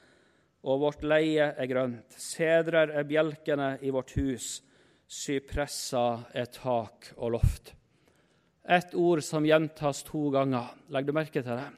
og 0.64 0.80
vårt 0.80 1.04
leie 1.04 1.50
er 1.50 1.68
grønt. 1.68 2.16
Sedrer 2.16 2.92
er 2.96 3.08
bjelkene 3.08 3.74
i 3.84 3.92
vårt 3.92 4.14
hus, 4.16 4.62
sypresser 5.04 6.24
er 6.36 6.48
tak 6.54 7.12
og 7.18 7.34
loft. 7.36 7.74
Et 8.64 8.94
ord 8.94 9.22
som 9.24 9.44
gjentas 9.44 10.02
to 10.06 10.28
ganger. 10.32 10.72
Legg 10.88 11.08
du 11.08 11.14
merke 11.16 11.42
til 11.42 11.56
det? 11.56 11.68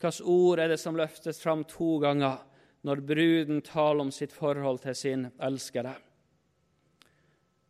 Hvilket 0.00 0.26
ord 0.28 0.60
er 0.60 0.72
det 0.72 0.80
som 0.80 0.96
løftes 0.96 1.40
fram 1.42 1.64
to 1.68 1.96
ganger 2.02 2.42
når 2.84 3.04
bruden 3.04 3.62
taler 3.64 4.04
om 4.04 4.12
sitt 4.12 4.32
forhold 4.32 4.82
til 4.84 4.96
sin 4.96 5.28
elskede? 5.42 5.94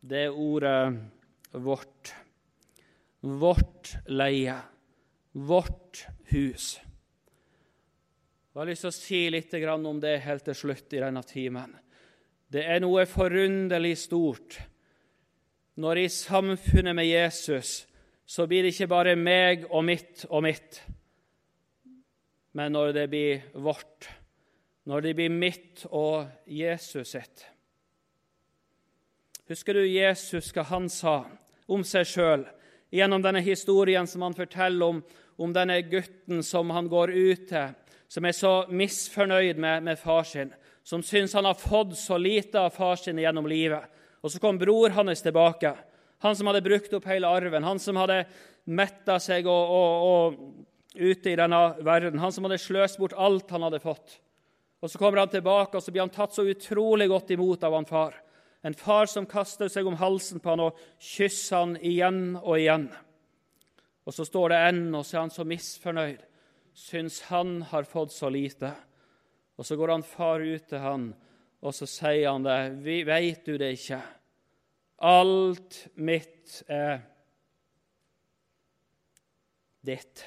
Det 0.05 0.27
er 0.27 0.37
ordet 0.37 0.99
'vårt' 1.51 2.13
vårt 3.25 3.95
leie, 4.05 4.55
vårt 5.31 6.05
hus. 6.29 6.75
Jeg 8.53 8.61
har 8.61 8.69
lyst 8.69 8.85
til 8.85 8.91
å 8.91 8.95
si 8.95 9.21
litt 9.33 9.55
om 9.73 9.99
det 9.99 10.19
helt 10.23 10.45
til 10.45 10.55
slutt 10.55 10.93
i 10.93 11.01
denne 11.01 11.23
timen. 11.27 11.73
Det 12.47 12.63
er 12.63 12.79
noe 12.79 13.05
forunderlig 13.09 13.97
stort 13.97 14.59
når 15.75 16.05
i 16.05 16.09
samfunnet 16.09 16.95
med 16.95 17.09
Jesus 17.09 17.87
så 18.25 18.45
blir 18.47 18.63
det 18.63 18.71
ikke 18.73 18.87
bare 18.87 19.15
meg 19.15 19.65
og 19.69 19.83
mitt 19.85 20.23
og 20.29 20.45
mitt, 20.45 20.79
men 22.55 22.71
når 22.71 22.93
det 22.95 23.09
blir 23.11 23.43
vårt, 23.59 24.07
når 24.87 25.01
det 25.01 25.15
blir 25.17 25.33
mitt 25.33 25.83
og 25.91 26.29
Jesus 26.47 27.11
sitt. 27.11 27.43
Husker 29.45 29.77
du 29.77 29.85
Jesus 29.85 30.47
hva 30.55 30.63
han 30.71 30.87
sa 30.89 31.19
om 31.69 31.83
seg 31.85 32.07
sjøl 32.09 32.45
gjennom 32.95 33.21
denne 33.21 33.43
historien 33.45 34.07
som 34.09 34.23
han 34.25 34.33
forteller 34.33 34.87
om, 34.87 35.01
om 35.37 35.53
denne 35.53 35.75
gutten 35.85 36.41
som 36.43 36.71
han 36.73 36.89
går 36.89 37.13
ut 37.13 37.43
til, 37.51 37.75
som 38.09 38.25
er 38.25 38.33
så 38.33 38.53
misfornøyd 38.73 39.61
med, 39.61 39.85
med 39.85 40.01
far 40.01 40.25
sin, 40.25 40.49
som 40.81 41.03
syns 41.05 41.37
han 41.37 41.45
har 41.45 41.59
fått 41.61 41.93
så 41.99 42.17
lite 42.17 42.57
av 42.57 42.73
far 42.73 42.97
sin 42.97 43.21
gjennom 43.21 43.45
livet. 43.49 43.85
Og 44.25 44.33
så 44.33 44.41
kom 44.41 44.57
bror 44.57 44.95
hans 44.97 45.21
tilbake, 45.21 45.75
han 46.25 46.33
som 46.33 46.49
hadde 46.49 46.65
brukt 46.65 46.93
opp 46.97 47.05
hele 47.05 47.29
arven, 47.29 47.69
han 47.69 47.81
som 47.81 48.01
hadde 48.01 48.23
metta 48.65 49.19
seg 49.21 49.45
og, 49.45 49.77
og, 49.77 50.09
og 50.09 50.97
ute 50.97 51.35
i 51.35 51.37
denne 51.37 51.61
verden, 51.85 52.17
han 52.17 52.33
som 52.33 52.49
hadde 52.49 52.63
sløst 52.65 52.97
bort 52.97 53.13
alt 53.13 53.53
han 53.53 53.69
hadde 53.69 53.83
fått. 53.83 54.17
Og 54.81 54.89
Så 54.89 54.97
kommer 54.97 55.21
han 55.21 55.29
tilbake, 55.29 55.77
og 55.77 55.83
så 55.83 55.93
blir 55.93 56.01
han 56.01 56.13
tatt 56.13 56.33
så 56.33 56.45
utrolig 56.49 57.11
godt 57.13 57.37
imot 57.37 57.63
av 57.65 57.77
han 57.77 57.85
far. 57.85 58.24
En 58.65 58.73
far 58.73 59.05
som 59.05 59.27
kaster 59.29 59.69
seg 59.69 59.85
om 59.85 59.97
halsen 59.99 60.41
på 60.41 60.49
han 60.49 60.63
og 60.63 60.79
kysser 60.97 61.59
han 61.59 61.75
igjen 61.77 62.37
og 62.39 62.55
igjen. 62.57 62.87
Og 64.05 64.13
så 64.13 64.25
står 64.25 64.53
det 64.53 64.61
ennå, 64.71 65.03
så 65.03 65.17
er 65.17 65.23
han 65.25 65.33
så 65.33 65.45
misfornøyd. 65.45 66.23
Syns 66.75 67.19
han 67.29 67.59
har 67.69 67.85
fått 67.87 68.13
så 68.15 68.29
lite. 68.33 68.71
Og 69.55 69.67
så 69.67 69.77
går 69.77 69.93
han 69.93 70.05
far 70.05 70.41
ut 70.41 70.65
til 70.69 70.81
han, 70.81 71.11
og 71.61 71.75
så 71.77 71.87
sier 71.89 72.31
han 72.31 72.45
det. 72.45 72.59
Vi 72.85 72.97
Veit 73.07 73.45
du 73.45 73.53
det 73.61 73.71
ikke? 73.77 74.01
Alt 75.05 75.79
mitt 75.95 76.63
er 76.71 76.99
ditt. 79.85 80.25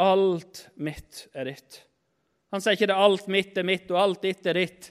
Alt 0.00 0.66
mitt 0.80 1.26
er 1.36 1.52
ditt. 1.52 1.82
Han 2.52 2.64
sier 2.64 2.76
ikke 2.76 2.88
det 2.88 2.98
alt 3.04 3.28
mitt 3.32 3.56
er 3.60 3.68
mitt, 3.68 3.90
og 3.92 4.00
alt 4.00 4.24
ditt 4.24 4.48
er 4.48 4.60
ditt. 4.60 4.90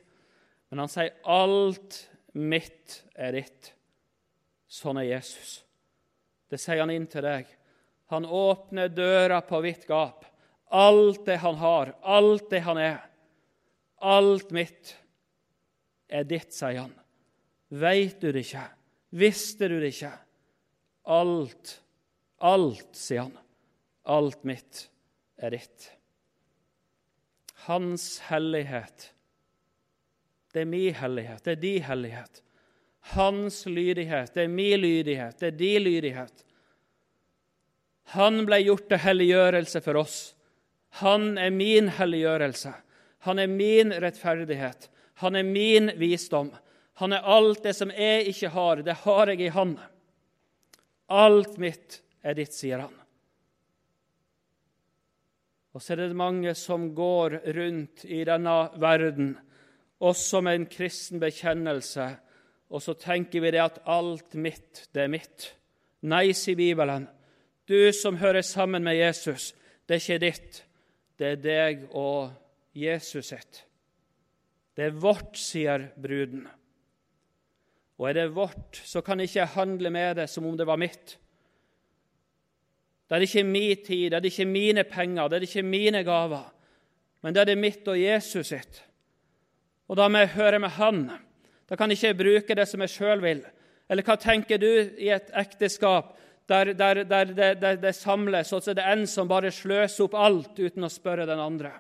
Men 0.70 0.86
han 0.86 0.92
sier 0.92 1.18
alt 1.28 1.98
mitt 2.38 3.02
er 3.16 3.36
ditt. 3.36 3.72
Sånn 4.72 5.02
er 5.02 5.10
Jesus. 5.10 5.60
Det 6.52 6.60
sier 6.60 6.84
han 6.84 6.94
inn 6.94 7.08
til 7.12 7.26
deg. 7.26 7.48
Han 8.12 8.26
åpner 8.26 8.92
døra 8.92 9.40
på 9.48 9.62
vidt 9.64 9.86
gap. 9.88 10.26
Alt 10.72 11.26
det 11.28 11.38
han 11.44 11.58
har, 11.60 11.94
alt 12.02 12.50
det 12.52 12.62
han 12.64 12.80
er, 12.80 13.00
alt 14.00 14.52
mitt 14.56 14.94
er 16.08 16.24
ditt, 16.28 16.54
sier 16.56 16.86
han. 16.86 16.94
Veit 17.72 18.20
du 18.24 18.32
det 18.32 18.46
ikke? 18.46 18.64
Visste 19.16 19.68
du 19.72 19.78
det 19.80 19.92
ikke? 19.94 20.12
Alt, 21.12 21.76
alt, 22.40 22.96
sier 22.96 23.28
han. 23.28 23.36
Alt 24.12 24.44
mitt 24.48 24.86
er 25.40 25.56
ditt. 25.56 25.88
Hans 27.68 28.18
hellighet 28.28 29.12
det 30.52 30.64
er 30.64 30.70
min 30.70 30.94
hellighet, 30.94 31.44
det 31.44 31.52
er 31.52 31.62
din 31.62 31.84
hellighet. 31.84 32.42
Hans 33.16 33.66
lydighet, 33.66 34.34
det 34.34 34.44
er 34.44 34.52
min 34.52 34.80
lydighet, 34.80 35.40
det 35.40 35.48
er 35.48 35.58
din 35.58 35.84
lydighet. 35.84 36.46
Han 38.16 38.44
ble 38.46 38.60
gjort 38.66 38.90
til 38.92 39.00
helliggjørelse 39.02 39.82
for 39.82 40.02
oss. 40.02 40.18
Han 41.00 41.38
er 41.40 41.54
min 41.56 41.88
helliggjørelse. 41.96 42.74
Han 43.24 43.40
er 43.40 43.48
min 43.48 43.94
rettferdighet. 43.94 44.90
Han 45.24 45.36
er 45.40 45.48
min 45.48 45.92
visdom. 45.96 46.52
Han 47.00 47.14
er 47.14 47.24
alt 47.24 47.64
det 47.64 47.74
som 47.78 47.92
jeg 47.96 48.28
ikke 48.34 48.52
har, 48.52 48.82
det 48.84 48.98
har 49.06 49.32
jeg 49.32 49.42
i 49.48 49.54
Han. 49.56 49.78
Alt 51.08 51.58
mitt 51.58 52.02
er 52.24 52.36
ditt, 52.38 52.54
sier 52.56 52.84
han. 52.86 52.94
Og 55.72 55.84
så 55.84 55.94
er 55.94 56.04
det 56.04 56.20
mange 56.20 56.54
som 56.56 56.90
går 56.96 57.40
rundt 57.56 58.06
i 58.06 58.22
denne 58.28 58.56
verden 58.80 59.34
også 60.02 60.42
med 60.42 60.58
en 60.58 60.68
kristen 60.70 61.22
bekjennelse, 61.22 62.08
og 62.72 62.82
så 62.82 62.96
tenker 62.98 63.44
vi 63.44 63.52
det 63.54 63.62
at 63.64 63.82
alt 63.90 64.36
mitt, 64.40 64.88
det 64.96 65.06
er 65.06 65.12
mitt. 65.12 65.52
Nei, 66.08 66.32
sier 66.34 66.58
Bibelen. 66.58 67.08
Du 67.70 67.92
som 67.94 68.18
hører 68.18 68.42
sammen 68.42 68.84
med 68.84 68.98
Jesus, 68.98 69.52
det 69.86 69.98
er 69.98 70.02
ikke 70.02 70.24
ditt. 70.24 70.64
Det 71.20 71.28
er 71.36 71.42
deg 71.44 71.84
og 71.94 72.32
Jesus 72.74 73.30
sitt. 73.30 73.66
Det 74.76 74.88
er 74.88 74.98
vårt, 74.98 75.36
sier 75.38 75.92
bruden. 76.00 76.48
Og 78.00 78.08
er 78.10 78.18
det 78.18 78.32
vårt, 78.34 78.80
så 78.82 79.04
kan 79.06 79.20
jeg 79.20 79.30
ikke 79.30 79.52
handle 79.54 79.92
med 79.94 80.16
det 80.18 80.30
som 80.32 80.48
om 80.50 80.56
det 80.58 80.66
var 80.66 80.80
mitt. 80.82 81.18
Det 83.06 83.18
er 83.18 83.28
ikke 83.28 83.44
min 83.44 83.84
tid, 83.86 84.10
det 84.10 84.18
er 84.18 84.30
ikke 84.32 84.48
mine 84.48 84.84
penger, 84.88 85.28
det 85.28 85.38
er 85.38 85.46
ikke 85.46 85.68
mine 85.68 86.02
gaver, 86.08 86.48
men 87.22 87.36
det 87.36 87.42
er 87.42 87.50
det 87.52 87.58
mitt 87.60 87.88
og 87.92 88.00
Jesus 88.00 88.48
sitt. 88.48 88.80
Og 89.92 90.00
da 90.00 90.08
må 90.08 90.22
jeg 90.24 90.36
høre 90.38 90.60
med 90.64 90.72
Han. 90.78 91.04
Da 91.68 91.76
kan 91.76 91.92
jeg 91.92 92.00
ikke 92.00 92.24
bruke 92.24 92.56
det 92.56 92.66
som 92.70 92.84
jeg 92.84 92.94
sjøl 92.94 93.24
vil. 93.24 93.42
Eller 93.92 94.08
hva 94.08 94.16
tenker 94.16 94.60
du 94.62 94.70
i 94.72 95.10
et 95.12 95.32
ekteskap 95.36 96.14
der, 96.48 96.72
der, 96.76 97.04
der, 97.04 97.34
der 97.60 97.76
det 97.80 97.92
samles, 97.96 98.54
og 98.56 98.64
så 98.64 98.72
er 98.72 98.80
det 98.80 98.88
en 98.88 99.04
som 99.08 99.28
bare 99.28 99.52
sløser 99.52 100.08
opp 100.08 100.16
alt 100.16 100.60
uten 100.60 100.88
å 100.88 100.92
spørre 100.92 101.28
den 101.28 101.44
andre? 101.44 101.74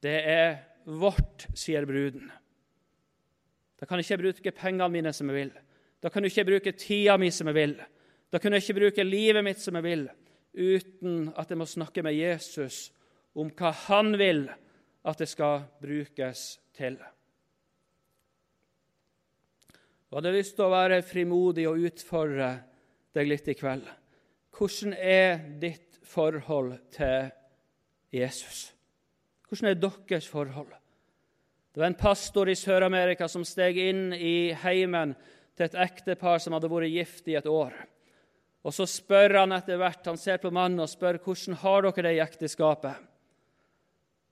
Det 0.00 0.16
er 0.16 0.58
vårt, 0.88 1.46
sier 1.56 1.84
bruden. 1.88 2.30
Da 3.76 3.84
kan 3.84 4.00
jeg 4.00 4.08
ikke 4.08 4.22
bruke 4.24 4.56
pengene 4.56 4.88
mine 4.92 5.12
som 5.12 5.28
jeg 5.28 5.42
vil. 5.42 5.54
Da 6.00 6.08
kan 6.12 6.24
jeg 6.24 6.32
ikke 6.32 6.48
bruke 6.50 6.76
tida 6.78 7.16
mi 7.20 7.28
som 7.32 7.50
jeg 7.52 7.56
vil. 7.56 7.74
Da 8.32 8.40
kan 8.40 8.56
jeg 8.56 8.64
ikke 8.64 8.80
bruke 8.80 9.04
livet 9.04 9.44
mitt 9.44 9.60
som 9.60 9.76
jeg 9.76 9.84
vil, 9.84 10.06
uten 10.56 11.26
at 11.36 11.50
jeg 11.52 11.60
må 11.60 11.68
snakke 11.68 12.04
med 12.04 12.16
Jesus 12.16 12.86
om 13.36 13.52
hva 13.52 13.74
han 13.86 14.16
vil 14.16 14.46
at 15.06 15.18
det 15.22 15.28
skal 15.30 15.62
brukes 15.82 16.58
til. 16.76 16.98
Jeg 20.06 20.22
hadde 20.22 20.32
lyst 20.34 20.54
til 20.56 20.66
å 20.66 20.72
være 20.72 21.02
frimodig 21.04 21.66
og 21.68 21.82
utfordre 21.88 22.50
deg 23.16 23.28
litt 23.28 23.48
i 23.50 23.56
kveld. 23.58 23.86
Hvordan 24.56 24.94
er 24.96 25.42
ditt 25.60 25.98
forhold 26.06 26.76
til 26.94 27.28
Jesus? 28.14 28.70
Hvordan 29.48 29.70
er 29.70 29.80
deres 29.82 30.28
forhold? 30.30 30.72
Det 31.74 31.82
var 31.82 31.90
en 31.90 31.98
pastor 32.00 32.48
i 32.48 32.56
Sør-Amerika 32.56 33.28
som 33.28 33.44
steg 33.44 33.76
inn 33.76 34.14
i 34.14 34.54
heimen 34.62 35.12
til 35.56 35.66
et 35.66 35.76
ektepar 35.86 36.40
som 36.40 36.56
hadde 36.56 36.70
vært 36.72 36.94
gift 36.94 37.28
i 37.28 37.36
et 37.36 37.46
år. 37.50 37.74
Og 38.64 38.74
Så 38.74 38.86
spør 38.88 39.42
han 39.42 39.52
etter 39.52 39.76
hvert, 39.78 40.06
han 40.06 40.18
ser 40.18 40.40
på 40.42 40.50
mannen 40.50 40.80
og 40.82 40.88
spør 40.90 41.20
hvordan 41.22 41.60
har 41.60 41.84
dere 41.86 42.08
det 42.08 42.14
i 42.16 42.24
ekteskapet. 42.24 42.96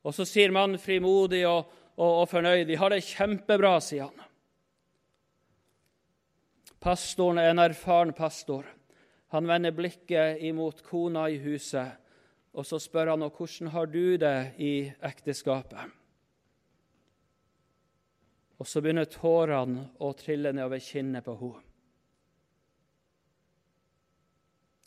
Og 0.05 0.15
Så 0.15 0.27
sier 0.29 0.53
mannen 0.53 0.81
frimodig 0.81 1.47
og, 1.49 1.65
og, 1.97 2.11
og 2.23 2.29
fornøyd 2.29 2.69
vi 2.69 2.79
har 2.81 2.93
det 2.93 3.05
kjempebra, 3.07 3.79
sier 3.81 4.11
han. 4.11 4.31
Pastoren 6.85 7.41
er 7.41 7.55
en 7.55 7.63
erfaren 7.65 8.13
pastor. 8.13 8.67
Han 9.33 9.49
vender 9.49 9.73
blikket 9.73 10.43
imot 10.45 10.83
kona 10.85 11.25
i 11.33 11.39
huset, 11.41 11.97
og 12.53 12.67
så 12.69 12.79
spør 12.79 13.15
han 13.15 13.25
hvordan 13.25 13.71
har 13.73 13.89
du 13.89 14.17
det 14.21 14.39
i 14.61 14.75
ekteskapet. 15.03 15.89
Og 18.61 18.69
så 18.69 18.83
begynner 18.85 19.09
tårene 19.11 19.89
å 19.99 20.13
trille 20.15 20.53
nedover 20.53 20.83
kinnet 20.85 21.25
på 21.25 21.35
henne. 21.41 21.63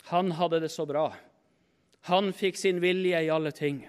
Han 0.08 0.32
hadde 0.32 0.62
det 0.64 0.70
så 0.72 0.86
bra. 0.88 1.10
Han 2.08 2.32
fikk 2.32 2.56
sin 2.56 2.78
vilje 2.80 3.20
i 3.26 3.32
alle 3.34 3.52
ting. 3.52 3.82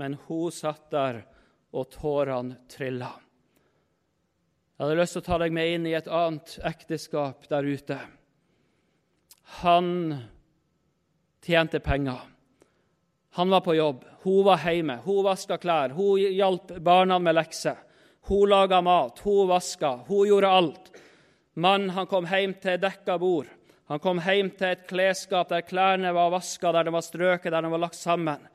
Men 0.00 0.16
hun 0.26 0.48
satt 0.54 0.88
der, 0.94 1.20
og 1.76 1.90
tårene 1.92 2.56
trilla. 2.70 3.12
Jeg 4.80 4.86
hadde 4.86 4.96
lyst 4.96 5.12
til 5.12 5.20
å 5.20 5.26
ta 5.26 5.36
deg 5.42 5.52
med 5.52 5.74
inn 5.74 5.86
i 5.90 5.92
et 5.98 6.08
annet 6.08 6.54
ekteskap 6.66 7.44
der 7.50 7.66
ute. 7.68 7.98
Han 9.60 9.90
tjente 11.44 11.82
penger. 11.84 12.22
Han 13.36 13.52
var 13.52 13.60
på 13.66 13.76
jobb, 13.76 14.06
hun 14.24 14.46
var 14.48 14.64
hjemme, 14.64 14.96
hun 15.04 15.20
vaska 15.26 15.60
klær, 15.60 15.92
hun 15.94 16.18
hjalp 16.18 16.72
barna 16.80 17.18
med 17.20 17.36
lekser. 17.36 17.76
Hun 18.30 18.48
laga 18.48 18.80
mat, 18.82 19.20
hun 19.24 19.50
vaska, 19.52 19.92
hun 20.08 20.26
gjorde 20.30 20.54
alt. 20.60 20.90
Mannen 21.60 21.92
han 21.92 22.08
kom 22.08 22.26
hjem 22.30 22.56
til 22.62 22.80
dekka 22.80 23.18
bord. 23.20 23.52
Han 23.90 24.00
kom 24.00 24.20
hjem 24.22 24.48
til 24.56 24.72
et 24.72 24.88
klesskap 24.88 25.52
der 25.52 25.66
klærne 25.66 26.14
var 26.16 26.32
vaska, 26.32 26.72
der 26.72 26.88
de 26.88 26.96
var 26.96 27.04
strøket, 27.04 27.52
der 27.52 27.68
de 27.68 27.72
var 27.72 27.84
lagt 27.84 28.00
sammen. 28.00 28.48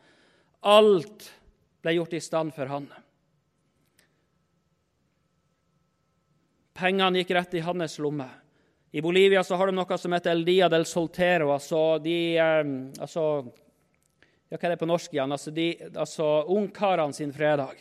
Alt 0.65 1.27
ble 1.85 1.93
gjort 1.93 2.15
i 2.17 2.21
stand 2.23 2.53
for 2.55 2.71
han. 2.71 2.87
Pengene 6.75 7.21
gikk 7.21 7.35
rett 7.37 7.53
i 7.55 7.63
hans 7.63 7.99
lomme. 8.03 8.27
I 8.95 9.01
Bolivia 9.01 9.43
så 9.43 9.55
har 9.59 9.69
de 9.69 9.75
noe 9.75 9.97
som 9.99 10.13
heter 10.15 10.31
El 10.31 10.45
Dia 10.47 10.69
del 10.71 10.85
Soltero. 10.85 11.51
altså 11.53 11.99
de, 11.99 12.37
eh, 12.37 12.63
altså, 12.99 13.45
ja, 14.49 14.57
Hva 14.57 14.65
er 14.67 14.69
det 14.73 14.79
på 14.79 14.87
norsk 14.87 15.13
igjen? 15.13 15.31
Altså, 15.31 15.51
altså 15.95 16.45
Ungkarene 16.47 17.13
sin 17.13 17.33
fredag. 17.33 17.75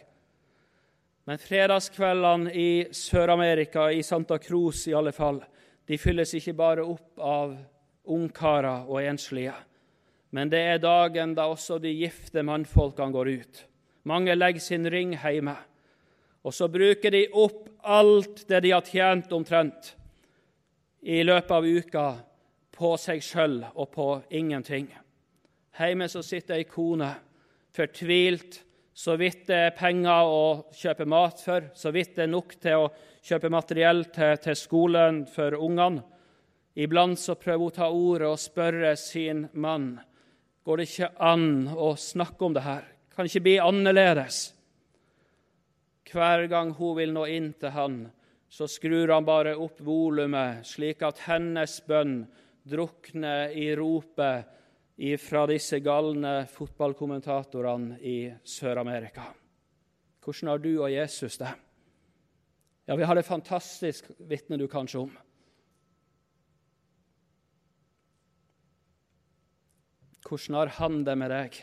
Men 1.24 1.39
fredagskveldene 1.39 2.53
i 2.53 2.87
Sør-Amerika, 2.93 3.91
i 3.91 4.03
Santa 4.03 4.39
Cruz 4.39 4.89
i 4.89 4.95
alle 4.95 5.12
fall, 5.12 5.41
de 5.87 5.99
fylles 5.99 6.35
ikke 6.35 6.53
bare 6.53 6.85
opp 6.85 7.18
av 7.20 7.57
ungkarer 8.05 8.85
og 8.89 9.01
enslige, 9.03 9.55
men 10.35 10.51
det 10.51 10.61
er 10.66 10.80
dagen 10.82 11.37
da 11.37 11.47
også 11.47 11.76
de 11.78 11.93
gifte 11.95 12.43
mannfolkene 12.43 13.14
går 13.14 13.28
ut. 13.39 13.59
Mange 14.11 14.35
legger 14.35 14.61
sin 14.61 14.89
ring 14.91 15.12
hjemme, 15.14 15.55
og 16.43 16.53
så 16.53 16.66
bruker 16.68 17.14
de 17.14 17.28
opp 17.39 17.68
alt 17.87 18.43
det 18.49 18.64
de 18.64 18.72
har 18.74 18.82
tjent 18.89 19.30
omtrent 19.32 19.93
i 21.07 21.20
løpet 21.22 21.53
av 21.55 21.68
uka, 21.68 22.07
på 22.74 22.97
seg 22.99 23.22
sjøl 23.22 23.61
og 23.70 23.93
på 23.95 24.07
ingenting. 24.35 24.89
Hjemme 25.78 26.09
så 26.11 26.24
sitter 26.26 26.57
ei 26.59 26.64
kone 26.66 27.12
fortvilt, 27.74 28.59
så 28.91 29.14
vidt 29.20 29.45
det 29.47 29.61
er 29.68 29.76
penger 29.78 30.30
å 30.30 30.49
kjøpe 30.74 31.07
mat 31.07 31.45
for, 31.45 31.68
så 31.78 31.93
vidt 31.95 32.16
det 32.16 32.24
er 32.26 32.32
nok 32.32 32.57
til 32.59 32.82
å 32.82 32.91
kjøpe 33.22 33.53
materiell 33.55 34.03
til, 34.11 34.35
til 34.43 34.59
skolen 34.59 35.22
for 35.30 35.55
ungene. 35.55 36.03
Iblant 36.74 37.22
så 37.22 37.39
prøver 37.39 37.62
hun 37.62 37.70
å 37.70 37.76
ta 37.78 37.89
ordet 37.95 38.32
og 38.32 38.43
spørre 38.43 38.97
sin 38.99 39.47
mann 39.55 39.93
går 40.64 40.80
det 40.80 40.88
ikke 40.88 41.10
an 41.22 41.48
å 41.68 41.92
snakke 42.00 42.46
om 42.46 42.54
det 42.56 42.64
her. 42.64 42.84
Kan 43.14 43.28
ikke 43.28 43.44
bli 43.44 43.58
annerledes? 43.62 44.48
Hver 46.14 46.46
gang 46.50 46.72
hun 46.78 46.96
vil 46.98 47.12
nå 47.14 47.26
inn 47.30 47.52
til 47.58 47.74
han, 47.74 47.98
så 48.48 48.68
skrur 48.70 49.10
han 49.10 49.26
bare 49.26 49.56
opp 49.58 49.80
volumet, 49.82 50.62
slik 50.66 51.02
at 51.02 51.24
hennes 51.26 51.80
bønn 51.88 52.20
drukner 52.64 53.52
i 53.52 53.72
ropet 53.76 54.52
fra 55.20 55.42
disse 55.50 55.80
galne 55.82 56.44
fotballkommentatorene 56.48 57.98
i 57.98 58.18
Sør-Amerika. 58.46 59.26
Hvordan 60.22 60.52
har 60.52 60.62
du 60.62 60.70
og 60.78 60.92
Jesus 60.92 61.36
det? 61.40 61.50
Ja, 62.86 62.96
vi 62.96 63.04
har 63.04 63.18
et 63.18 63.26
fantastisk 63.26 64.12
vitne 64.28 64.56
du 64.60 64.68
kanskje 64.70 65.02
om. 65.02 65.12
Hvordan 70.25 70.57
har 70.57 70.72
han 70.79 71.03
det 71.05 71.14
med 71.20 71.33
deg? 71.33 71.57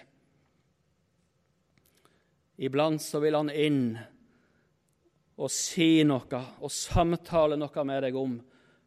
Iblant 2.62 3.02
så 3.02 3.20
vil 3.24 3.38
han 3.40 3.50
inn 3.50 3.84
og 5.42 5.50
si 5.50 6.04
noe 6.06 6.42
og 6.62 6.70
samtale 6.74 7.58
noe 7.58 7.86
med 7.88 8.04
deg 8.06 8.18
om 8.20 8.36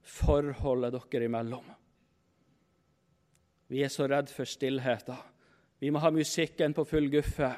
forholdet 0.04 0.94
dere 0.94 1.26
imellom. 1.26 1.66
Vi 3.72 3.82
er 3.82 3.90
så 3.90 4.06
redd 4.06 4.30
for 4.30 4.46
stillheten. 4.46 5.16
Vi 5.82 5.90
må 5.90 5.98
ha 6.04 6.12
musikken 6.14 6.76
på 6.76 6.84
full 6.86 7.08
guffe. 7.10 7.50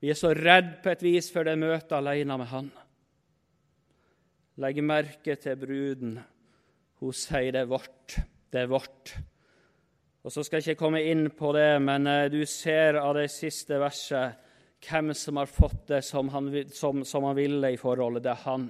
Vi 0.00 0.08
er 0.08 0.16
så 0.16 0.32
redd 0.32 0.78
på 0.80 0.94
et 0.94 1.02
vis 1.04 1.28
for 1.34 1.44
det 1.44 1.58
møtet 1.60 1.92
alene 1.98 2.38
med 2.40 2.48
Han. 2.54 2.70
Legg 4.60 4.80
merke 4.84 5.36
til 5.40 5.58
bruden. 5.60 6.16
Hun 7.00 7.16
sier 7.16 7.52
det 7.52 7.64
er 7.64 7.68
vårt, 7.68 8.16
det 8.52 8.62
er 8.62 8.72
vårt. 8.72 9.12
Og 10.20 10.32
Så 10.32 10.44
skal 10.44 10.60
jeg 10.60 10.74
ikke 10.74 10.84
komme 10.84 11.00
inn 11.08 11.30
på 11.32 11.52
det, 11.56 11.80
men 11.80 12.06
eh, 12.06 12.28
du 12.28 12.42
ser 12.44 12.98
av 13.00 13.14
det 13.16 13.30
siste 13.32 13.78
verset 13.80 14.36
hvem 14.84 15.14
som 15.16 15.40
har 15.40 15.48
fått 15.48 15.86
det 15.88 16.02
som 16.04 16.28
han, 16.32 16.50
som, 16.76 17.04
som 17.08 17.24
han 17.24 17.36
ville 17.36 17.72
i 17.72 17.80
forholdet. 17.80 18.24
Det 18.24 18.34
er 18.34 18.44
han. 18.44 18.66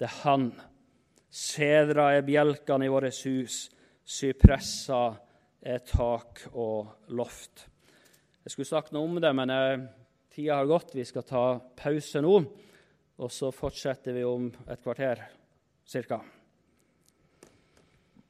Det 0.00 0.08
er 0.08 0.16
han. 0.22 0.48
Sedra 1.32 2.10
er 2.16 2.24
bjelkene 2.24 2.88
i 2.88 2.92
vårt 2.92 3.20
hus, 3.28 3.66
sypresser 4.04 5.20
er 5.62 5.84
tak 5.88 6.46
og 6.52 7.12
loft. 7.16 7.68
Jeg 8.42 8.54
skulle 8.56 8.72
sagt 8.72 8.92
noe 8.96 9.06
om 9.06 9.20
det, 9.22 9.30
men 9.36 9.52
eh, 9.52 9.88
tida 10.32 10.60
har 10.60 10.72
gått. 10.72 10.96
Vi 10.96 11.04
skal 11.04 11.28
ta 11.28 11.46
pause 11.78 12.24
nå. 12.24 12.36
Og 13.22 13.30
så 13.30 13.52
fortsetter 13.54 14.16
vi 14.16 14.24
om 14.26 14.48
et 14.66 14.80
kvarter 14.82 15.20
cirka. 15.84 16.22